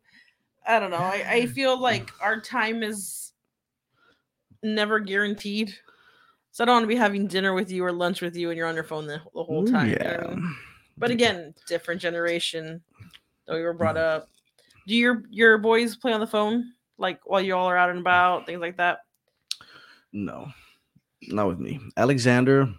I 0.66 0.80
don't 0.80 0.90
know. 0.90 0.96
I, 0.96 1.24
I 1.28 1.46
feel 1.54 1.78
like 1.80 2.10
our 2.20 2.40
time 2.40 2.82
is 2.82 3.32
never 4.62 4.98
guaranteed. 5.00 5.74
So 6.50 6.64
I 6.64 6.66
don't 6.66 6.76
want 6.76 6.84
to 6.84 6.88
be 6.88 6.96
having 6.96 7.26
dinner 7.26 7.52
with 7.52 7.70
you 7.70 7.84
or 7.84 7.92
lunch 7.92 8.22
with 8.22 8.34
you 8.34 8.50
and 8.50 8.56
you're 8.56 8.66
on 8.66 8.74
your 8.74 8.84
phone 8.84 9.06
the, 9.06 9.20
the 9.34 9.44
whole 9.44 9.66
time. 9.66 9.90
you 9.90 9.96
know 9.96 10.04
yeah. 10.04 10.16
what 10.22 10.30
I 10.30 10.34
mean? 10.34 10.56
But 10.98 11.10
again, 11.10 11.54
different 11.68 12.00
generation. 12.00 12.80
That 13.46 13.54
we 13.54 13.62
were 13.62 13.74
brought 13.74 13.96
up. 13.96 14.28
Do 14.86 14.94
your 14.94 15.24
your 15.30 15.58
boys 15.58 15.96
play 15.96 16.12
on 16.12 16.20
the 16.20 16.26
phone 16.26 16.72
like 16.98 17.20
while 17.24 17.40
you 17.40 17.54
all 17.54 17.68
are 17.68 17.76
out 17.76 17.90
and 17.90 17.98
about, 17.98 18.46
things 18.46 18.60
like 18.60 18.78
that? 18.78 19.00
No, 20.12 20.48
not 21.28 21.48
with 21.48 21.58
me. 21.58 21.78
Alexander 21.96 22.72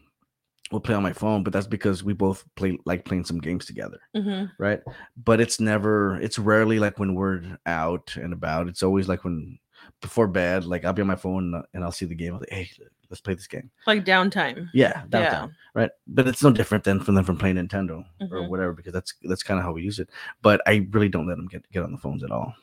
will 0.71 0.79
play 0.81 0.95
on 0.95 1.03
my 1.03 1.13
phone, 1.13 1.43
but 1.43 1.53
that's 1.53 1.67
because 1.67 2.03
we 2.03 2.13
both 2.13 2.43
play 2.55 2.77
like 2.85 3.05
playing 3.05 3.23
some 3.25 3.39
games 3.39 3.65
together. 3.65 3.99
Mm-hmm. 4.15 4.45
right? 4.61 4.81
But 5.23 5.39
it's 5.39 5.59
never, 5.59 6.19
it's 6.21 6.37
rarely 6.39 6.79
like 6.79 6.99
when 6.99 7.15
we're 7.15 7.41
out 7.65 8.15
and 8.15 8.33
about. 8.33 8.67
It's 8.67 8.83
always 8.83 9.07
like 9.07 9.23
when 9.23 9.59
before 10.01 10.27
bed, 10.27 10.65
like 10.65 10.83
I'll 10.85 10.93
be 10.93 11.01
on 11.01 11.07
my 11.07 11.15
phone 11.15 11.63
and- 11.73 11.83
I'll 11.83 11.91
see 11.91 12.05
the 12.05 12.15
game. 12.15 12.33
I'll 12.33 12.39
be, 12.41 12.47
hey, 12.51 12.69
let's 13.09 13.21
play 13.21 13.33
this 13.35 13.47
game. 13.47 13.69
Like 13.85 14.03
downtime. 14.03 14.67
Yeah, 14.73 15.03
downtown, 15.09 15.55
right? 15.73 15.91
But 16.07 16.27
it's 16.27 16.43
no 16.43 16.51
different 16.51 16.83
than 16.83 16.99
from 16.99 17.15
them 17.15 17.23
from 17.23 17.37
playing 17.37 17.55
Nintendo 17.55 18.03
or 18.19 18.27
Mhm. 18.41 18.49
whatever 18.49 18.73
because 18.73 18.91
that's 18.93 19.13
that's 19.23 19.43
kind 19.43 19.59
of 19.59 19.63
how 19.65 19.71
we 19.71 19.83
use 19.83 19.99
it. 19.99 20.09
But 20.41 20.61
I 20.67 20.85
really 20.91 21.07
don't 21.09 21.27
let 21.27 21.37
them 21.37 21.47
get 21.47 21.69
get 21.71 21.83
on 21.83 21.91
the 21.93 21.97
phones 21.97 22.23
at 22.23 22.31
all. 22.31 22.53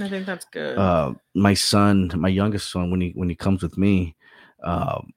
I 0.00 0.08
think 0.08 0.24
that's 0.24 0.46
good. 0.46 0.78
Uh, 0.78 1.12
my 1.34 1.52
son, 1.52 2.10
my 2.16 2.28
youngest 2.30 2.70
son, 2.70 2.90
when 2.90 3.02
he 3.02 3.10
when 3.14 3.28
he 3.28 3.34
comes 3.34 3.62
with 3.62 3.76
me, 3.76 4.16
um, 4.64 5.12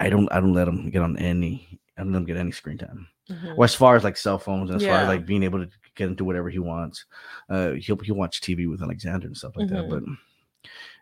I 0.00 0.08
don't 0.10 0.30
I 0.32 0.40
don't 0.40 0.54
let 0.54 0.68
him 0.68 0.90
get 0.90 1.02
on 1.02 1.16
any. 1.18 1.80
I 1.96 2.02
don't 2.02 2.12
let 2.12 2.18
him 2.18 2.24
get 2.26 2.36
any 2.36 2.52
screen 2.52 2.78
time. 2.78 3.08
Mhm. 3.30 3.56
Well, 3.56 3.64
as 3.64 3.74
far 3.74 3.96
as 3.96 4.04
like 4.04 4.16
cell 4.16 4.38
phones 4.38 4.70
and 4.70 4.80
as 4.80 4.86
far 4.86 5.00
as 5.02 5.08
like 5.08 5.26
being 5.26 5.42
able 5.42 5.58
to 5.64 5.70
get 5.94 6.08
into 6.08 6.24
whatever 6.24 6.48
he 6.48 6.58
wants, 6.58 7.04
uh, 7.50 7.72
he'll 7.72 7.98
he'll 7.98 8.14
watch 8.16 8.40
TV 8.40 8.66
with 8.68 8.82
Alexander 8.82 9.26
and 9.26 9.36
stuff 9.36 9.56
like 9.56 9.68
that. 9.68 9.88
But 9.90 10.02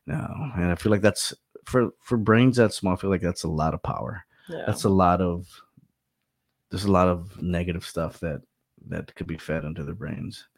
no, 0.07 0.51
and 0.57 0.71
I 0.73 0.75
feel 0.75 0.91
like 0.93 1.01
that's 1.03 1.35
for 1.65 1.91
for 2.01 2.17
brains 2.17 2.57
that 2.57 2.73
small. 2.73 2.95
I 2.95 2.97
feel 2.97 3.11
like 3.11 3.21
that's 3.23 3.45
a 3.45 3.49
lot 3.49 3.75
of 3.75 3.83
power. 3.83 4.25
yeah. 4.49 4.65
That's 4.67 4.85
a 4.85 4.89
lot 4.89 5.21
of 5.21 5.47
there's 6.71 6.85
a 6.85 6.91
lot 6.93 7.09
of 7.09 7.41
negative 7.43 7.85
stuff 7.85 8.19
that 8.21 8.43
that 8.89 9.15
could 9.15 9.27
be 9.27 9.39
fed 9.39 9.65
into 9.65 9.85
their 9.85 9.95
brains 9.95 10.49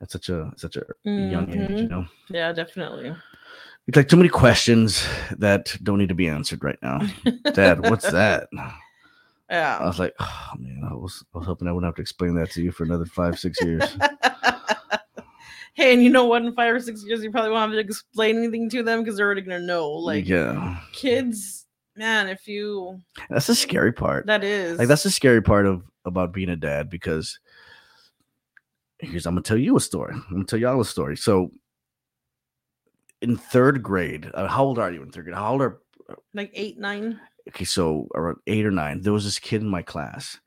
at 0.00 0.10
such 0.10 0.28
a 0.28 0.52
such 0.56 0.76
a 0.76 0.84
young 1.04 1.48
age. 1.50 1.70
You 1.82 1.88
Mhm. 1.88 1.90
know, 1.90 2.06
Yeah, 2.30 2.52
definitely. 2.52 3.14
It's 3.86 3.96
like 3.96 4.08
too 4.08 4.16
many 4.16 4.28
questions 4.28 5.06
that 5.38 5.76
don't 5.82 5.98
need 5.98 6.08
to 6.08 6.14
be 6.14 6.28
answered 6.28 6.62
right 6.62 6.78
now. 6.82 7.00
Dad, 7.52 7.80
what's 7.80 8.10
that? 8.10 8.48
Yeah. 9.50 9.78
I 9.78 9.86
was 9.86 9.98
like, 9.98 10.14
oh 10.20 10.50
man, 10.58 10.82
I 10.88 10.94
was 10.94 11.24
I 11.34 11.38
was 11.38 11.46
hoping 11.46 11.68
I 11.68 11.72
wouldn't 11.72 11.88
have 11.88 11.96
to 11.96 12.02
explain 12.02 12.34
that 12.36 12.50
to 12.52 12.62
you 12.62 12.72
for 12.72 12.84
another 12.84 13.04
five 13.04 13.38
six 13.38 13.60
years. 13.60 13.82
hey, 15.74 15.92
and 15.92 16.02
you 16.02 16.10
know 16.10 16.24
what? 16.24 16.42
In 16.42 16.54
five 16.54 16.74
or 16.74 16.80
six 16.80 17.04
years, 17.04 17.22
you 17.22 17.30
probably 17.30 17.50
won't 17.50 17.70
have 17.70 17.72
to 17.72 17.78
explain 17.78 18.38
anything 18.38 18.70
to 18.70 18.82
them 18.82 19.00
because 19.00 19.16
they're 19.16 19.26
already 19.26 19.42
gonna 19.42 19.60
know. 19.60 19.90
Like 19.90 20.26
yeah, 20.26 20.78
kids, 20.92 21.66
man, 21.96 22.28
if 22.28 22.46
you 22.46 23.00
that's 23.28 23.48
the 23.48 23.54
scary 23.54 23.92
part. 23.92 24.26
that 24.26 24.44
is 24.44 24.78
like 24.78 24.88
that's 24.88 25.02
the 25.02 25.10
scary 25.10 25.42
part 25.42 25.66
of 25.66 25.82
about 26.04 26.32
being 26.32 26.48
a 26.48 26.56
dad 26.56 26.88
because 26.88 27.38
here's 29.00 29.26
I'm 29.26 29.34
gonna 29.34 29.42
tell 29.42 29.58
you 29.58 29.76
a 29.76 29.80
story. 29.80 30.14
I'm 30.14 30.24
gonna 30.30 30.44
tell 30.44 30.58
y'all 30.58 30.80
a 30.80 30.84
story. 30.84 31.16
So 31.16 31.50
in 33.22 33.36
third 33.36 33.82
grade, 33.82 34.30
uh, 34.34 34.46
how 34.48 34.64
old 34.64 34.78
are 34.78 34.90
you 34.92 35.02
in 35.02 35.10
third 35.10 35.24
grade? 35.24 35.36
How 35.36 35.52
old 35.52 35.62
are 35.62 35.78
like 36.34 36.50
eight, 36.54 36.78
nine. 36.78 37.18
okay? 37.48 37.64
So 37.64 38.08
around 38.14 38.38
eight 38.46 38.66
or 38.66 38.70
nine, 38.70 39.00
there 39.00 39.12
was 39.12 39.24
this 39.24 39.38
kid 39.38 39.62
in 39.62 39.68
my 39.68 39.82
class, 39.82 40.38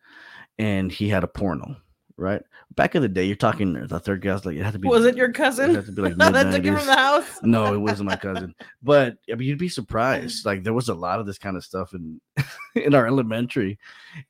and 0.60 0.92
he 0.92 1.10
had 1.10 1.24
a 1.24 1.28
porno. 1.28 1.78
Right 2.18 2.42
back 2.76 2.96
in 2.96 3.02
the 3.02 3.10
day, 3.10 3.26
you're 3.26 3.36
talking 3.36 3.74
the 3.74 4.00
third 4.00 4.24
was 4.24 4.46
like, 4.46 4.56
it 4.56 4.64
had 4.64 4.72
to 4.72 4.80
be. 4.80 4.88
Was 4.88 5.04
it 5.04 5.18
your 5.18 5.30
It 5.30 5.36
cousin 5.36 5.76
had 5.76 5.86
to 5.86 5.92
be 5.92 6.02
like 6.02 6.16
that 6.18 6.32
took 6.54 6.64
mid 6.64 6.78
from 6.78 6.86
the 6.88 6.96
house? 6.96 7.40
no, 7.44 7.74
it 7.74 7.78
wasn't 7.78 8.10
my 8.10 8.16
cousin. 8.16 8.56
But 8.82 9.18
I 9.30 9.36
mean, 9.36 9.50
you'd 9.50 9.58
be 9.60 9.68
surprised. 9.68 10.46
Like 10.46 10.64
there 10.64 10.74
was 10.74 10.88
a 10.88 10.94
lot 10.94 11.20
of 11.20 11.26
this 11.26 11.38
kind 11.38 11.58
of 11.58 11.66
stuff 11.66 11.94
in 11.94 12.22
in 12.76 12.96
our 12.96 13.06
elementary, 13.06 13.78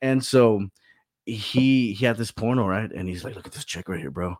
and 0.01 0.23
so 0.23 0.67
he 1.27 1.93
he 1.93 2.05
had 2.05 2.17
this 2.17 2.31
porno 2.31 2.65
right, 2.67 2.91
and 2.91 3.07
he's 3.07 3.23
like, 3.23 3.35
"Look 3.35 3.45
at 3.45 3.53
this 3.53 3.65
chick 3.65 3.87
right 3.87 3.99
here, 3.99 4.09
bro," 4.11 4.35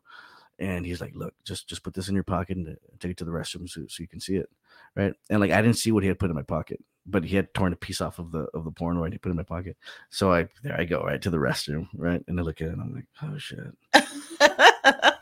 and 0.60 0.86
he's 0.86 1.01
like, 1.01 1.14
"Look, 1.16 1.34
just 1.43 1.68
just 1.68 1.84
put 1.84 1.93
this 1.93 2.08
in 2.08 2.16
your 2.16 2.24
pocket 2.24 2.58
and 2.58 2.68
uh, 2.68 2.72
take 2.99 3.12
it 3.12 3.18
to 3.18 3.26
the 3.26 3.32
restroom 3.32 3.70
so, 3.70 3.86
so 3.88 4.01
you 4.01 4.08
can 4.08 4.20
see 4.20 4.36
it, 4.36 4.49
right?" 4.95 5.14
And 5.30 5.39
like 5.39 5.51
I 5.51 5.62
didn't 5.62 5.78
see 5.78 5.91
what 5.91 6.03
he 6.03 6.08
had 6.08 6.20
put 6.20 6.30
in 6.30 6.36
my 6.36 6.43
pocket, 6.43 6.84
but 7.06 7.24
he 7.24 7.36
had 7.36 7.53
torn 7.53 7.74
a 7.74 7.78
piece 7.78 8.01
off 8.01 8.20
of 8.20 8.32
the 8.32 8.47
of 8.53 8.64
the 8.64 8.86
and 8.86 9.14
he 9.14 9.18
put 9.18 9.30
it 9.30 9.32
in 9.32 9.38
my 9.38 9.43
pocket. 9.43 9.78
So 10.10 10.32
I 10.34 10.47
there 10.64 10.80
I 10.80 10.86
go 10.86 11.03
right 11.03 11.22
to 11.22 11.30
the 11.30 11.38
restroom, 11.38 11.88
right, 11.95 12.24
and 12.28 12.39
I 12.39 12.43
look 12.43 12.62
at 12.62 12.68
it, 12.68 12.74
and 12.74 12.82
I'm 12.82 12.95
like, 12.95 13.08
"Oh 13.22 13.38
shit." 13.38 13.74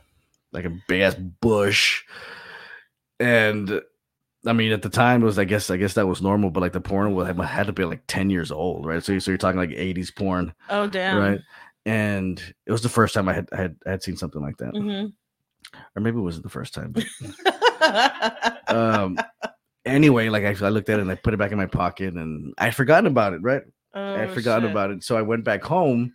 like 0.54 0.66
a 0.66 0.78
big 0.88 1.02
ass 1.02 1.16
bush. 1.16 2.04
And 3.20 3.82
I 4.46 4.54
mean, 4.54 4.72
at 4.72 4.82
the 4.82 4.90
time, 4.90 5.22
it 5.22 5.26
was 5.26 5.40
I 5.40 5.46
guess 5.46 5.70
I 5.70 5.78
guess 5.78 5.96
that 5.96 6.08
was 6.08 6.22
normal, 6.22 6.52
but 6.52 6.62
like 6.62 6.74
the 6.74 6.82
porn 6.82 7.14
was 7.14 7.28
had 7.28 7.68
to 7.68 7.74
be 7.74 7.86
like 7.86 8.04
ten 8.08 8.30
years 8.30 8.52
old, 8.52 8.86
right? 8.86 9.04
So, 9.04 9.18
so 9.20 9.32
you're 9.32 9.38
talking 9.38 9.60
like 9.60 9.70
'80s 9.72 10.16
porn, 10.16 10.54
oh 10.70 10.88
damn. 10.88 11.18
right? 11.18 11.40
And 11.86 12.42
it 12.66 12.72
was 12.72 12.82
the 12.82 12.90
first 12.90 13.14
time 13.14 13.28
I 13.28 13.34
had 13.34 13.50
I 13.52 13.58
had, 13.58 13.76
I 13.86 13.92
had 13.92 14.04
seen 14.04 14.16
something 14.16 14.42
like 14.42 14.58
that, 14.58 14.72
hmm 14.72 15.08
or 15.96 16.02
maybe 16.02 16.18
it 16.18 16.22
wasn't 16.22 16.44
the 16.44 16.50
first 16.50 16.74
time. 16.74 16.92
But, 16.94 17.06
um, 18.70 19.18
anyway, 19.86 20.30
like 20.30 20.44
I, 20.44 20.66
I 20.66 20.70
looked 20.70 20.90
at 20.90 21.00
it 21.00 21.04
and 21.04 21.12
I 21.12 21.16
put 21.16 21.34
it 21.34 21.38
back 21.38 21.52
in 21.52 21.58
my 21.58 21.66
pocket, 21.66 22.14
and 22.16 22.54
I'd 22.58 22.76
forgotten 22.76 23.08
about 23.08 23.34
it, 23.34 23.42
right? 23.42 23.64
Oh, 23.96 24.28
forgotten 24.28 24.64
shit. 24.64 24.72
about 24.72 24.92
it. 24.92 25.04
So 25.04 25.18
I 25.18 25.22
went 25.22 25.44
back 25.44 25.64
home, 25.64 26.14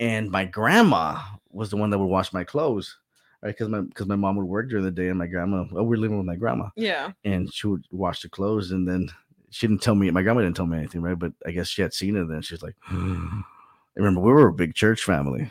and 0.00 0.30
my 0.30 0.44
grandma 0.44 1.18
was 1.50 1.70
the 1.70 1.76
one 1.76 1.90
that 1.90 1.98
would 1.98 2.04
wash 2.06 2.32
my 2.32 2.44
clothes, 2.44 2.96
right? 3.42 3.50
Because 3.50 3.68
my 3.68 3.80
because 3.80 4.06
my 4.06 4.16
mom 4.16 4.36
would 4.36 4.46
work 4.46 4.68
during 4.68 4.84
the 4.84 4.90
day, 4.90 5.08
and 5.08 5.18
my 5.18 5.26
grandma, 5.26 5.64
oh, 5.74 5.82
we 5.84 5.96
are 5.96 6.00
living 6.00 6.18
with 6.18 6.26
my 6.26 6.36
grandma, 6.36 6.68
Yeah. 6.76 7.12
and 7.24 7.52
she 7.52 7.66
would 7.66 7.84
wash 7.90 8.22
the 8.22 8.28
clothes, 8.28 8.72
and 8.72 8.86
then 8.86 9.08
she 9.50 9.66
didn't 9.66 9.82
tell 9.82 9.94
me. 9.94 10.10
My 10.10 10.22
grandma 10.22 10.42
didn't 10.42 10.56
tell 10.56 10.66
me 10.66 10.78
anything, 10.78 11.00
right? 11.00 11.18
But 11.18 11.32
I 11.46 11.52
guess 11.52 11.68
she 11.68 11.80
had 11.80 11.94
seen 11.94 12.16
it. 12.16 12.26
Then 12.28 12.42
she's 12.42 12.62
like, 12.62 12.74
remember, 12.90 14.20
we 14.20 14.32
were 14.32 14.48
a 14.48 14.52
big 14.52 14.74
church 14.74 15.04
family, 15.04 15.50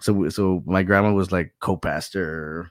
so 0.00 0.28
so 0.28 0.62
my 0.66 0.82
grandma 0.82 1.12
was 1.12 1.32
like 1.32 1.52
co-pastor. 1.60 2.70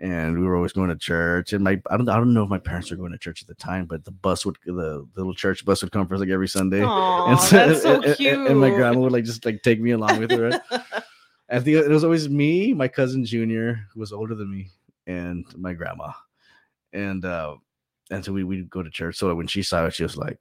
And 0.00 0.38
we 0.38 0.46
were 0.46 0.54
always 0.54 0.72
going 0.72 0.90
to 0.90 0.96
church, 0.96 1.52
and 1.52 1.64
my 1.64 1.80
I 1.90 1.96
don't 1.96 2.08
I 2.08 2.16
don't 2.16 2.32
know 2.32 2.44
if 2.44 2.48
my 2.48 2.58
parents 2.58 2.88
were 2.90 2.96
going 2.96 3.10
to 3.10 3.18
church 3.18 3.42
at 3.42 3.48
the 3.48 3.54
time, 3.56 3.84
but 3.86 4.04
the 4.04 4.12
bus 4.12 4.46
would 4.46 4.56
the, 4.64 4.72
the 4.72 5.04
little 5.16 5.34
church 5.34 5.64
bus 5.64 5.82
would 5.82 5.90
come 5.90 6.06
for 6.06 6.14
us 6.14 6.20
like 6.20 6.28
every 6.28 6.46
Sunday, 6.46 6.82
Aw, 6.84 7.30
and 7.30 7.40
so, 7.40 7.56
that's 7.56 7.82
so 7.82 7.94
and- 7.96 8.04
and- 8.04 8.16
cute. 8.16 8.46
and 8.48 8.60
my 8.60 8.70
grandma 8.70 9.00
would 9.00 9.10
like 9.12 9.24
just 9.24 9.44
like 9.44 9.60
take 9.62 9.80
me 9.80 9.90
along 9.90 10.20
with 10.20 10.30
her. 10.30 10.60
I 11.50 11.58
think 11.58 11.78
it 11.78 11.88
was 11.88 12.04
always 12.04 12.28
me, 12.28 12.74
my 12.74 12.86
cousin 12.86 13.24
Junior, 13.24 13.86
who 13.92 13.98
was 13.98 14.12
older 14.12 14.36
than 14.36 14.50
me, 14.52 14.68
and 15.08 15.44
my 15.56 15.72
grandma. 15.72 16.12
And 16.92 17.24
uh 17.24 17.56
and 18.10 18.24
so 18.24 18.32
we 18.32 18.44
we'd 18.44 18.70
go 18.70 18.84
to 18.84 18.90
church. 18.90 19.16
So 19.16 19.34
when 19.34 19.48
she 19.48 19.62
saw 19.64 19.86
it, 19.86 19.94
she 19.94 20.04
was 20.04 20.16
like, 20.16 20.38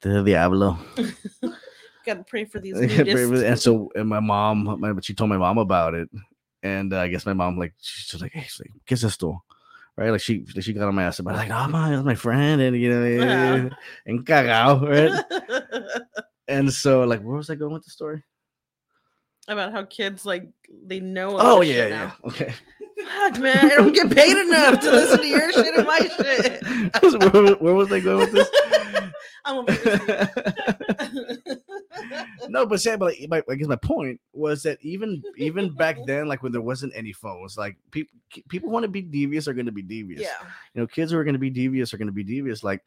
the 0.00 0.22
diablo." 0.22 0.78
Gotta 2.06 2.22
pray 2.22 2.44
for 2.44 2.60
these. 2.60 2.74
Very- 2.78 2.88
nudists. 2.88 3.44
and 3.44 3.58
so 3.58 3.90
and 3.96 4.08
my 4.08 4.20
mom, 4.20 4.78
my, 4.80 4.92
she 5.02 5.12
told 5.14 5.28
my 5.28 5.36
mom 5.38 5.58
about 5.58 5.94
it, 5.94 6.08
and 6.62 6.92
uh, 6.92 7.00
I 7.00 7.08
guess 7.08 7.26
my 7.26 7.32
mom 7.32 7.58
like 7.58 7.74
she's 7.80 8.06
just 8.06 8.22
like, 8.22 8.32
"Hey, 8.32 8.42
she's 8.42 8.60
like, 8.60 8.72
¿qué 8.86 8.92
es 8.92 9.04
esto?" 9.04 9.42
Right? 9.96 10.10
Like 10.10 10.20
she 10.20 10.44
she 10.60 10.72
got 10.72 10.88
on 10.88 10.94
my 10.94 11.04
ass 11.04 11.18
about 11.18 11.36
like, 11.36 11.50
"Oh 11.50 11.68
my, 11.68 11.90
that's 11.90 12.04
my 12.04 12.14
friend," 12.14 12.60
and 12.60 12.76
you 12.76 12.90
know, 12.90 13.70
and 14.06 14.26
cagao, 14.26 14.86
right? 14.86 15.24
and 16.48 16.72
so 16.72 17.04
like, 17.04 17.20
where 17.20 17.36
was 17.36 17.50
I 17.50 17.54
going 17.54 17.72
with 17.72 17.84
the 17.84 17.90
story? 17.90 18.22
About 19.46 19.72
how 19.72 19.84
kids 19.84 20.26
like 20.26 20.48
they 20.84 21.00
know. 21.00 21.36
Oh 21.38 21.62
yeah, 21.62 21.74
yeah. 21.74 21.88
now. 21.88 22.16
Okay. 22.24 22.52
Fuck, 22.98 23.38
man, 23.38 23.64
I 23.64 23.76
don't 23.76 23.92
get 23.92 24.10
paid 24.10 24.36
enough 24.36 24.80
to 24.80 24.90
listen 24.90 25.20
to 25.20 25.26
your 25.26 25.52
shit 25.52 25.74
and 25.74 25.86
my 25.86 25.98
shit. 25.98 27.32
where, 27.32 27.54
where 27.54 27.74
was 27.74 27.92
I 27.92 28.00
going 28.00 28.18
with 28.18 28.32
this? 28.32 28.50
I'm 29.48 29.64
no, 32.48 32.66
but 32.66 32.80
say, 32.80 32.96
but 32.96 33.14
like, 33.18 33.28
my, 33.28 33.42
I 33.50 33.54
guess 33.56 33.68
my 33.68 33.76
point 33.76 34.20
was 34.32 34.62
that 34.62 34.78
even 34.82 35.22
even 35.36 35.70
back 35.74 35.98
then, 36.06 36.26
like 36.26 36.42
when 36.42 36.52
there 36.52 36.60
wasn't 36.60 36.92
any 36.94 37.12
phones, 37.12 37.56
like 37.56 37.76
people 37.90 38.16
people 38.48 38.70
want 38.70 38.84
to 38.84 38.88
be 38.88 39.02
devious 39.02 39.48
are 39.48 39.54
going 39.54 39.66
to 39.66 39.72
be 39.72 39.82
devious. 39.82 40.20
yeah. 40.20 40.46
You 40.74 40.82
know, 40.82 40.86
kids 40.86 41.12
who 41.12 41.18
are 41.18 41.24
going 41.24 41.34
to 41.34 41.38
be 41.40 41.50
devious 41.50 41.92
are 41.92 41.98
going 41.98 42.06
to 42.08 42.12
be 42.12 42.24
devious. 42.24 42.62
Like, 42.62 42.82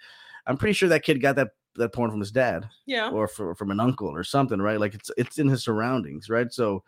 I'm 0.47 0.57
pretty 0.57 0.73
sure 0.73 0.89
that 0.89 1.03
kid 1.03 1.21
got 1.21 1.35
that 1.37 1.49
that 1.75 1.93
porn 1.93 2.11
from 2.11 2.19
his 2.19 2.31
dad 2.31 2.67
Yeah. 2.85 3.09
or 3.09 3.29
for, 3.29 3.55
from 3.55 3.71
an 3.71 3.79
uncle 3.79 4.09
or 4.09 4.25
something, 4.25 4.61
right? 4.61 4.79
Like 4.79 4.93
it's 4.93 5.09
it's 5.17 5.39
in 5.39 5.47
his 5.47 5.63
surroundings, 5.63 6.29
right? 6.29 6.51
So 6.51 6.83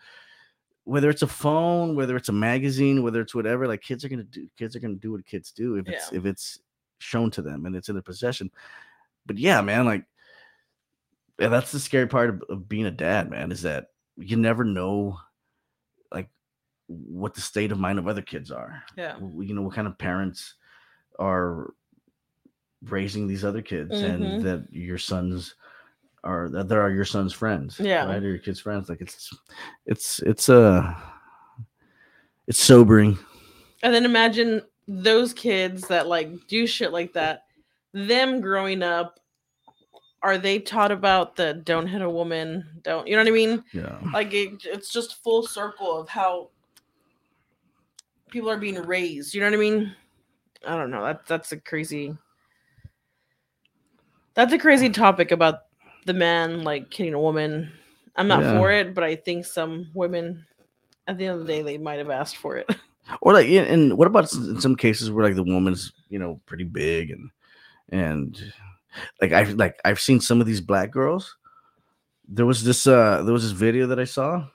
whether 0.86 1.10
it's 1.10 1.22
a 1.22 1.28
phone, 1.28 1.96
whether 1.96 2.18
it's 2.18 2.28
a 2.30 2.34
magazine, 2.34 3.04
whether 3.04 3.22
it's 3.22 3.34
whatever, 3.34 3.68
like 3.68 3.82
kids 3.82 4.04
are 4.04 4.10
gonna 4.10 4.24
do 4.24 4.48
kids 4.58 4.76
are 4.76 4.80
gonna 4.80 4.96
do 4.96 5.14
what 5.14 5.26
kids 5.26 5.52
do 5.52 5.76
if 5.78 5.88
it's 5.88 6.12
Yeah. 6.12 6.18
if 6.20 6.26
it's 6.26 6.60
shown 7.00 7.32
to 7.32 7.42
them 7.42 7.66
and 7.66 7.76
it's 7.76 7.90
in 7.90 7.96
their 7.96 8.02
possession. 8.02 8.50
But 9.26 9.38
yeah, 9.38 9.62
man, 9.62 9.86
like 9.86 10.06
yeah, 11.40 11.48
that's 11.48 11.72
the 11.72 11.80
scary 11.80 12.08
part 12.08 12.30
of, 12.30 12.44
of 12.50 12.70
being 12.70 12.86
a 12.86 12.92
dad, 12.92 13.30
man, 13.30 13.52
is 13.52 13.62
that 13.64 13.88
you 14.18 14.38
never 14.38 14.64
know 14.64 15.18
like 16.12 16.30
what 16.88 17.34
the 17.34 17.42
state 17.42 17.72
of 17.72 17.80
mind 17.80 18.00
of 18.00 18.08
other 18.08 18.22
kids 18.22 18.52
are. 18.52 18.84
Yeah. 18.96 19.18
You 19.20 19.54
know, 19.56 19.64
what 19.64 19.76
kind 19.76 19.88
of 19.88 19.98
parents 19.98 20.56
are 21.20 21.74
raising 22.84 23.28
these 23.28 23.46
other 23.46 23.62
kids 23.62 23.92
Mhm. 23.94 24.04
and 24.04 24.42
that 24.44 24.68
your 24.72 24.98
sons 24.98 25.56
are 26.24 26.50
that 26.50 26.70
there 26.70 26.82
are 26.82 26.92
your 26.92 27.06
son's 27.06 27.34
friends. 27.34 27.80
Yeah. 27.80 28.06
Right. 28.06 28.22
Or 28.22 28.30
your 28.30 28.38
kids' 28.38 28.60
friends. 28.60 28.90
Like 28.90 29.02
it's 29.02 29.36
it's 29.86 30.20
it's 30.20 30.50
uh 30.50 30.94
it's 32.48 32.64
sobering. 32.64 33.18
And 33.82 33.94
then 33.94 34.06
imagine 34.06 34.62
those 34.88 35.34
kids 35.34 35.88
that 35.88 36.08
like 36.08 36.30
do 36.48 36.68
shit 36.68 36.92
like 36.92 37.14
that. 37.14 37.44
Them 37.94 38.42
growing 38.42 38.82
up, 38.82 39.20
are 40.24 40.38
they 40.38 40.60
taught 40.60 40.92
about 40.92 41.36
the 41.36 41.54
don't 41.66 41.88
hit 41.88 42.02
a 42.02 42.10
woman? 42.10 42.66
Don't 42.82 43.08
you 43.08 43.16
know 43.16 43.22
what 43.22 43.28
I 43.28 43.32
mean? 43.32 43.64
Yeah. 43.74 44.00
Like 44.14 44.34
it, 44.34 44.66
it's 44.66 44.92
just 44.92 45.22
full 45.24 45.46
circle 45.46 46.00
of 46.00 46.10
how 46.10 46.50
people 48.30 48.50
are 48.50 48.58
being 48.58 48.82
raised. 48.82 49.34
You 49.34 49.42
know 49.42 49.48
what 49.48 49.54
I 49.54 49.60
mean? 49.60 49.96
I 50.66 50.76
don't 50.78 50.92
know. 50.92 51.04
That 51.04 51.26
that's 51.28 51.52
a 51.52 51.58
crazy. 51.58 52.18
That's 54.34 54.54
a 54.54 54.58
crazy 54.58 54.90
topic 54.90 55.32
about 55.32 55.66
the 56.06 56.14
man 56.14 56.64
like 56.64 56.92
hitting 56.92 57.14
a 57.14 57.20
woman. 57.20 57.72
I'm 58.16 58.28
not 58.28 58.42
Yeah. 58.42 58.58
for 58.58 58.72
it, 58.72 58.96
but 58.96 59.04
I 59.04 59.16
think 59.16 59.46
some 59.46 59.90
women, 59.94 60.46
at 61.08 61.18
the 61.18 61.26
end 61.26 61.40
of 61.42 61.46
the 61.46 61.54
day, 61.54 61.62
they 61.62 61.78
might 61.78 62.00
have 62.00 62.10
asked 62.10 62.38
for 62.38 62.58
it. 62.58 62.70
Or 63.22 63.34
like 63.34 63.48
and 63.48 63.98
what 63.98 64.08
about 64.08 64.34
in 64.34 64.62
some 64.62 64.78
cases 64.78 65.12
where 65.12 65.26
like 65.26 65.36
the 65.36 65.44
woman's, 65.44 65.92
you 66.10 66.18
know, 66.20 66.40
pretty 66.46 66.64
big 66.64 67.12
and 67.12 67.30
and 67.90 68.54
like 69.22 69.32
I've 69.34 69.54
like 69.56 69.80
I've 69.86 70.00
seen 70.00 70.20
some 70.20 70.42
of 70.42 70.48
these 70.48 70.62
black 70.62 70.92
girls. 70.92 71.36
There 72.28 72.46
was 72.46 72.64
this 72.64 72.88
uh 72.88 73.24
there 73.24 73.34
was 73.34 73.44
this 73.44 73.52
video 73.52 73.88
that 73.88 74.00
I 74.00 74.06
saw 74.06 74.48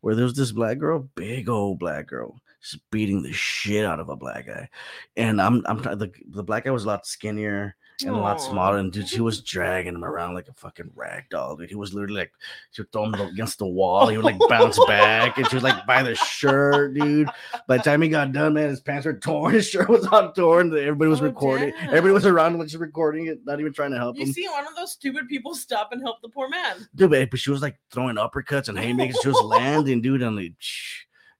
where 0.00 0.14
there 0.14 0.24
was 0.24 0.34
this 0.34 0.52
black 0.52 0.78
girl, 0.78 1.08
big 1.14 1.48
old 1.48 1.78
black 1.78 2.08
girl, 2.08 2.40
just 2.60 2.78
beating 2.90 3.22
the 3.22 3.32
shit 3.32 3.84
out 3.84 4.00
of 4.00 4.08
a 4.08 4.16
black 4.16 4.46
guy. 4.46 4.68
And 5.16 5.40
I'm 5.40 5.62
I'm 5.66 5.82
the, 5.82 6.10
the 6.28 6.42
black 6.42 6.64
guy 6.64 6.70
was 6.70 6.84
a 6.84 6.88
lot 6.88 7.06
skinnier 7.06 7.76
and 8.04 8.14
a 8.14 8.18
lot 8.18 8.40
smaller. 8.40 8.78
And 8.78 8.92
dude, 8.92 9.08
she 9.08 9.20
was 9.20 9.40
dragging 9.42 9.94
him 9.94 10.04
around 10.04 10.34
like 10.34 10.48
a 10.48 10.52
fucking 10.54 10.90
rag 10.94 11.24
doll. 11.30 11.56
Dude, 11.56 11.68
he 11.68 11.74
was 11.76 11.92
literally 11.94 12.14
like 12.16 12.32
she 12.70 12.82
would 12.82 12.92
throw 12.92 13.04
him 13.04 13.14
against 13.14 13.58
the 13.58 13.66
wall. 13.66 14.08
He 14.08 14.16
would 14.16 14.24
like 14.24 14.38
bounce 14.48 14.78
back, 14.86 15.36
and 15.38 15.46
she 15.48 15.56
was 15.56 15.62
like 15.62 15.86
by 15.86 16.02
the 16.02 16.14
shirt, 16.14 16.94
dude. 16.94 17.28
By 17.66 17.76
the 17.78 17.82
time 17.82 18.02
he 18.02 18.08
got 18.08 18.32
done, 18.32 18.54
man, 18.54 18.68
his 18.70 18.80
pants 18.80 19.06
were 19.06 19.14
torn. 19.14 19.54
His 19.54 19.68
shirt 19.68 19.88
was 19.88 20.06
all 20.06 20.32
torn. 20.32 20.68
Everybody 20.76 21.08
was 21.10 21.20
Oh, 21.20 21.24
recording. 21.24 21.70
damn. 21.70 21.88
Everybody 21.88 22.12
was 22.12 22.26
around 22.26 22.54
him, 22.54 22.58
like 22.60 22.68
just 22.68 22.80
recording 22.80 23.26
it, 23.26 23.40
not 23.44 23.60
even 23.60 23.72
trying 23.72 23.90
to 23.92 23.98
help 23.98 24.16
You 24.16 24.24
him. 24.24 24.32
see 24.32 24.48
one 24.48 24.66
of 24.66 24.74
those 24.76 24.92
stupid 24.92 25.28
people 25.28 25.54
stop 25.54 25.92
and 25.92 26.00
help 26.02 26.20
the 26.22 26.28
poor 26.28 26.48
man. 26.48 26.76
Dude, 26.94 27.10
but, 27.10 27.30
but 27.30 27.38
she 27.40 27.50
was 27.50 27.62
like 27.62 27.76
throwing 27.90 28.16
uppercuts 28.16 28.68
and 28.68 28.78
haymakers. 28.78 29.18
She 29.22 29.28
was 29.28 29.40
landing, 29.42 30.00
dude. 30.02 30.22
On 30.22 30.36
the, 30.36 30.52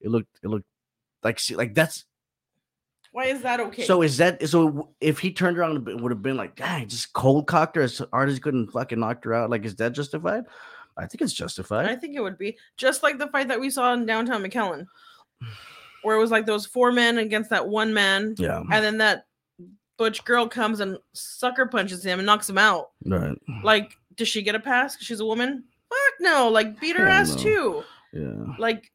it 0.01 0.11
looked, 0.11 0.39
it 0.43 0.49
looked 0.49 0.67
like, 1.23 1.39
she 1.39 1.55
like 1.57 1.75
that's 1.75 2.05
Why 3.13 3.27
is 3.27 3.43
that 3.43 3.61
okay? 3.61 3.85
So 3.85 4.03
is 4.03 4.17
that 4.17 4.47
so? 4.49 4.89
If 5.01 5.19
he 5.19 5.33
turned 5.33 5.59
around, 5.59 5.87
it 5.89 6.01
would 6.01 6.11
have 6.11 6.23
been 6.23 6.37
like, 6.37 6.57
dang, 6.57 6.89
just 6.89 7.13
cold 7.13 7.47
cocked 7.47 7.77
her 7.77 7.83
as 7.83 8.01
hard 8.13 8.29
as 8.31 8.35
he 8.37 8.41
couldn't 8.41 8.73
fucking 8.73 8.99
knocked 8.99 9.25
her 9.27 9.35
out. 9.35 9.51
Like, 9.51 9.65
is 9.67 9.77
that 9.77 9.93
justified? 9.93 10.45
I 10.97 11.07
think 11.07 11.21
it's 11.23 11.33
justified. 11.35 11.87
I 11.87 11.97
think 11.97 12.17
it 12.17 12.21
would 12.23 12.39
be 12.39 12.57
just 12.77 13.03
like 13.03 13.19
the 13.19 13.27
fight 13.29 13.49
that 13.49 13.61
we 13.61 13.71
saw 13.71 13.93
in 13.93 14.07
downtown 14.07 14.43
McAllen, 14.43 14.87
where 16.03 16.17
it 16.17 16.21
was 16.21 16.31
like 16.31 16.47
those 16.47 16.67
four 16.67 16.91
men 16.93 17.19
against 17.19 17.51
that 17.51 17.69
one 17.69 17.93
man, 17.95 18.35
Yeah, 18.39 18.63
and 18.71 18.85
then 18.85 18.99
that 18.99 19.27
butch 19.99 20.25
girl 20.25 20.49
comes 20.49 20.81
and 20.81 20.97
sucker 21.13 21.67
punches 21.67 22.05
him 22.05 22.19
and 22.19 22.27
knocks 22.27 22.49
him 22.49 22.59
out. 22.59 22.91
right. 23.07 23.37
Like, 23.63 23.93
does 24.17 24.29
she 24.29 24.43
get 24.43 24.55
a 24.55 24.61
pass? 24.61 24.97
'cause 24.97 25.05
she's 25.07 25.21
a 25.21 25.27
woman? 25.27 25.65
Fuck 25.89 26.15
no! 26.21 26.49
Like, 26.49 26.81
beat 26.81 26.97
her 26.97 27.07
Hell 27.07 27.21
ass 27.21 27.37
no. 27.37 27.43
too. 27.43 27.83
Yeah. 28.15 28.55
Like, 28.59 28.91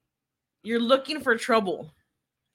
you're 0.64 0.80
looking 0.80 1.22
for 1.22 1.36
trouble 1.38 1.94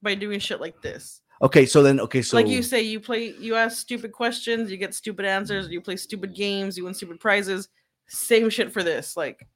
by 0.03 0.15
doing 0.17 0.39
shit 0.41 0.61
like 0.61 0.81
this. 0.83 1.21
Okay, 1.43 1.67
so 1.67 1.83
then, 1.83 1.99
okay, 1.99 2.23
so 2.23 2.37
like 2.37 2.47
you 2.47 2.63
say, 2.63 2.81
you 2.83 3.01
play, 3.01 3.35
you 3.41 3.57
ask 3.57 3.79
stupid 3.79 4.13
questions, 4.13 4.71
you 4.71 4.77
get 4.77 4.95
stupid 4.95 5.27
answers, 5.27 5.69
you 5.69 5.81
play 5.81 5.97
stupid 5.97 6.35
games, 6.35 6.77
you 6.77 6.85
win 6.85 6.95
stupid 6.95 7.19
prizes. 7.19 7.69
Same 8.07 8.49
shit 8.49 8.73
for 8.73 8.85
this. 8.85 9.17
Like, 9.17 9.47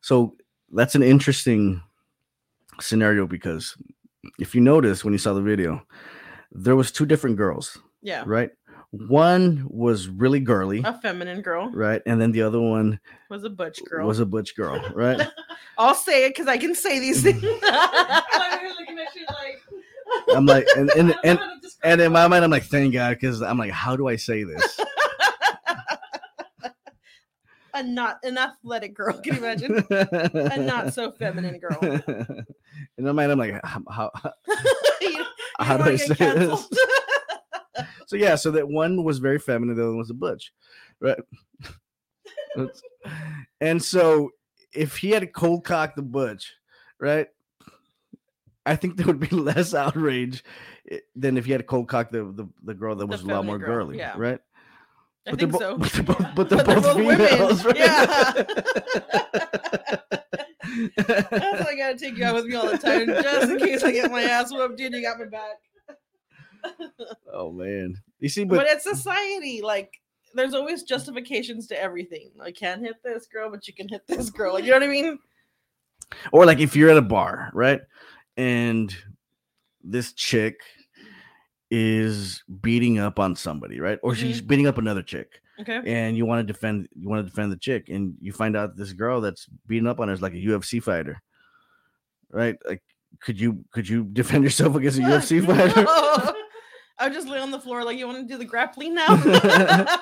so 0.00 0.34
that's 0.72 0.94
an 0.94 1.02
interesting 1.02 1.82
scenario 2.80 3.26
because 3.26 3.76
if 4.38 4.54
you 4.54 4.62
notice 4.62 5.04
when 5.04 5.12
you 5.12 5.18
saw 5.18 5.34
the 5.34 5.42
video, 5.42 5.84
there 6.52 6.76
was 6.76 6.90
two 6.90 7.04
different 7.04 7.36
girls, 7.36 7.76
yeah, 8.00 8.22
right? 8.26 8.50
One 8.92 9.66
was 9.68 10.08
really 10.08 10.40
girly, 10.40 10.82
a 10.84 10.94
feminine 10.94 11.42
girl 11.42 11.70
right, 11.70 12.02
and 12.06 12.20
then 12.20 12.32
the 12.32 12.42
other 12.42 12.60
one 12.60 12.98
was 13.28 13.44
a 13.44 13.50
butch 13.50 13.78
girl. 13.84 14.06
was 14.06 14.20
a 14.20 14.26
butch 14.26 14.56
girl, 14.56 14.82
right? 14.94 15.20
I'll 15.78 15.94
say 15.94 16.24
it 16.26 16.30
because 16.30 16.48
I 16.48 16.58
can 16.58 16.74
say 16.74 16.98
these 16.98 17.22
things. 17.22 17.42
I'm 20.34 20.46
looking 20.46 20.68
at 20.76 20.76
you 20.76 20.90
like. 20.90 20.90
And 20.90 20.90
and 20.90 21.12
I 21.12 21.12
don't 21.12 21.24
know 21.24 21.30
and, 21.30 21.38
how 21.38 21.54
to 21.54 21.60
describe 21.60 21.92
and 21.92 22.00
in 22.00 22.12
my 22.12 22.28
mind, 22.28 22.44
I'm 22.44 22.50
like, 22.50 22.64
thank 22.64 22.92
God, 22.92 23.10
because 23.10 23.42
I'm 23.42 23.58
like, 23.58 23.70
how 23.70 23.96
do 23.96 24.08
I 24.08 24.16
say 24.16 24.44
this? 24.44 24.80
a 27.74 27.82
not 27.82 28.18
an 28.22 28.38
athletic 28.38 28.94
girl. 28.94 29.18
Can 29.20 29.34
you 29.34 29.40
imagine? 29.40 29.84
A 29.90 30.58
not 30.58 30.92
so 30.92 31.12
feminine 31.12 31.58
girl. 31.58 31.78
In 31.82 33.04
my 33.04 33.12
mind, 33.12 33.32
I'm 33.32 33.38
like, 33.38 33.60
how, 33.64 33.82
how, 33.90 34.10
You- 35.00 35.24
how 35.58 35.76
don't 35.76 35.88
I 35.88 35.96
say 35.96 36.14
this? 36.14 36.68
So 38.06 38.16
yeah, 38.16 38.34
so 38.34 38.50
that 38.52 38.68
one 38.68 39.04
was 39.04 39.18
very 39.18 39.38
feminine, 39.38 39.76
the 39.76 39.82
other 39.82 39.90
one 39.90 39.98
was 39.98 40.10
a 40.10 40.14
butch, 40.14 40.52
right? 41.00 41.18
And 43.60 43.82
so 43.82 44.30
if 44.72 44.96
he 44.96 45.10
had 45.10 45.32
cold 45.32 45.64
cocked 45.64 45.96
the 45.96 46.02
butch, 46.02 46.54
right? 46.98 47.28
I 48.70 48.76
think 48.76 48.96
there 48.96 49.06
would 49.06 49.18
be 49.20 49.28
less 49.34 49.74
outrage 49.74 50.44
eh, 50.90 50.98
than 51.16 51.36
if 51.36 51.46
you 51.46 51.52
had 51.54 51.66
cold 51.66 51.88
cocked 51.88 52.12
the, 52.12 52.24
the 52.24 52.48
the 52.62 52.74
girl 52.74 52.94
that 52.96 53.06
was 53.06 53.22
a 53.22 53.26
lot 53.26 53.44
more 53.44 53.58
girl, 53.58 53.84
girely, 53.86 53.98
yeah. 53.98 54.14
right? 54.16 54.38
I 55.26 55.30
But 55.32 55.40
think 55.40 55.52
they're 55.52 55.60
so. 55.60 55.76
bo- 55.76 55.84
But 55.84 55.92
they're 55.92 56.02
both, 56.04 56.34
but 56.34 56.48
they're 56.48 56.64
But 56.64 56.66
they're 56.66 56.80
both, 56.80 56.84
both 56.84 57.64
women, 57.64 57.66
right? 57.66 57.76
yeah. 57.76 58.32
That's 60.96 61.60
why 61.64 61.66
I 61.70 61.74
gotta 61.76 61.98
take 61.98 62.16
you 62.16 62.24
out 62.24 62.34
with 62.36 62.46
me 62.46 62.54
all 62.54 62.70
the 62.70 62.78
time, 62.78 63.06
just 63.06 63.50
in 63.50 63.58
case 63.58 63.82
I 63.82 63.92
get 63.92 64.10
my 64.10 64.22
ass 64.22 64.52
whooped. 64.52 64.76
Dude, 64.78 64.92
you 64.92 65.02
got 65.02 65.18
my 65.18 65.24
back. 65.26 65.58
oh 67.32 67.50
man, 67.52 67.96
you 68.20 68.28
see, 68.28 68.44
But, 68.44 68.56
but, 68.58 68.66
it's 68.66 68.84
society. 68.84 69.62
Like, 69.62 70.00
there's 70.34 70.54
always 70.54 70.82
justifications 70.84 71.66
to 71.68 71.80
everything. 71.82 72.30
I 72.40 72.52
can't 72.52 72.82
hit 72.82 72.96
this 73.02 73.26
girl, 73.26 73.50
but 73.50 73.66
you 73.66 73.74
can 73.74 73.88
hit 73.88 74.06
this 74.06 74.30
girl. 74.30 74.52
Like, 74.54 74.64
you 74.64 74.70
know 74.70 74.76
what 74.76 74.84
I 74.84 74.88
mean? 74.88 75.18
or 76.32 76.44
like 76.44 76.58
if 76.58 76.74
you're 76.74 76.90
at 76.90 76.96
a 76.96 77.02
bar, 77.02 77.50
right? 77.54 77.80
And 78.40 78.96
this 79.82 80.12
chick 80.12 80.60
is 81.70 82.42
beating 82.60 82.98
up 82.98 83.18
on 83.18 83.36
somebody, 83.36 83.80
right? 83.80 83.98
Or 84.02 84.14
she's 84.14 84.38
mm-hmm. 84.38 84.46
beating 84.46 84.66
up 84.66 84.78
another 84.78 85.02
chick, 85.02 85.40
Okay. 85.60 85.82
and 85.86 86.16
you 86.16 86.26
want 86.26 86.46
to 86.46 86.52
defend 86.52 86.88
you 86.98 87.08
want 87.08 87.24
to 87.24 87.30
defend 87.30 87.52
the 87.52 87.56
chick, 87.56 87.88
and 87.88 88.14
you 88.20 88.32
find 88.32 88.56
out 88.56 88.76
this 88.76 88.92
girl 88.92 89.20
that's 89.20 89.46
beating 89.66 89.86
up 89.86 90.00
on 90.00 90.08
her 90.08 90.14
is 90.14 90.22
like 90.22 90.32
a 90.32 90.36
UFC 90.36 90.82
fighter, 90.82 91.22
right? 92.30 92.56
Like, 92.66 92.82
could 93.20 93.38
you 93.38 93.64
could 93.72 93.88
you 93.88 94.04
defend 94.04 94.44
yourself 94.44 94.74
against 94.74 94.98
a 94.98 95.02
UFC 95.02 95.44
fighter? 95.46 95.82
No. 95.82 96.34
I 96.98 97.04
would 97.04 97.14
just 97.14 97.28
lay 97.28 97.38
on 97.38 97.50
the 97.50 97.60
floor 97.60 97.82
like, 97.82 97.98
you 97.98 98.06
want 98.06 98.18
to 98.18 98.34
do 98.34 98.38
the 98.38 98.44
grappling 98.44 98.94
now? 98.94 99.16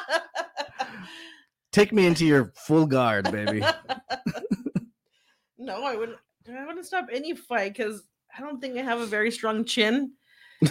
Take 1.72 1.92
me 1.92 2.06
into 2.06 2.26
your 2.26 2.52
full 2.56 2.86
guard, 2.86 3.30
baby. 3.30 3.60
no, 5.58 5.84
I 5.84 5.94
wouldn't. 5.96 6.18
I 6.48 6.66
wouldn't 6.66 6.86
stop 6.86 7.06
any 7.12 7.36
fight 7.36 7.74
because 7.76 8.02
I 8.36 8.40
don't 8.40 8.60
think 8.60 8.76
I 8.78 8.82
have 8.82 9.00
a 9.00 9.06
very 9.06 9.30
strong 9.30 9.64
chin. 9.64 10.12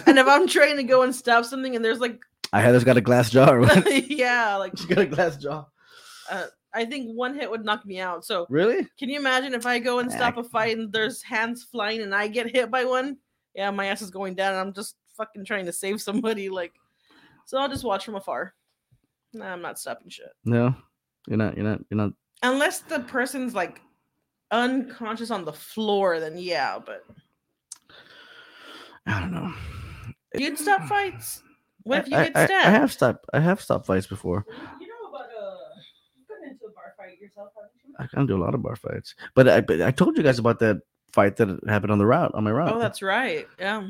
And 0.06 0.18
if 0.18 0.26
I'm 0.26 0.46
trying 0.46 0.76
to 0.76 0.82
go 0.82 1.02
and 1.02 1.14
stop 1.14 1.44
something, 1.44 1.74
and 1.74 1.84
there's 1.84 1.98
like, 2.00 2.20
I 2.52 2.60
Heather's 2.60 2.84
got 2.84 2.96
a 2.96 3.00
glass 3.00 3.30
jaw. 3.30 3.52
Yeah, 4.06 4.56
like 4.56 4.76
She's 4.76 4.86
got 4.86 4.98
a 4.98 5.06
glass 5.06 5.36
jaw. 5.36 5.64
Uh, 6.30 6.46
I 6.74 6.84
think 6.84 7.16
one 7.16 7.34
hit 7.34 7.50
would 7.50 7.64
knock 7.64 7.84
me 7.86 7.98
out. 7.98 8.24
So 8.24 8.46
Really? 8.50 8.86
can 8.98 9.08
you 9.08 9.18
imagine 9.18 9.54
if 9.54 9.64
I 9.66 9.78
go 9.78 9.98
and 10.00 10.12
stop 10.12 10.36
a 10.36 10.44
fight 10.44 10.76
and 10.76 10.92
there's 10.92 11.22
hands 11.22 11.64
flying 11.64 12.02
and 12.02 12.14
I 12.14 12.28
get 12.28 12.50
hit 12.54 12.70
by 12.70 12.84
one? 12.84 13.16
Yeah, 13.54 13.70
my 13.70 13.86
ass 13.86 14.02
is 14.02 14.10
going 14.10 14.34
down. 14.34 14.52
And 14.52 14.60
I'm 14.60 14.74
just 14.74 14.96
fucking 15.16 15.44
trying 15.46 15.66
to 15.66 15.72
save 15.72 16.00
somebody. 16.02 16.48
Like, 16.50 16.74
so 17.46 17.58
I'll 17.58 17.68
just 17.68 17.84
watch 17.84 18.04
from 18.04 18.16
afar. 18.16 18.54
Nah, 19.32 19.46
I'm 19.52 19.62
not 19.62 19.78
stopping 19.78 20.10
shit. 20.10 20.30
No, 20.44 20.74
you're 21.26 21.38
not. 21.38 21.56
You're 21.56 21.66
not. 21.66 21.80
You're 21.90 21.98
not. 21.98 22.12
Unless 22.42 22.80
the 22.80 23.00
person's 23.00 23.54
like 23.54 23.80
unconscious 24.50 25.30
on 25.30 25.44
the 25.44 25.52
floor, 25.52 26.20
then 26.20 26.36
yeah, 26.38 26.78
but 26.78 27.04
I 29.08 29.20
don't 29.20 29.32
know. 29.32 29.52
you'd 30.34 30.58
stop 30.58 30.82
fights. 30.84 31.42
What 31.82 32.00
if 32.00 32.08
you 32.08 32.16
I, 32.16 32.28
get 32.28 32.50
I- 32.50 32.68
I, 32.68 32.70
have 32.70 32.92
stopped. 32.92 33.24
I 33.32 33.40
have 33.40 33.60
stopped 33.60 33.86
fights 33.86 34.06
before. 34.06 34.44
You 34.80 34.86
know 34.88 35.08
about 35.08 35.22
uh, 35.26 35.54
you've 36.18 36.28
gotten 36.28 36.50
into 36.50 36.66
a 36.66 36.70
bar 36.72 36.92
fight 36.96 37.18
yourself, 37.20 37.48
haven't 37.56 37.72
you? 37.86 37.94
I 37.98 38.06
can 38.06 38.26
do 38.26 38.36
a 38.36 38.42
lot 38.44 38.54
of 38.54 38.62
bar 38.62 38.76
fights, 38.76 39.14
but 39.34 39.48
I, 39.48 39.60
but 39.62 39.80
I 39.80 39.90
told 39.90 40.16
you 40.16 40.22
guys 40.22 40.38
about 40.38 40.58
that 40.60 40.82
fight 41.12 41.36
that 41.36 41.48
happened 41.66 41.90
on 41.92 41.98
the 41.98 42.06
route 42.06 42.32
on 42.34 42.44
my 42.44 42.50
route. 42.52 42.72
oh, 42.74 42.78
that's 42.78 43.00
right. 43.02 43.46
Yeah. 43.58 43.88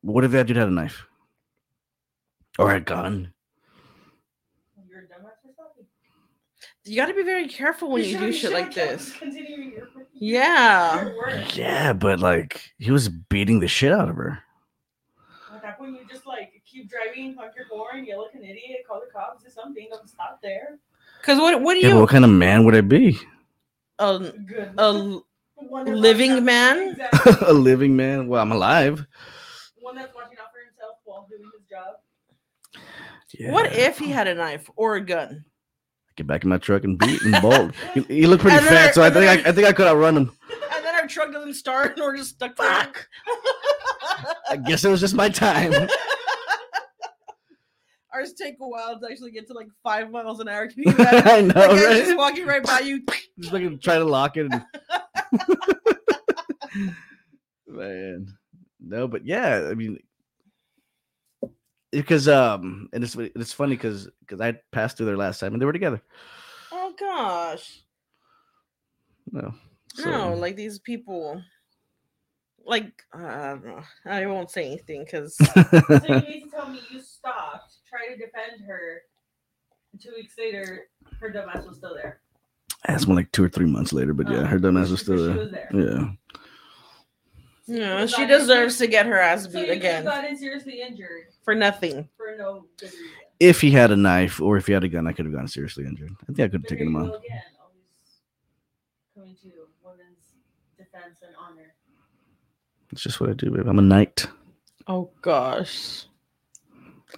what 0.00 0.24
if 0.24 0.30
that 0.30 0.46
dude 0.46 0.56
had 0.56 0.68
a 0.68 0.70
knife 0.70 1.04
or 2.58 2.72
a 2.74 2.80
gun? 2.80 3.32
You're 4.88 5.00
a 5.00 5.02
dumbass 5.02 5.36
for 5.44 5.52
stopping. 5.52 5.84
You 6.86 6.96
got 6.96 7.06
to 7.06 7.14
be 7.14 7.22
very 7.22 7.48
careful 7.48 7.90
when 7.90 8.02
you, 8.04 8.10
should've- 8.12 8.20
do 8.26 8.32
shit 8.32 8.52
like 8.52 8.72
this. 8.74 9.12
Continuing 9.16 9.72
your, 9.72 9.88
Yeah. 10.14 11.04
your. 11.08 11.30
Yeah, 11.54 11.92
but 11.92 12.20
like 12.20 12.72
he 12.78 12.90
was 12.90 13.08
beating 13.08 13.60
the 13.60 13.68
shit 13.68 13.92
out 13.92 14.08
of 14.08 14.16
her. 14.16 14.38
At 15.54 15.62
that 15.62 15.78
point, 15.78 15.92
you 16.00 16.06
just 16.08 16.26
like 16.26 16.52
keep 16.64 16.88
driving, 16.88 17.34
honk 17.34 17.52
your 17.56 17.66
horn, 17.66 18.04
yell 18.04 18.22
like 18.22 18.34
an 18.34 18.42
idiot, 18.44 18.84
call 18.88 19.00
the 19.04 19.12
cops 19.12 19.44
or 19.44 19.50
something. 19.50 19.88
Don't 19.90 20.08
stop 20.08 20.40
there. 20.42 20.78
Because 21.20 21.38
what 21.38 21.60
what 21.60 21.74
do 21.74 21.80
Yeah, 21.80 21.94
you 21.94 22.00
what 22.00 22.08
kind 22.10 22.24
of 22.24 22.30
man 22.30 22.64
would 22.64 22.74
I 22.76 22.80
be? 22.82 23.18
a, 23.98 24.18
Good. 24.18 24.72
a 24.78 24.80
l- 24.82 25.26
living 25.86 26.44
man? 26.44 26.90
Exactly. 26.90 27.32
a 27.48 27.52
living 27.52 27.96
man? 27.96 28.28
Well, 28.28 28.40
I'm 28.42 28.52
alive. 28.52 29.04
One 29.80 29.96
that's 29.96 30.14
watching 30.14 30.36
out 30.40 30.52
for 30.52 30.60
himself 30.64 30.98
while 31.04 31.26
doing 31.28 31.50
his 31.52 31.62
job. 31.68 31.96
Yeah. 33.36 33.50
what 33.52 33.72
if 33.72 33.98
he 33.98 34.10
had 34.10 34.28
a 34.28 34.34
knife 34.34 34.70
or 34.76 34.96
a 34.96 35.00
gun? 35.00 35.44
Get 36.16 36.26
back 36.26 36.42
in 36.44 36.50
my 36.50 36.58
truck 36.58 36.84
and 36.84 36.98
beat 36.98 37.22
and 37.22 37.40
bolt? 37.42 37.72
he, 37.94 38.00
he 38.02 38.26
looked 38.26 38.42
pretty 38.42 38.56
And 38.58 38.66
fat, 38.66 38.88
I- 38.88 38.92
so 38.92 39.02
I 39.02 39.10
think 39.10 39.24
then 39.26 39.46
I, 39.46 39.48
I 39.48 39.52
think 39.52 39.66
I 39.66 39.72
could 39.72 39.86
outrun 39.86 40.16
him. 40.16 40.32
And 40.74 40.84
then 40.84 40.94
our 40.94 41.06
truck 41.06 41.32
doesn't 41.32 41.54
start 41.54 41.92
and 41.96 42.00
we're 42.04 42.16
just 42.16 42.30
stuck 42.30 42.56
there. 42.56 42.68
Fuck. 42.68 43.08
I 44.50 44.56
guess 44.56 44.84
it 44.84 44.88
was 44.90 45.00
just 45.00 45.14
my 45.14 45.28
time. 45.28 45.72
Ours 48.14 48.32
take 48.32 48.54
a 48.62 48.66
while 48.66 48.98
to 48.98 49.06
actually 49.10 49.30
get 49.32 49.46
to 49.48 49.52
like 49.52 49.66
five 49.82 50.10
miles 50.10 50.40
an 50.40 50.48
hour. 50.48 50.66
Can 50.68 50.84
you 50.84 50.92
imagine? 50.92 51.28
I 51.28 51.40
know, 51.42 51.46
The 51.48 51.52
guy's 51.74 51.84
right? 51.84 52.04
just 52.04 52.16
walking 52.16 52.46
right 52.46 52.62
by 52.62 52.78
you. 52.78 53.02
just 53.38 53.52
fucking 53.52 53.78
try 53.80 53.98
to 53.98 54.04
lock 54.04 54.38
it. 54.38 54.46
and- 54.50 54.64
Man, 57.66 58.26
no, 58.80 59.06
but 59.08 59.26
yeah, 59.26 59.68
I 59.70 59.74
mean, 59.74 59.98
because 62.00 62.28
um, 62.28 62.88
and 62.92 63.02
it's 63.04 63.16
it's 63.16 63.52
funny 63.52 63.76
because 63.76 64.08
because 64.20 64.40
I 64.40 64.58
passed 64.72 64.96
through 64.96 65.06
there 65.06 65.16
last 65.16 65.40
time 65.40 65.52
and 65.52 65.60
they 65.60 65.66
were 65.66 65.72
together. 65.72 66.00
Oh 66.72 66.92
gosh. 66.98 67.82
No, 69.32 69.54
No, 70.04 70.34
like 70.34 70.56
these 70.56 70.78
people. 70.78 71.42
Like 72.64 73.02
uh, 73.14 73.18
I 73.26 73.48
don't 73.50 73.66
know. 73.66 73.82
I 74.06 74.26
won't 74.26 74.50
say 74.50 74.66
anything 74.66 75.04
because 75.04 75.36
So 75.36 75.44
you 75.54 76.20
need 76.20 76.44
to 76.44 76.50
tell 76.50 76.68
me 76.68 76.80
you 76.90 77.00
stopped, 77.00 77.74
try 77.88 78.08
to 78.08 78.16
defend 78.16 78.62
her, 78.66 79.02
Two 80.00 80.10
weeks 80.14 80.34
later, 80.36 80.88
her 81.20 81.30
dumbass 81.32 81.66
was 81.66 81.76
still 81.78 81.94
there. 81.94 82.20
That's 82.86 83.06
more 83.06 83.16
like 83.16 83.32
two 83.32 83.44
or 83.44 83.48
three 83.48 83.66
months 83.66 83.92
later, 83.92 84.12
but 84.12 84.28
yeah, 84.28 84.38
Oh, 84.40 84.44
her 84.46 84.58
dumbass 84.58 84.90
was 84.90 85.00
still 85.00 85.16
she 85.16 85.22
there. 85.24 85.36
was 85.38 85.50
there. 85.50 85.70
Yeah. 85.72 86.08
Yeah, 87.68 88.06
she 88.06 88.26
deserves 88.26 88.78
to 88.78 88.86
get 88.86 89.06
her 89.06 89.18
ass 89.18 89.44
So 89.44 89.50
beat 89.50 89.66
you 89.66 89.72
again 89.72 90.02
again. 90.02 90.04
gotten 90.04 90.36
seriously 90.36 90.82
injured 90.82 91.26
for 91.46 91.54
nothing. 91.54 92.06
for 92.18 92.36
no 92.36 92.66
good 92.78 92.90
reason. 92.92 93.06
If 93.40 93.60
he 93.62 93.70
had 93.70 93.90
a 93.90 93.96
knife 93.96 94.40
or 94.40 94.58
if 94.58 94.66
he 94.66 94.74
had 94.74 94.84
a 94.84 94.88
gun, 94.88 95.06
I 95.06 95.12
could 95.12 95.24
have 95.24 95.32
gotten 95.32 95.48
seriously 95.48 95.86
injured. 95.86 96.10
I 96.22 96.26
think 96.26 96.40
I 96.40 96.48
could 96.48 96.62
have 96.62 96.68
taken 96.68 96.88
him 96.88 96.94
you 96.94 97.00
out. 97.00 97.24
Again, 97.24 97.42
always 97.62 97.78
coming 99.14 99.36
to 99.42 99.50
women's 99.82 100.34
defense 100.76 101.18
and 101.22 101.34
honor. 101.38 101.74
It's 102.92 103.02
just 103.02 103.20
what 103.20 103.30
I 103.30 103.32
do, 103.34 103.50
babe. 103.50 103.66
I'm 103.66 103.78
a 103.78 103.82
knight. 103.82 104.26
Oh 104.88 105.10
gosh. 105.22 106.06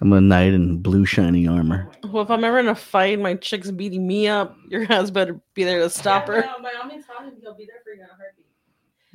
I'm 0.01 0.13
a 0.13 0.21
knight 0.21 0.53
in 0.53 0.77
blue 0.77 1.05
shiny 1.05 1.47
armor. 1.47 1.91
Well, 2.07 2.23
if 2.23 2.29
I'm 2.29 2.43
ever 2.43 2.59
in 2.59 2.67
a 2.67 2.75
fight, 2.75 3.15
and 3.15 3.23
my 3.23 3.35
chick's 3.35 3.71
beating 3.71 4.07
me 4.07 4.27
up. 4.27 4.55
Your 4.69 4.85
ass 4.91 5.09
better 5.09 5.41
be 5.55 5.63
there 5.63 5.79
to 5.79 5.89
stop 5.89 6.27
yeah, 6.27 6.35
her. 6.35 6.41
By, 6.41 6.61
by 6.61 6.71
all 6.81 6.87
means, 6.87 7.05
tell 7.05 7.25
him 7.25 7.33
he'll 7.41 7.55
be 7.55 7.65
there 7.65 7.81
for 7.83 7.93
you 7.93 8.03
in 8.03 8.09
a 8.09 8.13
heartbeat. 8.15 8.45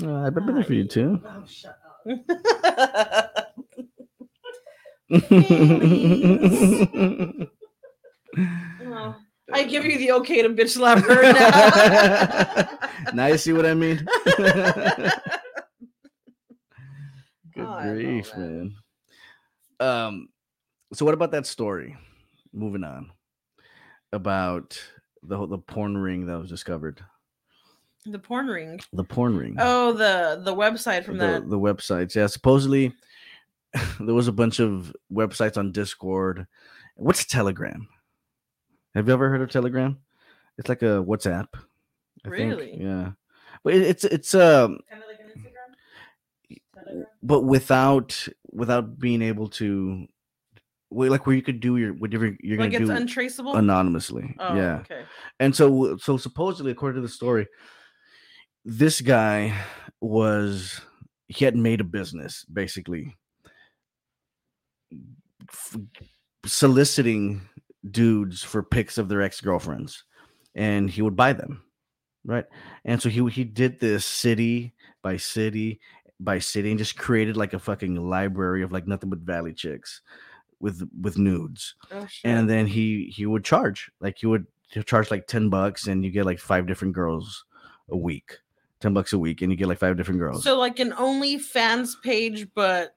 Uh, 0.03 0.27
I've 0.27 0.35
been 0.35 0.55
there 0.55 0.65
for 0.65 0.75
you 0.75 0.85
too. 0.85 1.23
Oh, 1.25 1.45
shut 1.47 1.79
up. 2.07 3.55
Oh, 5.13 5.19
I 9.53 9.65
give 9.65 9.85
you 9.85 9.99
the 9.99 10.13
okay 10.13 10.43
to 10.43 10.49
bitch 10.49 10.71
slap 10.71 10.99
her 11.05 11.23
now. 11.33 12.89
now 13.15 13.27
you 13.27 13.37
see 13.39 13.53
what 13.53 13.67
I 13.67 13.75
mean? 13.75 14.07
Good 17.55 17.67
Oh, 17.67 17.81
grief, 17.83 18.33
man. 18.37 18.75
Um, 19.79 20.29
so 20.93 21.05
what 21.05 21.15
about 21.15 21.31
that 21.33 21.47
story? 21.47 21.97
Moving 22.53 22.83
on 22.85 23.11
about 24.13 24.81
the 25.23 25.47
the 25.47 25.59
porn 25.59 25.97
ring 25.99 26.27
that 26.27 26.39
was 26.39 26.49
discovered. 26.49 27.01
the 28.07 28.19
porn 28.19 28.47
ring. 28.49 28.81
The 28.93 29.05
porn 29.05 29.37
ring. 29.37 29.57
Oh, 29.59 29.93
the 29.93 30.41
the 30.43 30.55
website 30.55 31.05
from 31.05 31.19
the, 31.19 31.27
that. 31.27 31.51
the 31.51 31.59
websites. 31.59 32.15
Yeah, 32.15 32.27
supposedly 32.27 32.93
there 34.01 34.15
was 34.15 34.29
a 34.29 34.33
bunch 34.33 34.61
of 34.61 34.95
websites 35.13 35.57
on 35.57 35.73
Discord. 35.73 36.47
What's 36.97 37.25
Telegram? 37.25 37.89
Have 38.95 39.09
you 39.09 39.15
ever 39.15 39.29
heard 39.29 39.43
of 39.43 39.51
Telegram? 39.51 39.99
It's 40.59 40.69
like 40.69 40.83
a 40.83 41.03
WhatsApp. 41.05 41.49
I 42.25 42.31
think. 42.31 42.59
Really? 42.59 42.77
Yeah. 42.81 43.13
But 43.65 43.75
it, 43.75 43.83
it's 43.83 44.05
it's 44.05 44.35
um 44.35 44.79
Kind 44.89 45.03
of 45.03 45.09
like 45.09 45.21
an 45.21 45.41
Instagram? 45.41 46.75
Telegram? 46.75 47.07
but 47.23 47.45
without 47.45 48.29
without 48.53 48.99
being 48.99 49.23
able 49.23 49.49
to 49.49 50.07
wait, 50.91 51.11
like 51.11 51.27
where 51.27 51.35
you 51.35 51.43
could 51.43 51.61
do 51.61 51.77
your 51.77 51.93
whatever 51.95 52.37
you're 52.41 52.59
like 52.59 52.73
gonna 52.73 52.83
it's 52.83 52.91
do 52.91 52.97
untraceable. 52.97 53.57
anonymously. 53.57 54.35
oh, 54.39 54.55
yeah. 54.55 54.79
Okay. 54.81 55.03
And 55.41 55.55
so 55.55 55.97
so 55.97 56.17
supposedly 56.17 56.71
according 56.71 57.03
to 57.03 57.07
the 57.07 57.13
story, 57.13 57.49
this 58.65 59.01
guy 59.01 59.55
was 60.01 60.81
he 61.27 61.45
had 61.45 61.57
made 61.57 61.81
a 61.81 61.85
business 61.85 62.45
basically 62.45 63.17
soliciting 66.47 67.41
dudes 67.91 68.43
for 68.43 68.63
pics 68.63 68.99
of 68.99 69.09
their 69.09 69.23
ex-girlfriends 69.23 70.05
and 70.55 70.91
he 70.91 71.03
would 71.03 71.17
buy 71.17 71.33
them 71.33 71.63
right? 72.25 72.45
And 72.85 73.01
so 73.01 73.09
he 73.09 73.25
he 73.29 73.45
did 73.45 73.81
this 73.81 74.05
city 74.05 74.75
by 75.03 75.17
city 75.17 75.81
by 76.21 76.39
city 76.39 76.71
and 76.71 76.79
just 76.79 76.97
created 76.97 77.37
like 77.37 77.53
a 77.53 77.59
fucking 77.59 77.97
library 77.97 78.63
of 78.63 78.73
like 78.73 78.87
nothing 78.87 79.11
but 79.11 79.21
valley 79.21 79.53
chicks 79.53 80.01
with 80.61 80.89
with 81.01 81.19
nudes. 81.19 81.75
Oh 81.91 82.07
and 82.25 82.49
then 82.49 82.67
he 82.67 83.13
he 83.15 83.27
would 83.27 83.45
charge 83.45 83.91
like 84.01 84.19
he 84.19 84.27
would 84.27 84.47
charge 84.87 85.11
like 85.11 85.27
10 85.27 85.51
bucks 85.51 85.87
and 85.87 86.05
you 86.05 86.11
get 86.11 86.27
like 86.27 86.39
five 86.39 86.67
different 86.67 86.95
girls 86.95 87.45
a 87.91 87.97
week. 87.97 88.39
10 88.81 88.93
bucks 88.93 89.13
a 89.13 89.19
week 89.19 89.41
and 89.41 89.51
you 89.51 89.57
get 89.57 89.69
like 89.69 89.79
five 89.79 89.97
different 89.97 90.21
girls. 90.21 90.43
So 90.43 90.59
like 90.59 90.79
an 90.79 90.93
OnlyFans 90.93 92.03
page, 92.03 92.49
but 92.55 92.97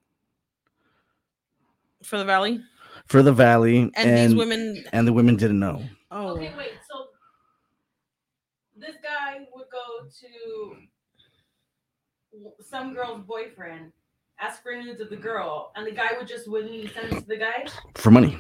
for 2.04 2.18
the 2.18 2.26
valley, 2.26 2.62
for 3.08 3.22
the 3.24 3.34
valley 3.34 3.80
and, 3.80 3.96
and 3.96 4.32
these 4.32 4.36
women. 4.36 4.84
and 4.94 5.08
the 5.08 5.14
women 5.14 5.36
didn't 5.36 5.60
know 5.60 5.84
Oh, 6.12 6.30
Okay, 6.30 6.54
wait. 6.58 6.72
So 6.90 7.08
this 8.78 8.96
guy 9.04 9.40
would 9.54 9.68
go 9.72 10.08
to 10.22 10.76
some 12.62 12.94
girl's 12.94 13.22
boyfriend, 13.24 13.92
ask 14.40 14.62
for 14.62 14.76
nudes 14.76 15.02
of 15.02 15.10
the 15.10 15.16
girl, 15.16 15.72
and 15.76 15.86
the 15.88 15.92
guy 15.92 16.10
would 16.18 16.28
just 16.28 16.48
willingly 16.50 16.88
send 16.88 17.12
it 17.12 17.20
to 17.22 17.26
the 17.28 17.38
guy. 17.38 17.66
for 17.96 18.12
money 18.12 18.38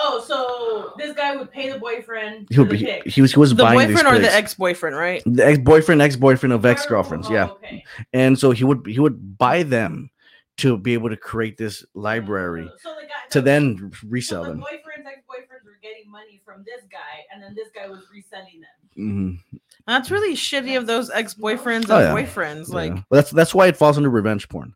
Oh, 0.00 0.22
so 0.24 0.92
this 0.96 1.16
guy 1.16 1.34
would 1.34 1.50
pay 1.50 1.72
the 1.72 1.78
boyfriend 1.80 2.46
he 2.50 2.58
would 2.60 2.68
the 2.68 2.76
be 2.78 2.84
pic. 2.84 3.04
he 3.08 3.20
was 3.20 3.32
he 3.32 3.40
was 3.40 3.50
the 3.54 3.64
buying 3.64 3.88
these 3.88 3.96
boyfriend 4.00 4.16
or 4.16 4.20
the 4.20 4.32
ex-boyfriend, 4.32 4.94
right? 4.96 5.22
the 5.26 5.44
ex-boyfriend 5.44 6.00
ex-boyfriend 6.00 6.52
of 6.52 6.64
Oh, 6.64 6.68
ex-girlfriends 6.68 7.28
oh, 7.28 7.34
yeah 7.34 7.48
Okay. 7.64 7.82
and 8.12 8.38
so 8.38 8.52
he 8.52 8.62
would 8.62 8.86
he 8.86 9.00
would 9.00 9.36
buy 9.38 9.64
them 9.64 10.10
to 10.58 10.76
be 10.76 10.92
able 10.94 11.08
to 11.08 11.16
create 11.16 11.56
this 11.56 11.84
library 11.94 12.68
Oh, 12.72 12.76
So 12.82 12.94
the 12.94 13.02
guy 13.06 13.08
to 13.30 13.40
the- 13.40 13.44
then 13.44 13.90
so 13.92 14.08
resell 14.08 14.42
the 14.44 14.50
them 14.50 14.60
boyfriends, 14.60 15.06
ex-boyfriends 15.06 15.64
were 15.64 15.78
getting 15.82 16.10
money 16.10 16.40
from 16.44 16.64
this 16.64 16.82
guy, 16.90 17.24
and 17.32 17.42
then 17.42 17.54
this 17.54 17.68
guy 17.74 17.88
was 17.88 18.02
reselling 18.12 18.60
them. 18.60 19.40
hmm 19.50 19.58
That's 19.86 20.10
really 20.10 20.34
shitty 20.34 20.76
of 20.76 20.86
those 20.86 21.10
ex-boyfriends 21.10 21.86
Oh, 21.88 21.96
and 21.98 22.18
yeah. 22.18 22.24
boyfriends. 22.26 22.68
Like, 22.70 22.90
yeah. 22.94 23.02
Well, 23.10 23.20
that's 23.22 23.30
that's 23.30 23.54
why 23.54 23.66
it 23.68 23.76
falls 23.76 23.96
under 23.96 24.10
revenge 24.10 24.48
porn 24.48 24.74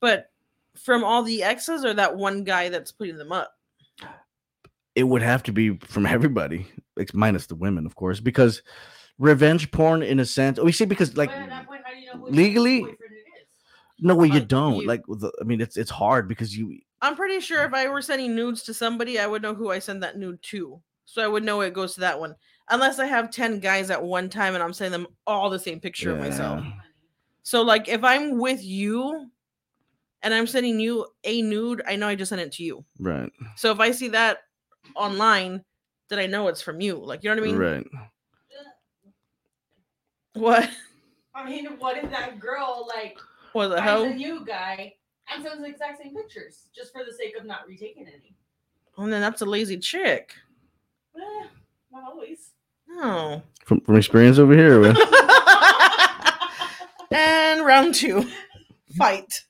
but 0.00 0.30
from 0.76 1.02
all 1.04 1.22
the 1.22 1.42
exes 1.42 1.84
or 1.84 1.94
that 1.94 2.14
one 2.16 2.44
guy 2.44 2.68
that's 2.68 2.92
putting 2.92 3.16
them 3.16 3.32
up. 3.32 3.56
it 4.94 5.04
would 5.04 5.22
have 5.22 5.42
to 5.44 5.52
be 5.52 5.76
from 5.78 6.04
everybody, 6.06 6.66
ex- 6.98 7.14
minus 7.14 7.46
the 7.46 7.54
women, 7.54 7.86
of 7.86 7.94
course, 7.96 8.20
because 8.20 8.62
revenge 9.18 9.70
porn, 9.70 10.02
in 10.02 10.20
a 10.20 10.24
sense, 10.24 10.60
we 10.60 10.72
see 10.72 10.84
because 10.84 11.16
like 11.16 11.30
but 11.30 11.38
at 11.38 11.48
that 11.48 11.66
point, 11.66 11.80
how 11.84 11.92
do 11.92 11.98
you 11.98 12.06
know 12.14 12.26
legally- 12.28 12.80
boyfriend 12.82 12.98
it 13.00 13.03
is? 13.03 13.03
No 14.04 14.14
way 14.14 14.28
you 14.28 14.40
Uh, 14.40 14.44
don't 14.46 14.76
you- 14.82 14.86
like. 14.86 15.02
The, 15.06 15.32
I 15.40 15.44
mean, 15.44 15.60
it's 15.60 15.76
it's 15.76 15.90
hard 15.90 16.28
because 16.28 16.56
you 16.56 16.78
I'm 17.02 17.16
pretty 17.16 17.40
sure 17.40 17.64
if 17.64 17.74
I 17.74 17.88
were 17.88 18.00
sending 18.00 18.34
nudes 18.36 18.62
to 18.64 18.72
somebody, 18.74 19.18
I 19.18 19.26
would 19.26 19.42
know 19.42 19.54
who 19.54 19.70
I 19.70 19.78
send 19.80 20.02
that 20.02 20.16
nude 20.16 20.40
to. 20.44 20.80
So 21.04 21.22
I 21.22 21.26
would 21.28 21.44
know 21.44 21.60
it 21.60 21.74
goes 21.74 21.94
to 21.94 22.00
that 22.00 22.18
one. 22.18 22.34
Unless 22.70 22.98
I 22.98 23.04
have 23.06 23.30
10 23.30 23.60
guys 23.60 23.90
at 23.90 24.02
one 24.02 24.30
time 24.30 24.54
and 24.54 24.62
I'm 24.62 24.72
sending 24.72 24.92
them 25.02 25.12
all 25.26 25.50
the 25.50 25.58
same 25.58 25.80
picture 25.80 26.12
of 26.12 26.18
myself. 26.18 26.64
So 27.42 27.60
like 27.60 27.88
if 27.88 28.02
I'm 28.02 28.38
with 28.38 28.64
you 28.64 29.28
and 30.22 30.32
I'm 30.32 30.46
sending 30.46 30.80
you 30.80 31.06
a 31.24 31.42
nude, 31.42 31.82
I 31.86 31.96
know 31.96 32.08
I 32.08 32.14
just 32.14 32.30
sent 32.30 32.40
it 32.40 32.52
to 32.52 32.62
you. 32.62 32.82
right, 32.98 33.30
So 33.56 33.70
if 33.70 33.80
I 33.80 33.90
see 33.90 34.08
that 34.08 34.38
online, 34.96 35.62
then 36.08 36.18
I 36.18 36.24
know 36.26 36.48
it's 36.48 36.62
from 36.62 36.80
you. 36.80 36.94
Like 36.96 37.22
you 37.22 37.28
know 37.28 37.36
what 37.42 37.46
I 37.48 37.52
mean? 37.52 37.58
right. 37.58 37.86
What? 40.32 40.70
I 41.34 41.48
mean, 41.48 41.66
what 41.78 41.96
if 42.02 42.10
that 42.10 42.38
girl 42.40 42.88
like 42.96 43.18
What 43.54 43.68
the 43.68 43.76
finds 43.76 43.88
hell? 43.88 44.04
a 44.04 44.14
new 44.14 44.44
guy 44.44 44.94
and 45.32 45.42
sends 45.42 45.62
the 45.62 45.68
exact 45.68 46.02
same 46.02 46.14
pictures 46.14 46.68
just 46.74 46.92
for 46.92 47.04
the 47.04 47.12
sake 47.12 47.36
of 47.38 47.46
not 47.46 47.66
retaking 47.66 48.06
any? 48.06 48.34
And 48.98 49.12
then 49.12 49.20
that's 49.20 49.42
a 49.42 49.46
lazy 49.46 49.78
chick. 49.78 50.34
Eh, 51.16 51.46
not 51.92 52.04
always. 52.04 52.50
No. 52.88 53.42
From 53.64 53.80
from 53.80 53.96
experience 53.96 54.38
over 54.38 54.54
here, 54.54 54.80
well, 54.80 54.96
and 57.12 57.64
round 57.64 57.94
two, 57.94 58.28
fight. 58.96 59.42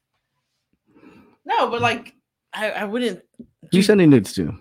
No, 1.44 1.68
but 1.68 1.80
like 1.80 2.14
I, 2.52 2.70
I 2.70 2.84
wouldn't 2.84 3.22
you 3.72 3.82
sending 3.82 4.10
nudes 4.10 4.34
to? 4.34 4.56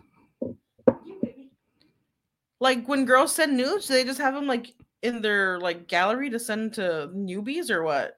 Like 2.59 2.87
when 2.87 3.05
girls 3.05 3.35
send 3.35 3.57
nudes. 3.57 3.87
Do 3.87 3.93
they 3.93 4.05
just 4.05 4.19
have 4.21 4.33
them 4.33 4.47
like 4.47 4.73
in 5.01 5.21
their 5.21 5.59
like 5.59 5.87
gallery 5.87 6.29
to 6.29 6.39
send 6.39 6.73
to 6.75 7.11
newbies 7.13 7.69
or 7.69 7.83
what? 7.83 8.15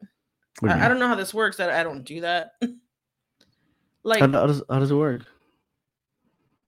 What 0.60 0.70
do 0.70 0.76
I, 0.76 0.86
I 0.86 0.88
don't 0.88 0.99
know 0.99 1.08
how 1.08 1.16
this 1.16 1.34
works. 1.34 1.60
I, 1.60 1.80
I 1.80 1.84
don't 1.84 2.03
do 2.03 2.22
that. 2.22 2.51
like, 4.03 4.22
How, 4.22 4.32
how 4.32 4.47
does 4.47 4.64
how 4.70 4.80
does 4.80 4.91
it 4.91 4.95
work? 4.95 5.22
If 5.22 5.28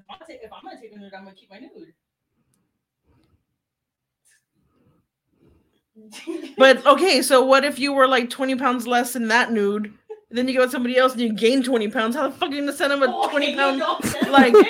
I'm, 0.09 0.19
gonna 0.19 0.25
take, 0.27 0.39
if 0.43 0.51
I'm 0.53 0.63
gonna 0.63 0.81
take 0.81 0.93
a 0.93 0.97
nude, 0.99 1.13
I'm 1.13 1.23
gonna 1.23 1.35
keep 1.35 1.49
my 1.49 1.59
nude. 1.59 1.93
but 6.57 6.85
okay. 6.85 7.21
So 7.21 7.43
what 7.43 7.63
if 7.65 7.79
you 7.79 7.93
were 7.93 8.07
like 8.07 8.29
twenty 8.29 8.55
pounds 8.55 8.85
less 8.87 9.15
in 9.15 9.27
that 9.29 9.51
nude? 9.51 9.93
Then 10.29 10.47
you 10.47 10.53
go 10.55 10.61
with 10.61 10.71
somebody 10.71 10.97
else 10.97 11.13
and 11.13 11.21
you 11.21 11.31
gain 11.33 11.63
twenty 11.63 11.87
pounds. 11.87 12.15
How 12.15 12.27
the 12.27 12.35
fuck 12.35 12.49
are 12.49 12.53
you 12.53 12.61
gonna 12.61 12.73
send 12.73 12.91
them 12.91 13.01
a 13.03 13.07
Oh, 13.09 13.29
twenty 13.29 13.51
you 13.51 13.57
pound? 13.57 13.79
like- 14.29 14.53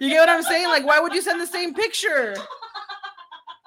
You 0.00 0.08
get 0.10 0.20
what 0.20 0.28
I'm 0.28 0.42
saying? 0.42 0.68
Like, 0.68 0.86
why 0.86 1.00
would 1.00 1.12
you 1.12 1.20
send 1.22 1.40
the 1.40 1.46
same 1.46 1.74
picture? 1.74 2.36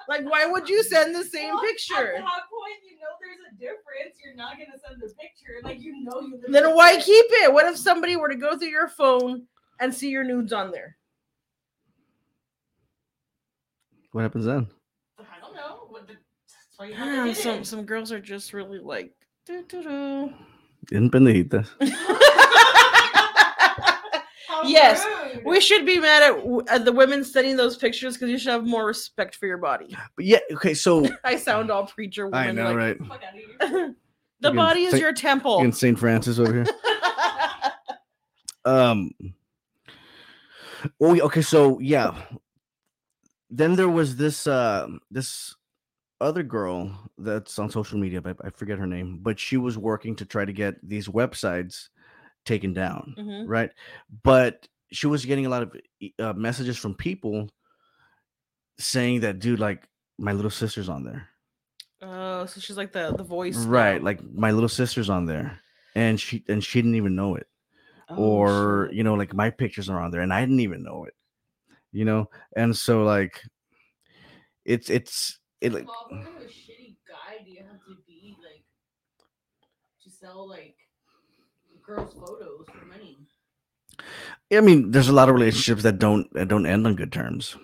Like, 0.08 0.24
why 0.24 0.46
would 0.46 0.68
you 0.68 0.82
send 0.82 1.14
the 1.14 1.24
same 1.24 1.58
picture? 1.60 1.94
At 1.94 2.20
that 2.22 2.42
point, 2.50 2.80
you 2.88 2.96
know 2.96 3.12
there's 3.20 3.38
a 3.46 3.47
difference. 3.58 4.18
You're 4.24 4.36
not 4.36 4.52
gonna 4.52 4.78
send 4.86 5.00
the 5.00 5.08
picture. 5.14 5.60
Like 5.62 5.80
you 5.80 6.02
know 6.04 6.20
you. 6.20 6.40
Then 6.48 6.74
why 6.74 6.96
different. 6.96 7.06
keep 7.06 7.26
it? 7.28 7.52
What 7.52 7.66
if 7.66 7.76
somebody 7.76 8.16
were 8.16 8.28
to 8.28 8.36
go 8.36 8.56
through 8.56 8.68
your 8.68 8.88
phone 8.88 9.46
and 9.80 9.94
see 9.94 10.10
your 10.10 10.24
nudes 10.24 10.52
on 10.52 10.70
there? 10.70 10.96
What 14.12 14.22
happens 14.22 14.46
then? 14.46 14.68
I 15.18 15.40
don't 15.40 15.54
know. 15.54 15.86
What 15.88 16.06
the, 16.06 16.14
that's 16.14 16.78
why 16.78 16.86
you 16.86 16.94
have 16.94 17.06
to 17.06 17.24
Damn, 17.26 17.34
some 17.34 17.58
it. 17.60 17.66
some 17.66 17.84
girls 17.84 18.12
are 18.12 18.20
just 18.20 18.52
really 18.52 18.78
like. 18.78 19.12
doo, 19.46 19.64
doo, 19.68 19.82
doo. 19.82 20.34
En 20.92 21.10
pendejitas. 21.10 21.68
How 24.62 24.68
Yes, 24.68 25.04
rude. 25.34 25.44
We 25.44 25.60
should 25.60 25.86
be 25.86 25.98
mad 25.98 26.22
at, 26.22 26.44
at 26.68 26.84
the 26.84 26.92
women 26.92 27.24
sending 27.24 27.56
those 27.56 27.76
pictures 27.76 28.14
because 28.14 28.30
you 28.30 28.38
should 28.38 28.50
have 28.50 28.64
more 28.64 28.86
respect 28.86 29.36
for 29.36 29.46
your 29.46 29.58
body. 29.58 29.96
But 30.16 30.24
yeah, 30.24 30.38
okay, 30.52 30.74
so 30.74 31.06
I 31.24 31.36
sound 31.36 31.70
all 31.70 31.86
preacher 31.86 32.26
woman. 32.26 32.48
I 32.48 32.52
know, 32.52 32.72
like, 32.72 32.76
right? 32.76 32.98
Fuck 32.98 33.22
outta 33.22 33.36
here. 33.36 33.56
the 34.40 34.48
You 34.48 34.50
can 34.50 34.56
body 34.56 34.84
is 34.84 34.92
say- 34.92 35.00
your 35.00 35.12
temple. 35.12 35.60
In 35.60 35.72
St. 35.72 35.98
Francis 35.98 36.38
over 36.38 36.52
here. 36.52 36.66
Um. 38.64 39.12
Oh, 41.00 41.18
okay. 41.20 41.40
So 41.40 41.78
yeah, 41.78 42.14
then 43.48 43.76
there 43.76 43.88
was 43.88 44.16
this 44.16 44.46
uh 44.46 44.88
this 45.10 45.54
other 46.20 46.42
girl 46.42 46.90
that's 47.16 47.58
on 47.58 47.70
social 47.70 47.98
media, 47.98 48.20
but 48.20 48.36
I 48.44 48.50
forget 48.50 48.78
her 48.78 48.86
name, 48.86 49.20
but 49.22 49.38
she 49.38 49.56
was 49.56 49.78
working 49.78 50.14
to 50.16 50.26
try 50.26 50.44
to 50.44 50.52
get 50.52 50.74
these 50.86 51.08
websites 51.08 51.88
taken 52.48 52.72
down, 52.72 53.14
Mhm. 53.18 53.44
right? 53.46 53.70
But 54.24 54.66
she 54.90 55.06
was 55.06 55.24
getting 55.28 55.44
a 55.46 55.52
lot 55.52 55.62
of 55.62 55.76
uh, 56.18 56.32
messages 56.32 56.78
from 56.80 56.94
people 56.96 57.48
saying 58.78 59.20
that, 59.20 59.38
dude, 59.38 59.60
like 59.60 59.86
my 60.18 60.32
little 60.32 60.50
sister's 60.50 60.88
on 60.88 61.04
there, 61.04 61.28
Oh, 62.00 62.46
so 62.46 62.60
she's 62.60 62.76
like 62.78 62.92
the 62.92 63.12
the 63.12 63.24
voice, 63.26 63.56
right? 63.66 63.98
now. 64.00 64.04
Like 64.06 64.22
my 64.22 64.50
little 64.52 64.68
sister's 64.68 65.10
on 65.10 65.26
there, 65.26 65.60
and 65.94 66.18
she 66.18 66.44
and 66.48 66.62
she 66.62 66.78
didn't 66.80 66.94
even 66.96 67.14
know 67.14 67.34
it 67.36 67.46
Oh, 68.08 68.16
or 68.16 68.86
shit. 68.88 68.96
you 68.96 69.04
know 69.04 69.14
like 69.14 69.34
my 69.34 69.50
pictures 69.50 69.90
are 69.90 70.00
on 70.00 70.10
there 70.10 70.22
and 70.22 70.32
i 70.32 70.40
didn't 70.40 70.60
even 70.64 70.82
know 70.82 71.04
it 71.04 71.14
you 71.92 72.04
know 72.06 72.24
and 72.56 72.74
so 72.74 73.02
like 73.04 73.42
it's 74.64 74.88
it's 74.88 75.38
it 75.60 75.72
like 75.72 75.86
Well, 75.86 76.06
what 76.08 76.24
kind 76.24 76.36
of 76.40 76.42
a 76.42 76.46
shitty 76.48 76.96
guy 77.04 77.44
do 77.44 77.50
you 77.50 77.62
have 77.68 77.84
to 77.84 77.94
be 78.06 78.34
like 78.42 78.64
to 80.04 80.08
sell 80.10 80.48
like 80.48 80.76
girls' 81.88 82.12
photos 82.14 82.66
for 82.72 82.84
money? 82.86 83.16
i 84.52 84.60
mean 84.60 84.90
there's 84.92 85.08
a 85.08 85.12
lot 85.12 85.28
of 85.28 85.34
relationships 85.34 85.82
that 85.82 85.98
don't 85.98 86.32
that 86.34 86.48
don't 86.48 86.66
end 86.66 86.86
on 86.86 86.94
good 86.94 87.10
terms 87.12 87.56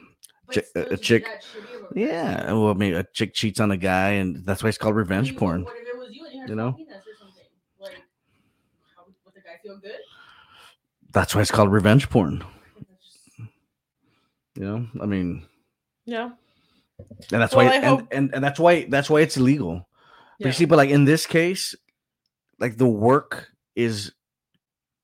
But 0.49 0.57
a- 0.57 0.63
still 0.65 0.83
a 0.83 0.85
to 0.87 0.97
be 0.97 1.03
chick- 1.09 1.25
that 1.27 1.43
shitty 1.43 1.91
of 1.91 1.97
a 1.97 2.01
yeah 2.01 2.53
Well, 2.53 2.71
I 2.71 2.75
mean, 2.75 2.95
a 2.95 3.05
chick 3.13 3.35
cheats 3.35 3.61
on 3.61 3.71
a 3.71 3.77
guy 3.77 4.11
and 4.21 4.45
that's 4.45 4.63
why 4.63 4.69
it's 4.71 4.79
called 4.79 4.95
I 4.97 4.99
revenge 5.05 5.31
mean, 5.31 5.39
porn 5.39 5.61
What 5.65 5.75
if 5.77 5.89
it 5.89 5.99
was 5.99 6.11
you 6.17 6.25
and 6.27 6.49
you 6.49 6.57
know? 6.57 6.69
a 6.69 6.73
penis 6.73 6.97
or 7.07 7.17
something? 7.19 7.45
Like, 7.81 8.03
how 8.97 9.05
would, 9.07 9.15
would 9.25 9.35
the 9.35 9.41
guy 9.41 9.57
feel 9.63 9.79
good? 9.79 10.01
that's 11.13 11.35
why 11.35 11.41
it's 11.43 11.51
called 11.51 11.71
revenge 11.71 12.09
porn 12.11 12.43
I 12.43 12.75
think 12.75 12.89
that's 12.89 13.05
just- 13.07 13.29
you 14.59 14.65
know 14.65 14.87
i 15.03 15.07
mean 15.07 15.47
yeah, 16.07 16.31
and 17.33 17.41
that's 17.43 17.55
Well, 17.55 17.67
why 17.67 17.73
I 17.73 17.77
and, 17.77 17.85
hope- 17.87 18.09
and 18.13 18.35
and 18.35 18.43
that's 18.45 18.59
why 18.61 18.85
that's 18.89 19.09
why 19.09 19.21
it's 19.21 19.37
illegal 19.37 19.89
But 20.41 20.47
you 20.49 20.53
see, 20.53 20.65
but 20.67 20.77
like 20.77 20.91
in 20.91 21.05
this 21.07 21.25
case, 21.27 21.75
like 22.59 22.77
the 22.77 22.87
work 22.89 23.54
is 23.77 24.13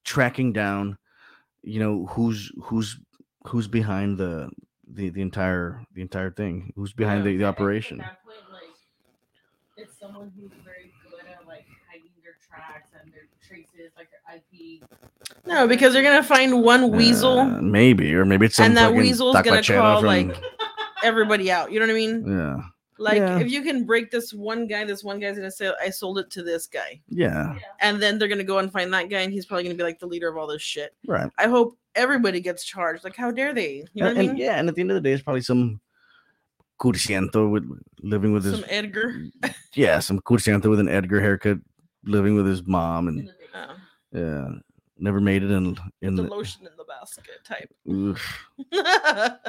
tracking 0.04 0.52
down, 0.52 0.96
you 1.62 1.78
know, 1.80 2.06
who's 2.06 2.50
who's 2.62 2.98
who's 3.46 3.68
behind 3.68 4.18
the 4.18 4.50
the, 4.92 5.08
the 5.10 5.20
entire 5.22 5.84
the 5.94 6.02
entire 6.02 6.30
thing, 6.30 6.72
who's 6.76 6.92
behind 6.92 7.24
Yeah. 7.24 7.32
the, 7.32 7.36
the 7.38 7.44
operation. 7.44 8.00
At 8.00 8.06
that 8.06 8.24
point, 8.24 8.36
like, 8.52 8.62
it's 9.76 9.98
someone 9.98 10.32
who's 10.38 10.50
very 10.64 10.92
good 11.10 11.20
at 11.30 11.46
like 11.46 11.66
hiding 11.90 12.10
their 12.22 12.34
tracks 12.48 12.88
and 13.02 13.12
their 13.12 13.28
traces, 13.46 13.92
like 13.96 14.08
their 14.10 14.36
IP. 14.36 14.82
no, 15.46 15.66
because 15.68 15.94
you're 15.94 16.02
gonna 16.02 16.22
find 16.22 16.62
one 16.62 16.90
weasel 16.90 17.38
Uh, 17.40 17.60
maybe, 17.62 18.14
or 18.14 18.24
maybe 18.24 18.46
it's 18.46 18.58
and 18.60 18.76
that 18.76 18.86
fucking 18.86 18.98
weasel's 19.00 19.36
gonna 19.42 19.62
call 19.62 20.00
from- 20.00 20.06
like 20.06 20.36
everybody 21.02 21.50
out. 21.50 21.72
You 21.72 21.80
know 21.80 21.86
what 21.86 21.92
I 21.92 21.94
mean? 21.94 22.24
yeah, 22.26 22.60
Like 23.00 23.16
Yeah. 23.16 23.38
if 23.38 23.50
you 23.50 23.62
can 23.62 23.86
break 23.86 24.10
this 24.10 24.32
one 24.34 24.66
guy, 24.66 24.84
this 24.84 25.02
one 25.02 25.18
guy's 25.18 25.36
gonna 25.36 25.50
say, 25.50 25.72
"I 25.80 25.88
sold 25.88 26.18
it 26.18 26.30
to 26.32 26.42
this 26.42 26.66
guy," 26.66 27.00
yeah, 27.08 27.54
Yeah. 27.54 27.60
and 27.80 28.00
then 28.00 28.18
they're 28.18 28.28
gonna 28.28 28.44
go 28.44 28.58
and 28.58 28.70
find 28.70 28.92
that 28.92 29.08
guy, 29.08 29.20
and 29.22 29.32
he's 29.32 29.46
probably 29.46 29.64
gonna 29.64 29.74
be 29.74 29.82
like 29.82 29.98
the 29.98 30.06
leader 30.06 30.28
of 30.28 30.36
all 30.36 30.46
this 30.46 30.60
shit. 30.60 30.94
right. 31.06 31.30
I 31.38 31.48
hope 31.48 31.78
everybody 31.94 32.40
gets 32.40 32.62
charged. 32.62 33.02
Like, 33.02 33.16
how 33.16 33.30
dare 33.30 33.54
they? 33.54 33.86
You 33.94 34.02
know 34.02 34.08
and, 34.08 34.16
what 34.18 34.22
I 34.22 34.24
and 34.28 34.32
mean? 34.34 34.36
yeah, 34.36 34.58
and 34.58 34.68
at 34.68 34.74
the 34.74 34.82
end 34.82 34.90
of 34.90 34.96
the 34.96 35.00
day, 35.00 35.12
it's 35.12 35.22
probably 35.22 35.40
some 35.40 35.80
cursiento 36.78 37.50
with 37.50 37.66
living 38.02 38.34
with 38.34 38.44
his 38.44 38.56
Some 38.56 38.64
Edgar. 38.68 39.24
yeah, 39.74 39.98
some 40.00 40.20
cursiento 40.20 40.68
with 40.68 40.78
an 40.80 40.88
Edgar 40.88 41.22
haircut, 41.22 41.58
living 42.04 42.34
with 42.34 42.46
his 42.46 42.66
mom, 42.66 43.08
and. 43.08 43.32
Oh, 43.54 43.76
yeah, 44.12 44.48
never 44.98 45.20
made 45.20 45.42
it 45.42 45.50
in 45.50 45.76
in 46.02 46.16
the 46.16 46.22
the, 46.24 46.28
lotion 46.28 46.66
in 46.66 46.72
the 46.76 46.84
basket 46.84 47.40
type. 47.44 47.72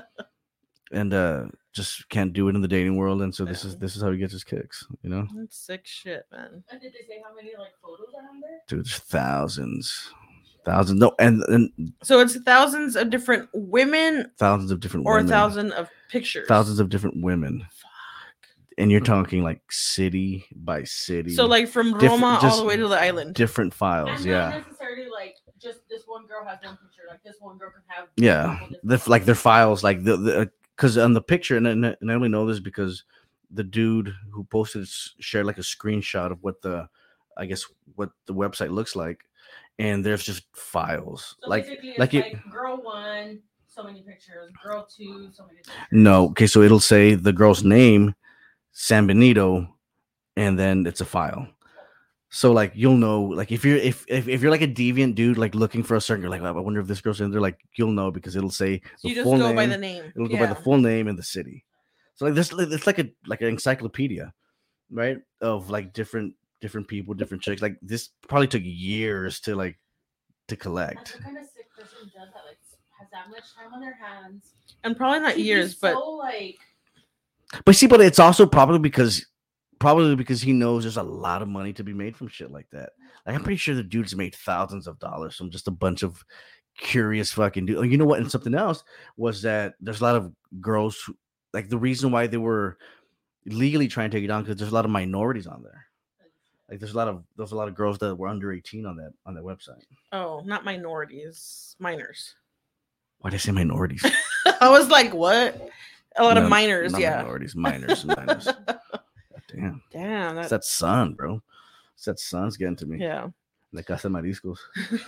and 0.91 1.13
uh 1.13 1.45
just 1.73 2.07
can't 2.09 2.33
do 2.33 2.47
it 2.49 2.55
in 2.55 2.61
the 2.61 2.67
dating 2.67 2.97
world 2.97 3.21
and 3.21 3.33
so 3.33 3.45
this 3.45 3.63
is 3.63 3.77
this 3.77 3.95
is 3.95 4.01
how 4.01 4.11
he 4.11 4.17
gets 4.17 4.33
his 4.33 4.43
kicks 4.43 4.85
you 5.03 5.09
know 5.09 5.25
That's 5.35 5.57
sick 5.57 5.81
shit, 5.85 6.25
man. 6.31 6.63
And 6.69 6.81
did 6.81 6.91
they 6.93 7.05
say 7.07 7.21
how 7.23 7.33
many 7.35 7.51
like 7.57 7.71
photos 7.81 8.07
are 8.15 8.27
on 8.29 8.41
there? 8.41 8.59
dude 8.67 8.79
there's 8.85 8.97
thousands 8.97 10.11
thousands 10.65 10.99
no 10.99 11.13
and 11.19 11.41
and 11.43 11.93
So 12.03 12.19
it's 12.19 12.35
thousands 12.41 12.95
of 12.95 13.09
different 13.09 13.49
women 13.53 14.31
thousands 14.37 14.71
of 14.71 14.79
different 14.79 15.05
or 15.05 15.13
a 15.13 15.17
women 15.19 15.29
thousand 15.29 15.71
of 15.73 15.89
pictures. 16.09 16.47
thousands 16.47 16.79
of 16.79 16.89
different 16.89 17.23
women 17.23 17.61
Fuck. 17.61 17.91
and 18.77 18.91
you're 18.91 18.99
talking 18.99 19.41
like 19.43 19.61
city 19.71 20.45
by 20.55 20.83
city 20.83 21.31
So 21.33 21.45
like 21.45 21.67
from 21.69 21.93
Roma 21.93 22.39
all 22.43 22.57
the 22.57 22.65
way 22.65 22.75
to 22.77 22.87
the 22.87 22.99
island. 22.99 23.33
different 23.35 23.73
files 23.73 24.09
And 24.09 24.25
yeah 24.25 24.49
not 24.49 24.67
necessarily 24.67 25.07
like 25.09 25.35
just 25.59 25.79
this 25.89 26.03
one 26.05 26.25
girl 26.25 26.43
has 26.45 26.57
one 26.63 26.75
picture. 26.77 27.03
Like 27.09 27.23
this 27.23 27.35
one 27.39 27.57
girl 27.57 27.71
can 27.71 27.81
have. 27.87 28.07
yeah 28.17 28.59
the, 28.83 29.01
like 29.07 29.25
their 29.25 29.35
files 29.35 29.83
like 29.83 30.03
the 30.03 30.17
the 30.17 30.51
because 30.81 30.97
on 30.97 31.13
the 31.13 31.21
picture 31.21 31.57
and, 31.57 31.67
and 31.67 31.85
and 32.01 32.11
i 32.11 32.15
only 32.15 32.29
know 32.29 32.45
this 32.47 32.59
because 32.59 33.03
the 33.51 33.63
dude 33.63 34.13
who 34.31 34.43
posted 34.45 34.87
shared 35.19 35.45
like 35.45 35.59
a 35.59 35.61
screenshot 35.61 36.31
of 36.31 36.39
what 36.41 36.61
the 36.63 36.87
i 37.37 37.45
guess 37.45 37.65
what 37.95 38.09
the 38.25 38.33
website 38.33 38.71
looks 38.71 38.95
like 38.95 39.19
and 39.79 40.05
there's 40.05 40.23
just 40.23 40.43
files 40.55 41.35
So 41.41 41.49
like 41.49 41.67
like 41.97 42.13
like, 42.13 42.13
it 42.13 42.33
girl 42.51 42.77
one, 42.81 43.39
so 43.67 43.83
many 43.83 44.01
pictures. 44.01 44.51
Girl 44.63 44.87
two, 44.89 45.29
so 45.31 45.45
many 45.45 45.57
pictures. 45.57 45.75
no 45.91 46.25
okay 46.29 46.47
so 46.47 46.61
it'll 46.61 46.79
say 46.79 47.15
the 47.15 47.33
girl's 47.33 47.63
name 47.63 48.15
san 48.71 49.07
benito 49.07 49.67
and 50.37 50.57
then 50.57 50.85
it's 50.87 51.01
a 51.01 51.05
file 51.05 51.47
so 52.33 52.53
like 52.53 52.71
you'll 52.73 52.95
know 52.97 53.21
like 53.21 53.51
if 53.51 53.65
you're 53.65 53.77
if, 53.77 54.05
if 54.07 54.27
if 54.29 54.41
you're 54.41 54.51
like 54.51 54.61
a 54.61 54.67
deviant 54.67 55.15
dude 55.15 55.37
like 55.37 55.53
looking 55.53 55.83
for 55.83 55.95
a 55.95 56.01
certain 56.01 56.21
you're 56.21 56.31
like 56.31 56.41
i 56.41 56.51
wonder 56.51 56.79
if 56.79 56.87
this 56.87 57.01
girl's 57.01 57.19
in 57.19 57.29
there 57.29 57.41
like 57.41 57.59
you'll 57.75 57.91
know 57.91 58.09
because 58.09 58.37
it'll 58.37 58.49
say 58.49 58.81
So 58.97 59.07
the 59.07 59.09
you 59.09 59.15
just 59.15 59.25
full 59.25 59.37
go 59.37 59.53
by 59.53 59.65
the 59.65 59.77
name. 59.77 60.05
It'll 60.15 60.29
go 60.29 60.37
by 60.37 60.45
the 60.47 60.55
full 60.55 60.77
name 60.77 61.09
and 61.09 61.19
the 61.19 61.23
city. 61.23 61.65
So 62.15 62.25
like 62.25 62.33
this, 62.35 62.53
it's 62.53 62.87
like 62.87 62.99
a 62.99 63.09
like 63.27 63.41
an 63.41 63.47
encyclopedia, 63.47 64.33
right? 64.89 65.17
Of 65.41 65.69
like 65.69 65.91
different 65.91 66.33
different 66.61 66.87
people, 66.87 67.13
different 67.13 67.43
chicks. 67.43 67.61
Like 67.61 67.77
this 67.81 68.09
probably 68.27 68.47
took 68.47 68.63
years 68.63 69.41
to 69.41 69.55
like 69.55 69.77
to 70.47 70.55
collect. 70.55 71.19
kind 71.21 71.37
of 71.37 71.45
sick 71.45 71.67
person 71.75 71.97
does 72.05 72.13
that? 72.13 72.43
Like 72.47 72.57
has 72.97 73.09
that 73.11 73.29
much 73.29 73.53
time 73.55 73.73
on 73.73 73.81
their 73.81 73.97
hands? 74.01 74.53
And 74.85 74.95
probably 74.95 75.19
not 75.19 75.31
to 75.31 75.35
be 75.35 75.43
years, 75.43 75.75
but 75.75 75.93
so 75.95 76.11
like 76.11 76.59
But 77.65 77.75
see, 77.75 77.87
but 77.87 77.99
it's 77.99 78.19
also 78.19 78.45
probably 78.45 78.79
because 78.79 79.25
probably 79.81 80.15
because 80.15 80.41
he 80.41 80.53
knows 80.53 80.83
there's 80.83 80.97
a 80.97 81.03
lot 81.03 81.41
of 81.41 81.47
money 81.47 81.73
to 81.73 81.83
be 81.83 81.91
made 81.93 82.15
from 82.15 82.27
shit 82.27 82.51
like 82.51 82.69
that. 82.71 82.91
Like 83.25 83.35
I'm 83.35 83.43
pretty 83.43 83.57
sure 83.57 83.73
the 83.75 83.83
dude's 83.83 84.15
made 84.15 84.35
thousands 84.35 84.87
of 84.87 84.99
dollars 84.99 85.35
from 85.35 85.49
just 85.49 85.67
a 85.67 85.71
bunch 85.71 86.03
of 86.03 86.23
curious 86.77 87.31
fucking 87.33 87.65
dude. 87.65 87.77
Oh, 87.77 87.81
you 87.81 87.97
know 87.97 88.05
what? 88.05 88.19
And 88.19 88.31
something 88.31 88.53
else 88.55 88.83
was 89.17 89.41
that 89.41 89.73
there's 89.81 89.99
a 89.99 90.03
lot 90.03 90.15
of 90.15 90.31
girls 90.61 91.01
who, 91.05 91.17
like 91.53 91.67
the 91.67 91.77
reason 91.77 92.11
why 92.11 92.27
they 92.27 92.37
were 92.37 92.77
legally 93.45 93.87
trying 93.87 94.11
to 94.11 94.17
take 94.17 94.23
it 94.23 94.27
down 94.27 94.43
because 94.43 94.57
there's 94.57 94.71
a 94.71 94.75
lot 94.75 94.85
of 94.85 94.91
minorities 94.91 95.47
on 95.47 95.63
there. 95.63 95.85
Like 96.69 96.79
there's 96.79 96.93
a 96.93 96.97
lot 96.97 97.07
of 97.07 97.23
there's 97.35 97.51
a 97.51 97.55
lot 97.55 97.67
of 97.67 97.75
girls 97.75 97.97
that 97.97 98.15
were 98.15 98.27
under 98.29 98.53
18 98.53 98.85
on 98.85 98.95
that 98.97 99.11
on 99.25 99.33
that 99.33 99.43
website. 99.43 99.83
oh, 100.11 100.41
not 100.45 100.63
minorities, 100.63 101.75
minors. 101.79 102.35
Why 103.19 103.31
did 103.31 103.37
I 103.37 103.39
say 103.39 103.51
minorities? 103.51 104.05
I 104.61 104.69
was 104.69 104.89
like, 104.89 105.13
what? 105.13 105.69
A 106.17 106.23
lot 106.23 106.35
No, 106.35 106.43
of 106.43 106.49
minors, 106.49 106.91
Not 106.93 107.01
yeah. 107.01 107.17
minorities, 107.17 107.55
minors, 107.55 108.05
minors. 108.05 108.47
God 109.53 109.61
damn, 109.61 109.81
Damn, 109.91 110.37
it's 110.37 110.49
that, 110.49 110.57
that 110.61 110.63
sun, 110.65 111.13
bro. 111.13 111.41
It's 111.95 112.05
that 112.05 112.19
sun's 112.19 112.57
getting 112.57 112.75
to 112.77 112.85
me. 112.85 112.99
yeah. 112.99 113.27
La 113.73 113.81
Casa 113.83 114.09
de 114.09 114.13
Mariscos. 114.15 114.57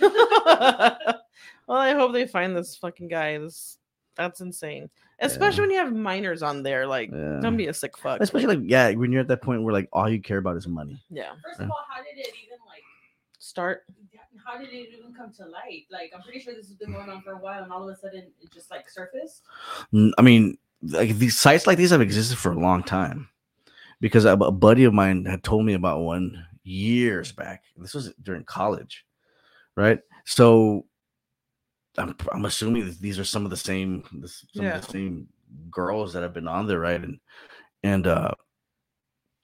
well, 1.66 1.78
I 1.78 1.92
hope 1.92 2.12
they 2.12 2.26
find 2.26 2.56
this 2.56 2.76
fucking 2.76 3.08
guy. 3.08 3.38
This 3.38 3.78
that's 4.16 4.40
insane. 4.40 4.88
Especially 5.18 5.56
Yeah. 5.56 5.62
when 5.62 5.70
you 5.70 5.78
have 5.78 5.92
minors 5.92 6.42
on 6.42 6.62
there. 6.62 6.86
Like, 6.86 7.10
Yeah. 7.10 7.40
don't 7.40 7.56
be 7.56 7.66
a 7.66 7.74
sick 7.74 7.96
fuck. 7.98 8.20
Especially 8.20 8.56
like 8.56 8.64
yeah, 8.70 8.90
when 8.92 9.12
you're 9.12 9.20
at 9.20 9.28
that 9.28 9.42
point 9.42 9.62
where 9.64 9.72
like 9.74 9.88
all 9.92 10.08
you 10.08 10.20
care 10.20 10.38
about 10.38 10.56
is 10.56 10.66
money. 10.68 11.02
yeah. 11.10 11.32
first 11.44 11.58
Yeah. 11.60 11.66
of 11.66 11.70
all, 11.72 11.84
how 11.88 12.02
did 12.02 12.16
it 12.18 12.28
even 12.44 12.58
like 12.66 12.82
Start. 13.38 13.84
how 14.46 14.56
did 14.58 14.68
it 14.70 14.88
even 14.96 15.12
come 15.14 15.32
to 15.32 15.46
light? 15.46 15.84
Like 15.90 16.12
I'm 16.14 16.22
pretty 16.22 16.40
sure 16.40 16.54
this 16.54 16.68
has 16.68 16.76
been 16.76 16.92
going 16.92 17.10
on 17.10 17.22
for 17.22 17.32
a 17.32 17.38
while 17.38 17.62
and 17.62 17.72
all 17.72 17.86
of 17.88 17.94
a 17.94 17.98
sudden 17.98 18.24
it 18.40 18.52
just 18.52 18.70
like 18.70 18.88
surfaced. 18.88 19.42
I 20.18 20.22
mean, 20.22 20.56
like 20.82 21.16
these 21.18 21.38
sites 21.38 21.66
like 21.66 21.76
these 21.78 21.90
have 21.90 22.00
existed 22.00 22.38
for 22.38 22.52
a 22.52 22.58
long 22.58 22.82
time. 22.82 23.28
Because 24.00 24.24
a, 24.24 24.36
buddy 24.36 24.84
of 24.84 24.92
mine 24.94 25.24
had 25.24 25.42
told 25.42 25.64
me 25.64 25.74
about 25.74 26.00
one 26.00 26.44
years 26.62 27.32
back. 27.32 27.62
This 27.76 27.94
was 27.94 28.12
during 28.22 28.44
college, 28.44 29.04
right? 29.76 30.00
So 30.26 30.86
I'm 31.96 32.16
I'm 32.32 32.44
assuming 32.44 32.86
that 32.86 33.00
these 33.00 33.18
are 33.18 33.24
some 33.24 33.44
of 33.44 33.50
the 33.50 33.56
same 33.56 34.04
this, 34.12 34.44
some 34.54 34.64
Yeah. 34.64 34.76
of 34.76 34.86
the 34.86 34.92
same 34.92 35.28
girls 35.70 36.12
that 36.12 36.22
have 36.22 36.34
been 36.34 36.48
on 36.48 36.66
there, 36.66 36.80
right? 36.80 37.02
And 37.02 37.18
and 37.82 38.06
uh 38.06 38.32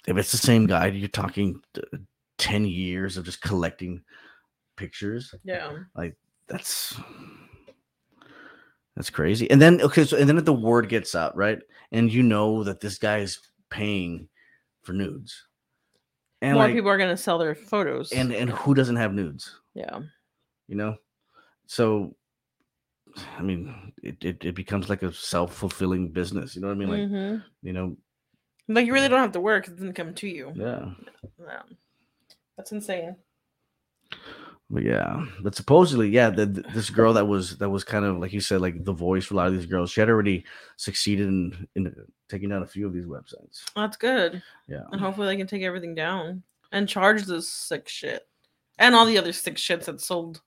if 0.06 0.16
it's 0.16 0.32
the 0.32 0.38
same 0.38 0.66
guy, 0.66 0.86
you're 0.86 1.08
talking 1.08 1.60
t- 1.74 1.82
ten 2.38 2.64
years 2.64 3.16
of 3.16 3.24
just 3.24 3.42
collecting 3.42 4.02
pictures. 4.76 5.34
Yeah. 5.44 5.72
Like 5.94 6.16
that's 6.48 6.98
That's 8.96 9.10
crazy. 9.10 9.50
And 9.50 9.62
then 9.62 9.80
okay, 9.82 10.04
so 10.04 10.16
and 10.16 10.28
then 10.28 10.38
if 10.38 10.44
the 10.44 10.52
word 10.52 10.88
gets 10.88 11.14
out, 11.14 11.36
right? 11.36 11.58
And 11.92 12.12
you 12.12 12.22
know 12.22 12.64
that 12.64 12.80
this 12.80 12.98
guy 12.98 13.18
is 13.18 13.38
paying 13.70 14.28
for 14.82 14.92
nudes. 14.92 15.46
And 16.42 16.54
More 16.54 16.64
like, 16.64 16.74
people 16.74 16.90
are 16.90 16.98
gonna 16.98 17.16
sell 17.16 17.38
their 17.38 17.54
photos. 17.54 18.12
and 18.12 18.32
and 18.32 18.50
who 18.50 18.74
doesn't 18.74 18.96
have 18.96 19.12
nudes? 19.12 19.60
yeah, 19.74 20.00
You 20.68 20.76
know? 20.76 20.96
So 21.66 22.16
I 23.36 23.42
mean, 23.42 23.92
it, 24.02 24.24
it, 24.24 24.44
it 24.44 24.54
becomes 24.54 24.88
like 24.88 25.02
a 25.02 25.12
self-fulfilling 25.12 26.10
business. 26.10 26.54
You 26.54 26.62
know 26.62 26.68
what 26.68 26.74
I 26.74 26.78
mean? 26.78 26.88
Like, 26.88 27.02
Mhm. 27.02 27.44
you 27.62 27.72
know, 27.72 27.96
like 28.68 28.86
you 28.86 28.92
really 28.92 29.08
don't 29.08 29.18
have 29.20 29.32
to 29.32 29.40
work; 29.40 29.66
it 29.66 29.72
doesn't 29.76 29.94
come 29.94 30.14
to 30.14 30.28
you. 30.28 30.52
yeah. 30.54 30.90
Yeah. 31.38 31.62
That's 32.56 32.70
insane. 32.72 33.16
But 34.72 34.84
yeah, 34.84 35.26
but 35.40 35.56
supposedly, 35.56 36.10
yeah, 36.10 36.30
the, 36.30 36.46
this 36.46 36.90
girl 36.90 37.12
that 37.14 37.26
was 37.26 37.56
that 37.58 37.68
was 37.68 37.82
kind 37.82 38.04
of 38.04 38.18
like 38.18 38.32
you 38.32 38.40
said, 38.40 38.60
like 38.60 38.84
the 38.84 38.92
voice 38.92 39.24
for 39.24 39.34
a 39.34 39.36
lot 39.36 39.48
of 39.48 39.54
these 39.54 39.66
girls. 39.66 39.90
She 39.90 40.00
had 40.00 40.08
already 40.08 40.44
succeeded 40.76 41.26
in 41.26 41.68
in 41.74 41.94
taking 42.28 42.48
down 42.50 42.62
a 42.62 42.66
few 42.66 42.86
of 42.86 42.92
these 42.92 43.06
websites. 43.06 43.62
That's 43.74 43.96
good. 43.96 44.40
Yeah, 44.68 44.84
And 44.92 45.00
hopefully 45.00 45.26
they 45.26 45.36
can 45.36 45.48
take 45.48 45.62
everything 45.62 45.96
down 45.96 46.44
and 46.70 46.88
charge 46.88 47.24
this 47.24 47.50
sick 47.50 47.88
shit. 47.88 48.28
And 48.78 48.94
all 48.94 49.06
the 49.06 49.18
other 49.18 49.32
sick 49.32 49.56
shits 49.56 49.86
that 49.86 50.00
sold 50.00 50.40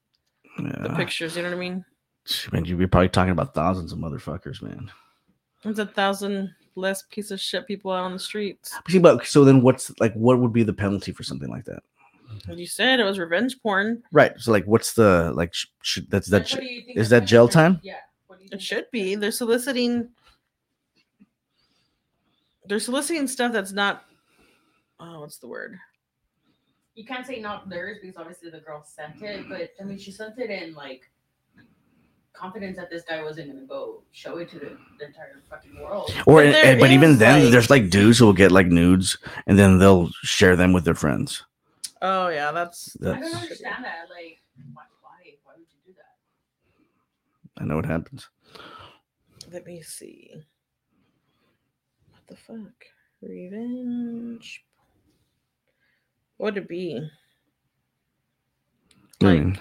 the 0.58 0.94
pictures, 0.96 1.36
you 1.36 1.44
know 1.44 1.50
what 1.50 1.58
I 1.58 1.60
mean? 1.60 1.86
Man, 2.52 2.64
you'd 2.64 2.80
be 2.80 2.88
probably 2.88 3.10
talking 3.10 3.34
about 3.34 3.54
thousands 3.54 3.92
of 3.92 4.00
motherfuckers, 4.00 4.62
man. 4.62 4.90
There's 5.64 5.80
a 5.80 5.86
thousand 5.86 6.56
less 6.76 7.04
piece 7.04 7.32
of 7.32 7.40
shit 7.40 7.68
people 7.68 7.92
out 7.92 8.06
on 8.06 8.14
the 8.14 8.20
streets. 8.20 8.74
See, 8.88 9.00
but 9.00 9.26
so 9.26 9.44
then, 9.44 9.62
what's 9.62 9.92
like, 10.00 10.14
what 10.14 10.40
would 10.40 10.54
be 10.54 10.64
the 10.64 10.74
penalty 10.74 11.12
for 11.12 11.24
something 11.24 11.50
like 11.50 11.66
that? 11.66 11.84
As 12.50 12.58
you 12.60 12.68
said, 12.68 13.00
it 13.00 13.04
was 13.04 13.20
revenge 13.20 13.60
porn. 13.62 14.04
Right. 14.12 14.34
So, 14.38 14.52
like, 14.52 14.66
what's 14.66 14.94
the 14.94 15.32
like? 15.34 15.54
Sh- 15.54 15.66
sh- 15.82 16.00
that's 16.10 16.28
that. 16.30 16.40
Like, 16.40 16.48
Sh- 16.48 16.54
what 16.54 16.62
do 16.62 16.68
you 16.68 16.82
think 16.84 16.98
is 16.98 17.10
that 17.10 17.26
jail 17.26 17.48
time? 17.48 17.80
Yeah. 17.84 17.98
What 18.28 18.40
do 18.40 18.46
you 18.46 18.50
It 18.54 18.62
should 18.62 18.86
be. 18.92 19.16
They're 19.16 19.32
soliciting 19.32 20.10
they're 22.66 22.80
soliciting 22.80 23.28
stuff 23.28 23.52
that's 23.52 23.72
not 23.74 24.06
oh, 25.00 25.20
what's 25.22 25.38
the 25.38 25.48
word? 25.48 25.78
You 26.96 27.06
can't 27.06 27.26
say 27.26 27.40
not 27.40 27.70
theirs 27.70 27.98
because 28.02 28.18
obviously 28.18 28.50
the 28.52 28.60
girl 28.60 28.84
sent 28.86 29.22
it, 29.22 29.50
but 29.50 29.72
I 29.80 29.84
mean 29.84 29.98
she 29.98 30.12
sent 30.12 30.38
it 30.40 30.50
in 30.50 30.74
like 30.74 31.10
confidence 32.34 32.78
that 32.78 32.90
this 32.90 33.04
guy 33.04 33.22
wasn't 33.22 33.54
gonna 33.54 33.66
go 33.68 34.04
show 34.12 34.38
it 34.38 34.50
to 34.52 34.60
the, 34.60 34.78
the 35.00 35.06
entire 35.08 35.42
fucking 35.50 35.80
world. 35.82 36.12
or 36.26 36.36
But 36.38 36.46
and- 36.48 36.56
and- 36.56 36.80
but 36.80 36.92
even 36.92 37.12
is, 37.12 37.18
then, 37.20 37.44
like- 37.44 37.52
there's 37.52 37.70
like 37.70 37.90
dudes 37.90 38.18
who 38.20 38.26
will 38.26 38.34
get 38.34 38.52
like 38.52 38.68
nudes 38.68 39.18
and 39.46 39.58
then 39.60 39.78
they'll 39.80 40.10
share 40.22 40.56
them 40.56 40.72
with 40.74 40.86
their 40.86 40.96
friends. 40.96 41.44
Oh 42.06 42.28
yeah, 42.28 42.52
that's 42.52 42.94
that's 43.00 43.16
I 43.18 43.20
don't 43.22 43.34
understand 43.42 43.86
that. 43.86 44.08
Like, 44.10 44.42
why? 44.74 44.84
Why, 45.02 45.34
why 45.46 45.54
would 45.58 45.66
you 45.72 45.80
do 45.86 45.94
that? 45.98 47.62
I 47.62 47.66
know 47.66 47.78
what 47.78 47.86
happens. 47.86 48.28
let 49.52 49.66
me 49.66 49.82
see. 49.82 50.32
What 52.12 52.28
the 52.28 52.36
fuck? 52.36 52.86
Revenge. 53.22 54.66
What 56.38 56.56
would 56.56 56.64
it 56.64 56.68
be? 56.68 57.00
I 59.22 59.26
Like- 59.26 59.40
mean, 59.40 59.60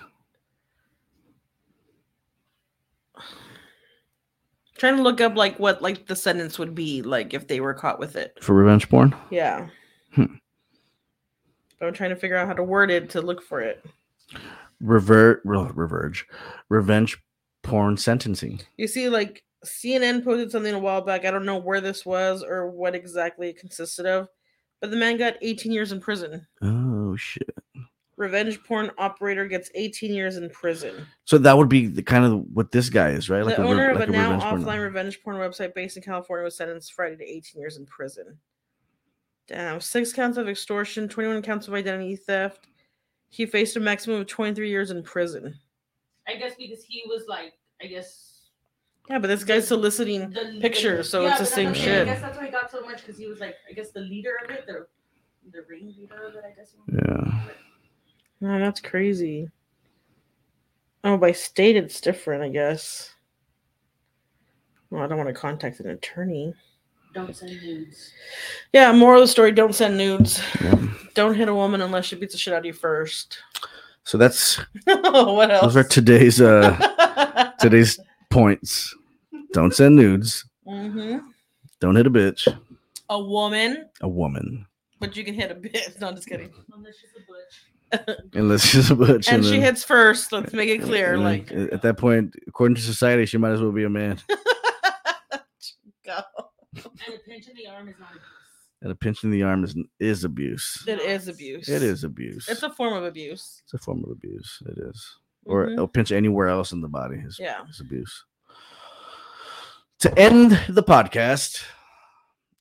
Trying 4.79 4.97
to 4.97 5.03
look 5.03 5.21
up 5.21 5.37
like 5.37 5.59
what 5.61 5.81
like 5.81 6.07
the 6.07 6.17
sentence 6.17 6.59
would 6.59 6.75
be 6.75 7.03
like 7.03 7.35
if 7.35 7.47
they 7.47 7.61
were 7.61 7.75
caught 7.75 8.01
with 8.01 8.17
it. 8.17 8.37
for 8.43 8.53
revenge 8.55 8.89
porn. 8.89 9.15
Yeah. 9.31 9.69
Hmm. 10.15 10.35
I'm 11.87 11.93
trying 11.95 12.11
to 12.11 12.17
figure 12.17 12.37
out 12.37 12.47
how 12.47 12.55
to 12.55 12.63
word 12.65 12.91
it 12.91 13.11
to 13.11 13.21
look 13.21 13.43
for 13.43 13.61
it. 13.61 13.85
revert 14.81 15.41
re- 15.45 15.71
reverge 15.75 16.27
revenge 16.69 17.19
porn 17.63 17.97
sentencing 17.97 18.61
You 18.77 18.89
see, 18.89 19.09
like 19.09 19.45
CNN 19.65 20.25
posted 20.25 20.51
something 20.51 20.75
a 20.75 20.79
while 20.79 21.01
back. 21.01 21.25
I 21.25 21.31
don't 21.31 21.45
know 21.45 21.59
where 21.59 21.81
this 21.81 22.05
was 22.05 22.43
or 22.43 22.69
what 22.69 22.95
exactly 22.97 23.49
it 23.49 23.59
consisted 23.59 24.07
of, 24.07 24.29
but 24.81 24.91
the 24.91 24.97
man 24.97 25.17
got 25.17 25.35
18 25.41 25.71
years 25.71 25.93
in 25.93 26.01
prison. 26.01 26.47
oh 26.63 27.15
shit 27.17 27.49
Revenge 28.19 28.63
porn 28.65 28.91
operator 28.99 29.47
gets 29.49 29.71
18 29.75 30.13
years 30.13 30.37
in 30.37 30.49
prison. 30.51 31.07
so 31.25 31.39
that 31.39 31.57
would 31.57 31.69
be 31.69 31.87
the 31.87 32.03
kind 32.03 32.25
of 32.25 32.45
what 32.53 32.71
this 32.73 32.89
guy 32.91 33.11
is 33.11 33.31
right 33.31 33.45
the 33.45 33.61
re- 33.63 33.69
owner 33.69 33.91
of 33.91 33.99
like 33.99 34.09
a 34.09 34.13
now 34.13 34.33
revenge 34.33 34.43
porn- 34.43 34.63
offline 34.65 34.83
revenge 34.83 35.23
porn 35.23 35.37
website 35.37 35.75
based 35.75 35.97
in 35.97 36.03
California 36.03 36.45
was 36.45 36.57
sentenced 36.57 36.93
Friday 36.93 37.17
to 37.17 37.25
18 37.25 37.61
years 37.61 37.77
in 37.77 37.87
prison. 37.87 38.39
Damn, 39.49 39.81
six 39.81 40.13
counts 40.13 40.39
of 40.39 40.49
extortion, 40.49 41.09
21 41.09 41.43
counts 41.43 41.69
of 41.69 41.75
identity 41.75 42.17
theft. 42.17 42.69
He 43.29 43.47
faced 43.47 43.77
a 43.77 43.81
maximum 43.81 44.21
of 44.21 44.27
23 44.27 44.69
years 44.69 44.91
in 44.91 45.03
prison. 45.03 45.59
I 46.29 46.37
guess 46.37 46.55
because 46.57 46.85
he 46.85 47.03
was 47.09 47.25
like, 47.29 47.55
I 47.83 47.87
guess 47.87 48.43
Yeah, 49.09 49.19
but 49.19 49.29
this 49.29 49.43
guy's 49.43 49.67
soliciting 49.67 50.31
the 50.31 50.59
pictures, 50.61 51.11
so 51.11 51.27
it's 51.27 51.39
the 51.39 51.47
same 51.47 51.75
shit. 51.75 52.03
I 52.03 52.13
guess 52.13 52.21
that's 52.21 52.39
why 52.39 52.47
he 52.47 52.51
got 52.51 52.71
so 52.71 52.83
much 52.83 52.99
because 52.99 53.19
he 53.19 53.27
was 53.27 53.41
like, 53.41 53.57
I 53.69 53.73
guess 53.73 53.91
the 53.91 54.01
leader 54.01 54.37
of 54.45 54.51
it, 54.51 54.67
the 54.67 54.87
the 55.53 55.65
ringleader 55.69 56.27
of 56.27 56.35
it. 56.35 56.45
I 56.47 56.55
guess. 56.55 56.75
Yeah. 56.93 57.31
call 57.31 57.49
it. 57.49 57.57
Oh, 58.45 58.59
that's 58.59 58.81
crazy. 58.81 59.49
Oh, 61.05 61.17
by 61.17 61.33
state 61.33 61.77
it's 61.77 62.01
different, 62.01 62.45
I 62.45 62.49
guess. 62.49 63.13
Well, 64.91 65.03
I 65.03 65.07
don't 65.07 65.19
want 65.19 65.29
to 65.29 65.35
contact 65.35 65.81
an 65.81 65.91
attorney. 65.91 66.55
Don't 67.13 67.37
send 67.37 67.61
nudes. 67.63 68.11
Yeah, 68.73 68.93
moral 68.93 69.23
of 69.23 69.29
the 69.29 69.33
story: 69.33 69.53
don't 69.53 69.75
send 69.75 69.97
nudes. 69.99 70.43
yeah. 70.63 70.75
Don't 71.15 71.35
hit 71.35 71.49
a 71.49 71.55
woman 71.55 71.83
unless 71.83 72.07
she 72.07 72.17
beats 72.17 72.33
the 72.33 72.39
shit 72.39 72.55
out 72.55 72.61
of 72.61 72.65
you 72.65 72.73
first. 72.73 73.39
so 74.05 74.17
that's 74.17 74.57
what 74.85 75.51
else? 75.51 75.63
those 75.63 75.77
are 75.77 75.85
today's 75.85 76.41
uh 76.41 77.53
today's 77.61 78.01
points 78.31 78.95
don't 79.53 79.75
send 79.75 79.95
nudes 79.95 80.45
hmm 80.67 81.19
don't 81.81 81.95
hit 81.97 82.07
a 82.07 82.11
bitch 82.11 82.49
A 83.11 83.23
woman, 83.23 83.87
a 84.01 84.09
woman 84.09 84.67
but 84.99 85.17
you 85.17 85.25
can 85.25 85.35
hit 85.35 85.51
a 85.51 85.55
bitch. 85.55 85.97
No, 86.01 86.09
I'm 86.09 86.15
just 86.17 86.29
kidding. 86.29 86.51
Unless 86.73 86.95
she's 86.97 87.11
a 87.17 88.05
butch. 88.07 88.31
unless 88.35 88.65
she's 88.67 88.91
a 88.91 88.95
butch 88.97 89.29
And 89.29 89.45
she 89.45 89.51
then- 89.53 89.61
hits 89.63 89.85
first. 89.85 90.33
Let's 90.33 90.53
make 90.55 90.71
it 90.71 90.81
clear. 90.83 91.13
and 91.15 91.23
Like, 91.25 91.51
at 91.53 91.83
that 91.83 91.99
point 91.99 92.35
according 92.49 92.77
to 92.77 92.81
society 92.83 93.27
she 93.27 93.37
might 93.39 93.51
as 93.53 93.61
well 93.61 93.73
be 93.73 93.85
a 93.85 93.91
man 93.91 94.19
go. 94.29 94.35
And 97.07 97.15
a 97.15 97.19
pinch 97.29 97.49
in 97.49 97.57
the 97.57 97.67
arm 97.67 97.89
is 97.89 97.95
not 97.99 98.11
abuse. 98.11 98.23
and 98.83 98.91
a 98.93 98.95
pinch 98.95 99.25
in 99.25 99.31
the 99.31 99.43
arm 99.43 99.63
is 99.65 99.77
is 100.01 100.25
abuse 100.25 100.85
It 100.87 101.01
is 101.01 101.29
abuse. 101.29 101.69
it 101.69 101.83
is 101.83 102.05
abuse 102.05 102.49
It's 102.49 102.63
a 102.63 102.71
form 102.71 102.95
of 102.95 103.05
abuse. 103.05 103.61
it's 103.65 103.75
a 103.75 103.79
form 103.79 104.03
of 104.05 104.11
abuse 104.11 104.63
it 104.67 104.79
is 104.79 105.19
or 105.45 105.67
Mhm. 105.67 105.83
a 105.83 105.89
pinch 105.89 106.13
anywhere 106.13 106.49
else 106.49 106.73
in 106.73 106.81
the 106.81 106.89
body 106.89 107.17
is, 107.19 107.39
Yeah. 107.39 107.67
is 107.69 107.81
abuse. 107.81 108.25
To 110.01 110.19
end 110.19 110.53
the 110.69 110.83
podcast, 110.83 111.65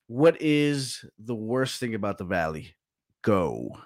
what 0.08 0.40
is 0.42 1.06
the 1.20 1.36
worst 1.36 1.80
thing 1.80 1.96
about 1.96 2.18
the 2.18 2.26
valley? 2.26 2.76
Go. 3.22 3.78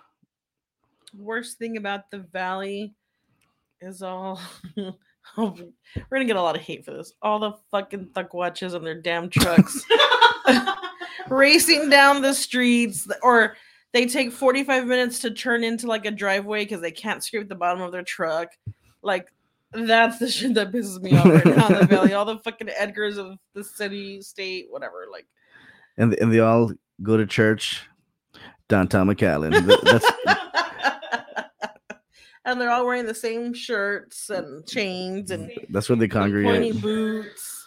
worst 1.14 1.58
thing 1.58 1.78
about 1.78 2.10
the 2.12 2.20
valley 2.20 2.94
is 3.82 4.02
all 4.02 4.42
we're 5.38 5.54
gonna 6.12 6.26
get 6.26 6.36
a 6.36 6.42
lot 6.42 6.56
of 6.56 6.62
hate 6.62 6.86
for 6.86 6.92
this. 6.92 7.14
All 7.22 7.40
the 7.40 7.54
fucking 7.72 8.10
thuck 8.14 8.34
watches 8.34 8.76
on 8.76 8.84
their 8.84 9.02
damn 9.02 9.30
trucks 9.30 9.84
racing 11.30 11.90
down 11.90 12.22
the 12.22 12.34
streets 12.34 13.08
or 13.22 13.56
they 13.94 14.06
take 14.06 14.32
45 14.32 14.86
minutes 14.86 15.20
to 15.20 15.32
turn 15.32 15.64
into 15.64 15.88
like 15.88 16.06
a 16.06 16.12
driveway 16.12 16.66
because 16.66 16.82
they 16.82 16.92
can't 16.92 17.24
scrape 17.24 17.48
the 17.48 17.56
bottom 17.56 17.82
of 17.82 17.92
their 17.92 18.04
truck. 18.04 18.50
Like 19.02 19.32
that's 19.72 20.20
the 20.20 20.30
shit 20.30 20.54
that 20.56 20.72
pisses 20.72 21.02
me 21.02 21.18
off 21.18 21.26
right 21.26 21.46
now 21.46 21.68
in 21.68 21.74
the 21.76 21.86
valley. 21.90 22.14
All 22.14 22.26
the 22.26 22.40
fucking 22.40 22.68
edgars 22.68 23.18
of 23.18 23.38
the 23.54 23.64
city 23.64 24.22
state 24.22 24.68
whatever 24.70 25.06
like 25.12 25.28
And 25.98 26.14
and 26.16 26.32
they 26.32 26.40
all 26.40 26.72
go 27.02 27.18
to 27.18 27.26
church. 27.26 27.88
Downtown 28.68 29.08
McAllen. 29.08 29.52
That's 29.84 30.10
and 32.46 32.62
they're 32.62 32.70
all 32.72 32.86
wearing 32.86 33.06
the 33.06 33.14
same 33.14 33.54
shirts 33.54 34.30
and 34.30 34.66
chains 34.68 35.32
and 35.32 35.52
that's 35.70 35.90
where 35.90 35.96
they 35.98 36.08
pointy 36.08 36.32
congregate. 36.32 36.82
boots. 36.82 37.66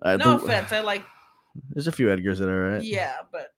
Uh, 0.00 0.16
No 0.16 0.36
offense, 0.36 0.72
I 0.72 0.80
like 0.80 1.04
There's 1.70 1.86
a 1.86 1.92
few 1.92 2.06
Edgars 2.06 2.38
that 2.38 2.48
are 2.48 2.70
right. 2.72 2.82
yeah, 2.82 3.16
but 3.30 3.52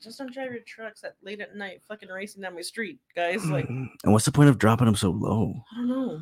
just 0.00 0.18
don't 0.18 0.32
drive 0.32 0.50
your 0.52 0.60
trucks 0.66 1.02
at 1.04 1.14
late 1.22 1.40
at 1.40 1.56
night, 1.56 1.80
fucking 1.88 2.08
racing 2.08 2.42
down 2.42 2.54
my 2.54 2.60
street, 2.60 2.98
guys. 3.16 3.44
Like 3.50 3.68
and 3.68 3.88
what's 4.04 4.24
the 4.24 4.32
point 4.32 4.48
of 4.48 4.58
dropping 4.58 4.86
them 4.86 4.96
so 4.96 5.10
low? 5.10 5.54
I 5.72 5.76
don't 5.78 5.88
know. 5.88 6.20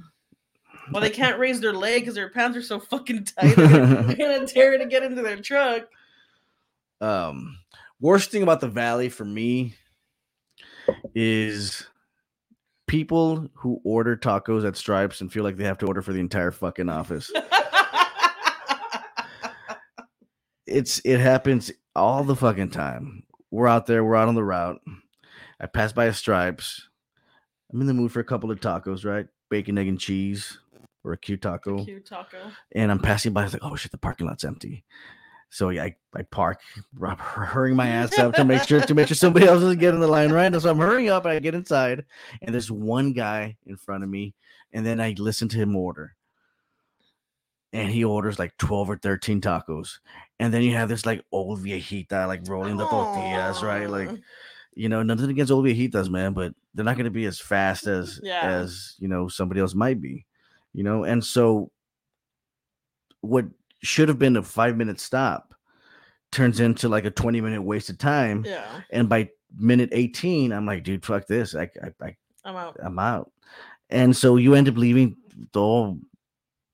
Well, 0.92 1.02
they 1.02 1.10
can't 1.10 1.38
raise 1.38 1.60
their 1.60 1.72
leg 1.74 2.02
because 2.02 2.14
their 2.14 2.30
pants 2.30 2.56
are 2.56 2.62
so 2.62 2.80
fucking 2.80 3.24
tight. 3.24 3.54
They're 3.56 4.16
gonna 4.16 4.46
tear 4.46 4.72
it 4.74 4.78
to 4.78 4.86
get 4.86 5.02
into 5.02 5.22
their 5.22 5.36
truck. 5.36 5.88
Um, 7.00 7.58
worst 8.00 8.30
thing 8.30 8.42
about 8.42 8.60
the 8.60 8.68
valley 8.68 9.08
for 9.08 9.24
me 9.24 9.74
is 11.14 11.86
people 12.90 13.46
who 13.54 13.80
order 13.84 14.16
tacos 14.16 14.66
at 14.66 14.76
Stripes 14.76 15.20
and 15.20 15.32
feel 15.32 15.44
like 15.44 15.56
they 15.56 15.62
have 15.62 15.78
to 15.78 15.86
order 15.86 16.02
for 16.02 16.12
the 16.12 16.18
entire 16.18 16.50
fucking 16.50 16.88
office. 16.88 17.30
it's 20.66 21.00
it 21.04 21.20
happens 21.20 21.70
all 21.94 22.24
the 22.24 22.34
fucking 22.34 22.70
time. 22.70 23.22
We're 23.52 23.68
out 23.68 23.86
there, 23.86 24.04
we're 24.04 24.16
out 24.16 24.26
on 24.26 24.34
the 24.34 24.42
route. 24.42 24.80
I 25.60 25.66
pass 25.66 25.92
by 25.92 26.06
a 26.06 26.12
Stripes. 26.12 26.88
I'm 27.72 27.80
in 27.80 27.86
the 27.86 27.94
mood 27.94 28.10
for 28.10 28.18
a 28.18 28.24
couple 28.24 28.50
of 28.50 28.58
tacos, 28.58 29.04
right? 29.04 29.26
Bacon, 29.50 29.78
egg, 29.78 29.86
and 29.86 30.00
cheese. 30.00 30.58
or 31.04 31.12
a 31.12 31.16
Q 31.18 31.36
taco, 31.36 31.84
Cute 31.84 32.04
taco. 32.04 32.38
and 32.72 32.90
I'm 32.90 32.98
passing 32.98 33.32
by. 33.32 33.42
I 33.42 33.44
was 33.44 33.52
like, 33.52 33.64
oh 33.64 33.76
shit, 33.76 33.92
the 33.92 33.98
parking 33.98 34.26
lot's 34.26 34.42
empty. 34.44 34.84
So 35.50 35.70
I, 35.70 35.94
I 36.14 36.22
park, 36.22 36.60
I'm 37.02 37.16
hurrying 37.18 37.76
my 37.76 37.88
ass 37.88 38.16
up 38.18 38.34
to 38.36 38.44
make 38.44 38.62
sure 38.62 38.80
to 38.80 38.94
make 38.94 39.08
sure 39.08 39.14
somebody 39.16 39.46
else 39.46 39.62
is 39.62 39.76
getting 39.76 40.00
the 40.00 40.08
line 40.08 40.32
right. 40.32 40.46
And 40.52 40.62
so 40.62 40.70
I'm 40.70 40.78
hurrying 40.78 41.10
up. 41.10 41.26
I 41.26 41.38
get 41.40 41.54
inside, 41.54 42.04
and 42.40 42.54
there's 42.54 42.70
one 42.70 43.12
guy 43.12 43.56
in 43.66 43.76
front 43.76 44.04
of 44.04 44.10
me, 44.10 44.34
and 44.72 44.86
then 44.86 45.00
I 45.00 45.14
listen 45.18 45.48
to 45.48 45.56
him 45.58 45.76
order, 45.76 46.14
and 47.72 47.90
he 47.90 48.04
orders 48.04 48.38
like 48.38 48.56
12 48.58 48.90
or 48.90 48.96
13 48.96 49.40
tacos, 49.40 49.98
and 50.38 50.54
then 50.54 50.62
you 50.62 50.74
have 50.74 50.88
this 50.88 51.04
like 51.04 51.24
old 51.32 51.60
viejita 51.60 52.26
like 52.26 52.42
rolling 52.48 52.76
the 52.76 52.86
tortillas, 52.86 53.62
right? 53.62 53.88
Like 53.90 54.10
you 54.74 54.88
know, 54.88 55.02
nothing 55.02 55.30
against 55.30 55.50
old 55.52 55.66
viejitas, 55.66 56.08
man, 56.08 56.32
but 56.32 56.54
they're 56.74 56.84
not 56.84 56.96
going 56.96 57.04
to 57.04 57.10
be 57.10 57.26
as 57.26 57.40
fast 57.40 57.86
as 57.86 58.20
Yeah. 58.22 58.40
as 58.42 58.94
you 58.98 59.08
know 59.08 59.28
somebody 59.28 59.60
else 59.60 59.74
might 59.74 60.00
be, 60.00 60.26
you 60.72 60.84
know. 60.84 61.04
And 61.04 61.24
so, 61.24 61.70
what 63.20 63.46
should 63.82 64.08
have 64.08 64.18
been 64.18 64.36
a 64.36 64.42
five 64.42 64.76
minute 64.76 65.00
stop 65.00 65.54
turns 66.32 66.60
into 66.60 66.88
like 66.88 67.04
a 67.04 67.10
twenty 67.10 67.40
minute 67.40 67.62
waste 67.62 67.90
of 67.90 67.98
time. 67.98 68.44
Yeah, 68.46 68.64
And 68.90 69.08
by 69.08 69.30
minute 69.58 69.90
eighteen, 69.92 70.52
I'm 70.52 70.66
like, 70.66 70.84
dude, 70.84 71.04
fuck 71.04 71.26
this, 71.26 71.54
I, 71.54 71.68
I, 71.82 72.04
I 72.06 72.16
I'm 72.44 72.56
out. 72.56 72.76
I'm 72.82 72.98
out. 72.98 73.30
And 73.90 74.16
so 74.16 74.36
you 74.36 74.54
end 74.54 74.68
up 74.68 74.76
leaving 74.76 75.16
todo 75.52 75.98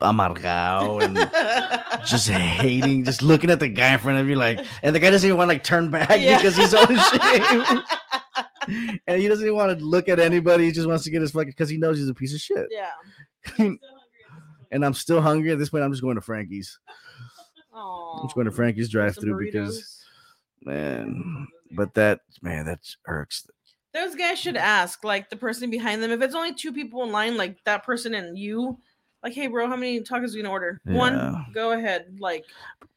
amargado 0.02 1.02
and 1.02 1.16
just 2.06 2.28
hating, 2.28 3.04
just 3.04 3.22
looking 3.22 3.50
at 3.50 3.60
the 3.60 3.68
guy 3.68 3.94
in 3.94 3.98
front 3.98 4.18
of 4.18 4.28
you, 4.28 4.36
like, 4.36 4.60
and 4.82 4.94
the 4.94 5.00
guy 5.00 5.10
doesn't 5.10 5.26
even 5.26 5.38
want 5.38 5.48
to 5.48 5.54
like 5.54 5.64
turn 5.64 5.90
back 5.90 6.20
Yeah. 6.20 6.36
because 6.36 6.56
he's 6.56 6.74
on 6.74 6.86
shame. 6.96 7.82
and 9.06 9.20
he 9.20 9.28
doesn't 9.28 9.44
even 9.44 9.56
want 9.56 9.78
to 9.78 9.84
look 9.84 10.08
at 10.08 10.18
anybody. 10.18 10.66
He 10.66 10.72
just 10.72 10.86
wants 10.86 11.04
to 11.04 11.10
get 11.10 11.22
his 11.22 11.30
fucking 11.30 11.48
because 11.50 11.70
he 11.70 11.78
knows 11.78 11.98
he's 11.98 12.08
a 12.08 12.14
piece 12.14 12.34
of 12.34 12.40
shit. 12.40 12.66
yeah. 12.70 12.90
and 14.70 14.84
I'm 14.84 14.94
still 14.94 15.20
hungry 15.20 15.52
at 15.52 15.58
this 15.58 15.70
point. 15.70 15.84
I'm 15.84 15.92
just 15.92 16.02
going 16.02 16.16
to 16.16 16.20
Frankie's. 16.20 16.78
I'm 17.74 18.22
just 18.24 18.34
going 18.34 18.46
to 18.46 18.52
Frankie's 18.52 18.88
drive-through 18.88 19.38
because 19.38 20.02
man, 20.62 21.46
but 21.72 21.92
that 21.94 22.20
man 22.42 22.66
that 22.66 22.80
irks. 23.06 23.46
Those 23.92 24.14
guys 24.14 24.38
should 24.38 24.56
ask, 24.56 25.04
like 25.04 25.30
the 25.30 25.36
person 25.36 25.70
behind 25.70 26.02
them, 26.02 26.10
if 26.10 26.20
it's 26.22 26.34
only 26.34 26.54
two 26.54 26.72
people 26.72 27.02
in 27.04 27.12
line, 27.12 27.36
like 27.36 27.56
that 27.64 27.84
person 27.84 28.14
and 28.14 28.38
you, 28.38 28.78
like, 29.22 29.32
hey, 29.32 29.46
bro, 29.46 29.66
how 29.68 29.76
many 29.76 30.00
tacos 30.00 30.32
are 30.34 30.36
you 30.36 30.42
gonna 30.42 30.50
order? 30.52 30.80
Yeah. 30.86 30.94
One, 30.94 31.46
go 31.54 31.72
ahead. 31.72 32.16
Like, 32.18 32.44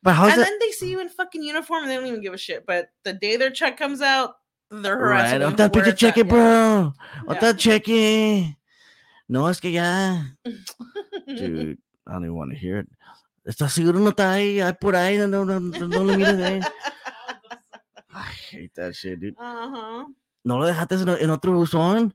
But 0.04 0.14
how's 0.16 0.32
and 0.34 0.42
that? 0.42 0.46
then 0.46 0.58
they 0.60 0.72
see 0.72 0.90
you 0.92 1.00
in 1.00 1.10
fucking 1.10 1.42
uniform 1.44 1.84
and 1.84 1.92
they 1.92 1.96
don't 1.96 2.08
even 2.08 2.22
give 2.22 2.34
a 2.34 2.38
shit. 2.38 2.66
But 2.66 2.90
the 3.04 3.14
day 3.14 3.38
their 3.38 3.50
check 3.50 3.78
comes 3.78 4.02
out, 4.02 4.36
they're 4.72 4.98
harassing 4.98 5.42
Right, 5.42 5.56
them 5.56 5.70
ahorita 5.70 5.76
where 5.76 5.84
pinche 5.84 5.88
it's 5.88 6.04
at, 6.04 6.16
cheque, 6.16 6.18
yeah. 6.18 6.24
bro. 6.24 6.94
Yeah. 7.28 7.34
Ahorita 7.34 7.58
cheque. 7.58 8.56
No, 9.30 9.48
es 9.48 9.60
que 9.60 9.70
ya. 9.72 10.22
Dude, 11.38 11.78
I 12.08 12.14
don't 12.14 12.24
even 12.26 12.36
want 12.36 12.52
to 12.52 12.58
hear 12.58 12.80
it. 12.80 12.88
¿Estás 13.46 13.74
seguro 13.74 14.00
no 14.00 14.10
está 14.12 14.34
ahí? 14.34 14.60
Ay, 14.62 14.74
por 14.80 14.96
ahí, 14.96 15.18
no, 15.18 15.28
no, 15.28 15.44
no, 15.46 15.60
no, 15.60 15.88
no 15.88 16.04
lo 16.04 16.18
mires 16.18 16.40
ahí. 16.40 16.62
I 18.14 18.32
hate 18.52 18.74
that 18.76 18.96
shit, 18.96 19.20
dude. 19.20 19.36
Uh-huh. 19.40 20.06
No 20.44 20.58
lo 20.58 20.66
dejaste 20.66 20.96
en, 20.96 21.10
en 21.10 21.30
otro 21.30 21.54
buzón? 21.54 22.14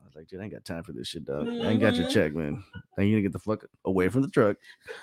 I 0.00 0.04
was 0.04 0.14
like, 0.14 0.26
dude, 0.28 0.40
I 0.40 0.44
ain't 0.44 0.52
got 0.52 0.64
time 0.64 0.82
for 0.82 0.92
this 0.92 1.08
shit, 1.08 1.24
dog. 1.24 1.48
I 1.48 1.70
ain't 1.70 1.80
got 1.80 1.96
your 1.96 2.06
Mhm. 2.06 2.10
check, 2.10 2.34
man. 2.34 2.62
I 2.98 3.02
you 3.02 3.08
need 3.10 3.16
to 3.16 3.22
get 3.22 3.32
the 3.32 3.38
fuck 3.38 3.64
away 3.84 4.08
from 4.08 4.22
the 4.22 4.28
truck 4.28 4.56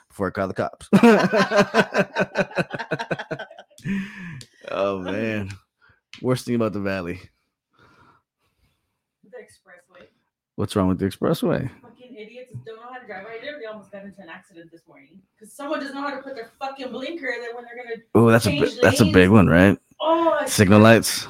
before 0.09 0.27
I 0.27 0.31
call 0.31 0.47
the 0.47 0.53
cops. 0.53 0.89
oh, 4.71 4.99
man. 4.99 5.49
Worst 6.21 6.45
thing 6.45 6.55
about 6.55 6.73
the 6.73 6.79
valley. 6.79 7.19
The 9.23 9.37
expressway. 9.37 10.07
What's 10.55 10.75
wrong 10.75 10.89
with 10.89 10.99
the 10.99 11.05
expressway? 11.05 11.69
Fucking 12.21 12.37
idiots 12.37 12.55
don't 12.65 12.75
know 12.77 12.83
how 12.91 12.99
to 12.99 13.05
drive. 13.05 13.25
I 13.25 13.43
literally 13.43 13.65
almost 13.65 13.91
got 13.91 14.03
into 14.03 14.21
an 14.21 14.29
accident 14.29 14.71
this 14.71 14.81
morning 14.87 15.19
because 15.37 15.53
someone 15.53 15.79
doesn't 15.79 15.95
know 15.95 16.01
how 16.01 16.15
to 16.15 16.21
put 16.21 16.35
their 16.35 16.51
fucking 16.59 16.91
blinker 16.91 17.27
in 17.27 17.41
when 17.55 17.65
they're 17.65 17.75
gonna. 17.83 18.01
Oh, 18.15 18.29
that's 18.29 18.47
a 18.47 18.59
bi- 18.59 18.69
that's 18.81 19.01
a 19.01 19.05
big 19.11 19.29
one, 19.29 19.47
right? 19.47 19.77
Oh, 19.99 20.33
it's- 20.35 20.53
Signal 20.53 20.79
lights. 20.81 21.27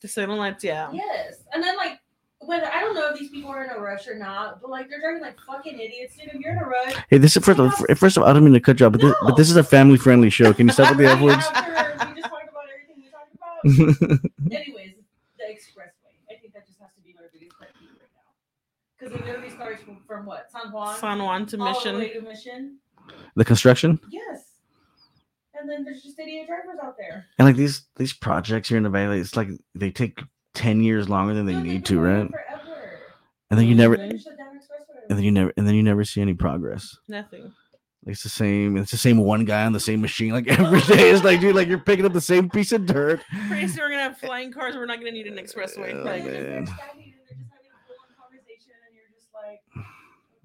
The 0.00 0.08
signal 0.08 0.36
lights, 0.38 0.64
yeah. 0.64 0.90
Yes, 0.92 1.36
and 1.52 1.62
then 1.62 1.76
like 1.76 1.98
whether 2.40 2.66
I 2.66 2.80
don't 2.80 2.94
know 2.94 3.10
if 3.12 3.18
these 3.20 3.30
people 3.30 3.50
are 3.50 3.62
in 3.64 3.70
a 3.70 3.78
rush 3.80 4.08
or 4.08 4.16
not, 4.16 4.60
but 4.60 4.70
like 4.70 4.88
they're 4.88 5.00
driving 5.00 5.22
like 5.22 5.38
fucking 5.46 5.78
idiots, 5.78 6.16
dude. 6.16 6.28
If 6.34 6.40
you're 6.40 6.52
in 6.52 6.58
a 6.58 6.66
rush, 6.66 6.94
Hey, 7.08 7.18
this 7.18 7.36
is 7.36 7.44
first 7.44 7.60
of, 7.60 7.66
all- 7.66 7.94
first 7.94 8.16
of 8.16 8.22
all, 8.22 8.28
I 8.28 8.32
don't 8.32 8.44
mean 8.44 8.52
to 8.54 8.60
cut 8.60 8.80
you 8.80 8.86
off, 8.86 8.92
but, 8.92 9.00
this, 9.00 9.14
but 9.22 9.36
this 9.36 9.50
is 9.50 9.56
a 9.56 9.62
family 9.64 9.96
friendly 9.98 10.30
show. 10.30 10.52
Can 10.52 10.66
you 10.66 10.72
stop 10.72 10.90
with 10.90 10.98
the 10.98 11.12
F 11.12 11.20
words? 11.20 11.44
After 11.54 12.08
we 12.14 12.20
just 12.20 12.30
talked 12.30 12.48
about 12.48 12.64
everything 12.72 13.04
we 13.04 13.10
talked 13.10 13.34
about. 13.34 14.52
Anyways, 14.52 14.94
the 15.38 15.44
expressway. 15.44 16.18
I 16.30 16.34
think 16.40 16.52
that 16.54 16.66
just 16.66 16.80
has 16.80 16.90
to 16.96 17.00
be 17.04 17.14
my 17.14 17.22
biggest 17.32 17.56
pet 17.60 17.68
peeve 17.78 17.90
right 17.94 18.10
now. 18.12 18.26
Because 19.02 19.18
it 19.20 19.26
literally 19.26 19.50
starts 19.50 19.82
from, 19.82 19.98
from 20.06 20.26
what? 20.26 20.50
San 20.52 20.70
Juan? 20.72 20.96
San 20.98 21.22
Juan 21.22 21.46
to 21.46 21.58
all 21.58 21.66
the 21.66 21.72
Mission. 21.72 21.96
way 21.98 22.08
to 22.12 22.20
Mission? 22.20 22.78
the 23.34 23.44
construction 23.44 23.98
Yes. 24.10 24.44
And 25.58 25.68
then 25.68 25.84
there's 25.84 26.02
just 26.02 26.18
idiot 26.18 26.46
drivers 26.46 26.78
out 26.82 26.96
there. 26.96 27.26
and 27.38 27.46
like 27.46 27.56
these 27.56 27.86
these 27.96 28.12
projects 28.12 28.68
here 28.68 28.76
in 28.78 28.84
the 28.84 28.90
valley, 28.90 29.18
it's 29.18 29.36
like 29.36 29.48
they 29.74 29.90
take 29.90 30.20
ten 30.54 30.80
years 30.82 31.08
longer 31.08 31.34
than 31.34 31.46
they 31.46 31.52
Dude, 31.54 31.62
need 31.64 31.72
they've 31.78 31.84
to, 31.84 31.94
been 31.94 32.04
right? 32.04 32.30
Forever. 32.30 33.00
And 33.50 33.58
then 33.58 33.66
you 33.66 33.74
never, 33.74 33.96
They 33.96 34.16
shut 34.18 34.36
down 34.38 34.56
expressway. 34.56 35.02
and 35.10 35.18
then 35.18 35.24
you 35.24 35.30
never, 35.32 35.52
and 35.56 35.66
then 35.66 35.74
you 35.74 35.82
never 35.82 36.04
see 36.04 36.20
any 36.20 36.34
progress. 36.34 36.96
Nothing. 37.08 37.42
Like, 38.04 38.12
It's 38.14 38.22
the 38.22 38.28
same. 38.28 38.76
It's 38.76 38.90
the 38.92 38.96
same 38.96 39.18
one 39.18 39.44
guy 39.44 39.64
on 39.66 39.72
the 39.72 39.80
same 39.80 40.00
machine. 40.00 40.30
Like 40.32 40.46
every 40.48 40.80
day, 40.96 41.10
it's 41.10 41.22
like, 41.24 41.40
dude, 41.40 41.54
like 41.56 41.68
you're 41.68 41.78
picking 41.78 42.06
up 42.06 42.12
the 42.12 42.20
same 42.20 42.48
piece 42.48 42.72
of 42.72 42.86
dirt. 42.86 43.20
Pretty 43.48 43.68
soon 43.68 43.78
we're 43.84 43.90
gonna 43.90 44.02
have 44.02 44.18
flying 44.18 44.52
cars. 44.52 44.74
We're 44.76 44.86
not 44.86 44.98
gonna 44.98 45.10
need 45.12 45.26
an 45.26 45.34
expressway. 45.36 45.90
Yeah, 45.90 46.02
like, 46.02 46.22
And 46.22 46.26
then 46.34 46.42
man. 46.42 46.64
they're 46.64 46.74
standing 46.74 47.12
and 47.12 47.22
they're 47.28 47.36
just 47.36 47.50
having 47.50 47.70
a 47.70 47.86
full-on 47.86 48.10
conversation, 48.18 48.72
and 48.86 48.94
you're 48.96 49.12
just 49.14 49.28
like, 49.34 49.60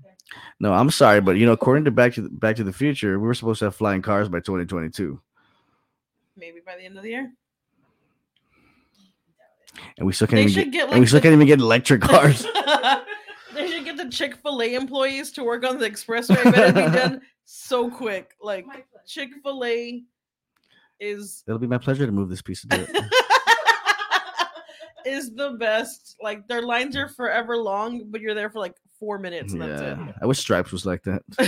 okay. 0.04 0.17
No, 0.60 0.74
I'm 0.74 0.90
sorry, 0.92 1.22
but 1.22 1.38
you 1.38 1.46
know, 1.46 1.52
according 1.54 1.86
to 1.86 1.92
Back 1.92 2.14
to 2.14 2.22
the, 2.22 2.30
Back 2.30 2.56
to 2.58 2.64
the 2.64 2.74
Future, 2.74 3.20
we 3.20 3.28
were 3.28 3.34
supposed 3.34 3.60
to 3.60 3.66
have 3.66 3.76
flying 3.76 4.02
cars 4.02 4.28
by 4.30 4.40
2022, 4.40 5.20
maybe 6.36 6.60
by 6.66 6.76
the 6.76 6.84
end 6.84 6.98
of 6.98 7.04
the 7.04 7.10
year. 7.10 7.32
and 9.98 10.06
we 10.08 10.14
still 10.14 10.28
can't 10.28 10.38
They 10.38 10.42
even 10.44 10.54
should 10.54 10.72
get, 10.72 10.88
get 10.88 10.92
and 10.92 11.00
we 11.00 11.06
still 11.06 11.18
the- 11.20 11.24
can't 11.24 11.34
even 11.34 11.48
get 11.48 11.60
electric 11.60 12.02
cars. 12.12 12.44
they 13.54 13.72
should 13.72 13.86
get 13.86 13.98
the 13.98 14.10
Chick 14.10 14.36
Fil 14.38 14.62
A 14.62 14.74
employees 14.74 15.32
to 15.34 15.44
work 15.44 15.66
on 15.66 15.78
the 15.78 15.90
expressway, 15.90 16.44
but 16.44 16.58
it'd 16.58 16.76
be 16.76 16.82
done 16.98 17.22
so 17.46 17.90
quick. 17.90 18.36
Like 18.42 18.66
Chick 19.06 19.30
Fil 19.44 19.64
A 19.66 20.04
is 21.00 21.44
It'll 21.48 21.60
be 21.60 21.68
my 21.68 21.78
pleasure 21.78 22.06
to 22.06 22.12
move 22.12 22.30
this 22.30 22.42
piece 22.42 22.64
of 22.64 22.70
dirt. 22.72 22.90
is 25.06 25.34
the 25.36 25.52
best. 25.52 26.18
Like 26.22 26.48
their 26.48 26.64
lines 26.64 26.98
are 26.98 27.08
forever 27.08 27.56
long, 27.58 28.06
but 28.10 28.20
you're 28.22 28.34
there 28.34 28.50
for 28.50 28.60
like 28.60 28.76
four 29.00 29.18
minutes 29.20 29.54
and 29.54 29.64
yeah, 29.64 30.12
I 30.22 30.26
wish 30.26 30.40
Stripes 30.40 30.72
was 30.72 30.86
like 30.86 31.04
that. 31.04 31.24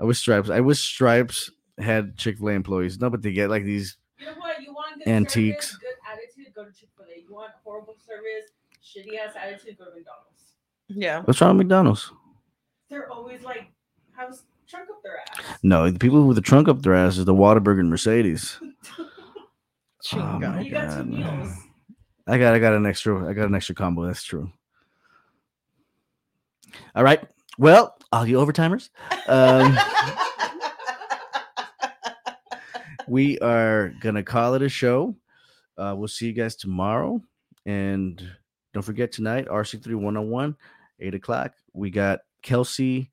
I 0.00 0.04
wish 0.04 0.18
Stripes. 0.18 0.50
I 0.50 0.60
wish 0.60 0.80
Stripes 0.80 1.50
had 1.78 2.16
Chick 2.16 2.38
Fil 2.38 2.48
A 2.48 2.52
employees. 2.52 3.00
No, 3.00 3.10
but 3.10 3.22
they 3.22 3.32
get 3.32 3.50
like 3.50 3.64
these. 3.64 3.96
You 4.18 4.26
know 4.26 4.32
what? 4.38 4.60
You 4.62 4.72
want 4.72 4.98
good 4.98 5.08
Antiques. 5.08 5.70
service, 5.72 5.78
good 5.80 6.12
attitude, 6.12 6.54
go 6.54 6.64
to 6.64 6.72
Chick 6.72 6.88
Fil 6.96 7.06
A. 7.06 7.20
You 7.20 7.32
want 7.34 7.52
horrible 7.64 7.96
service, 8.06 8.50
shitty 8.82 9.18
ass 9.18 9.34
attitude, 9.40 9.78
go 9.78 9.84
to 9.86 9.90
McDonald's. 9.90 10.54
yeah. 10.88 11.22
What's 11.22 11.40
wrong 11.40 11.56
with 11.56 11.66
McDonald's? 11.66 12.10
They're 12.90 13.10
always 13.10 13.42
like, 13.42 13.70
have 14.16 14.32
a 14.32 14.36
trunk 14.68 14.90
up 14.90 15.02
their 15.02 15.18
ass. 15.20 15.58
No, 15.62 15.90
the 15.90 15.98
people 15.98 16.26
with 16.26 16.36
the 16.36 16.42
trunk 16.42 16.68
up 16.68 16.82
their 16.82 16.94
ass 16.94 17.16
is 17.16 17.24
the 17.24 17.34
Whataburger 17.34 17.80
and 17.80 17.90
Mercedes. 17.90 18.58
Chingo. 20.04 20.44
Oh 20.46 20.50
my 20.50 20.60
you 20.60 20.70
got 20.72 20.90
two 20.90 20.96
God, 20.96 21.06
meals. 21.08 21.52
I 22.26 22.38
got 22.38 22.54
I 22.54 22.58
got 22.58 22.74
an 22.74 22.86
extra 22.86 23.28
I 23.28 23.32
got 23.32 23.48
an 23.48 23.54
extra 23.54 23.74
combo. 23.74 24.04
That's 24.06 24.22
true. 24.24 24.50
All 26.94 27.04
right. 27.04 27.20
Well, 27.58 27.96
all 28.12 28.26
you 28.26 28.38
overtimers. 28.38 28.90
Um, 29.26 29.76
we 33.06 33.38
are 33.40 33.92
gonna 34.00 34.22
call 34.22 34.54
it 34.54 34.62
a 34.62 34.68
show. 34.68 35.14
Uh, 35.76 35.94
we'll 35.96 36.08
see 36.08 36.26
you 36.26 36.32
guys 36.32 36.56
tomorrow. 36.56 37.20
And 37.66 38.22
don't 38.72 38.82
forget 38.82 39.12
tonight, 39.12 39.46
RC3 39.46 39.94
101, 39.94 40.56
8 41.00 41.14
o'clock. 41.14 41.52
We 41.72 41.90
got 41.90 42.20
Kelsey, 42.42 43.10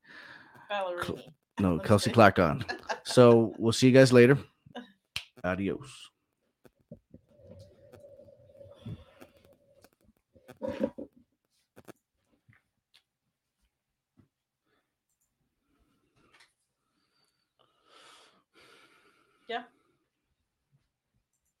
Ballerini. 0.70 1.22
no, 1.60 1.78
Kelsey 1.78 2.10
see. 2.10 2.14
Clark 2.14 2.38
on. 2.38 2.64
So 3.04 3.54
we'll 3.58 3.72
see 3.72 3.86
you 3.86 3.92
guys 3.92 4.12
later. 4.12 4.38
Adios. 5.44 6.10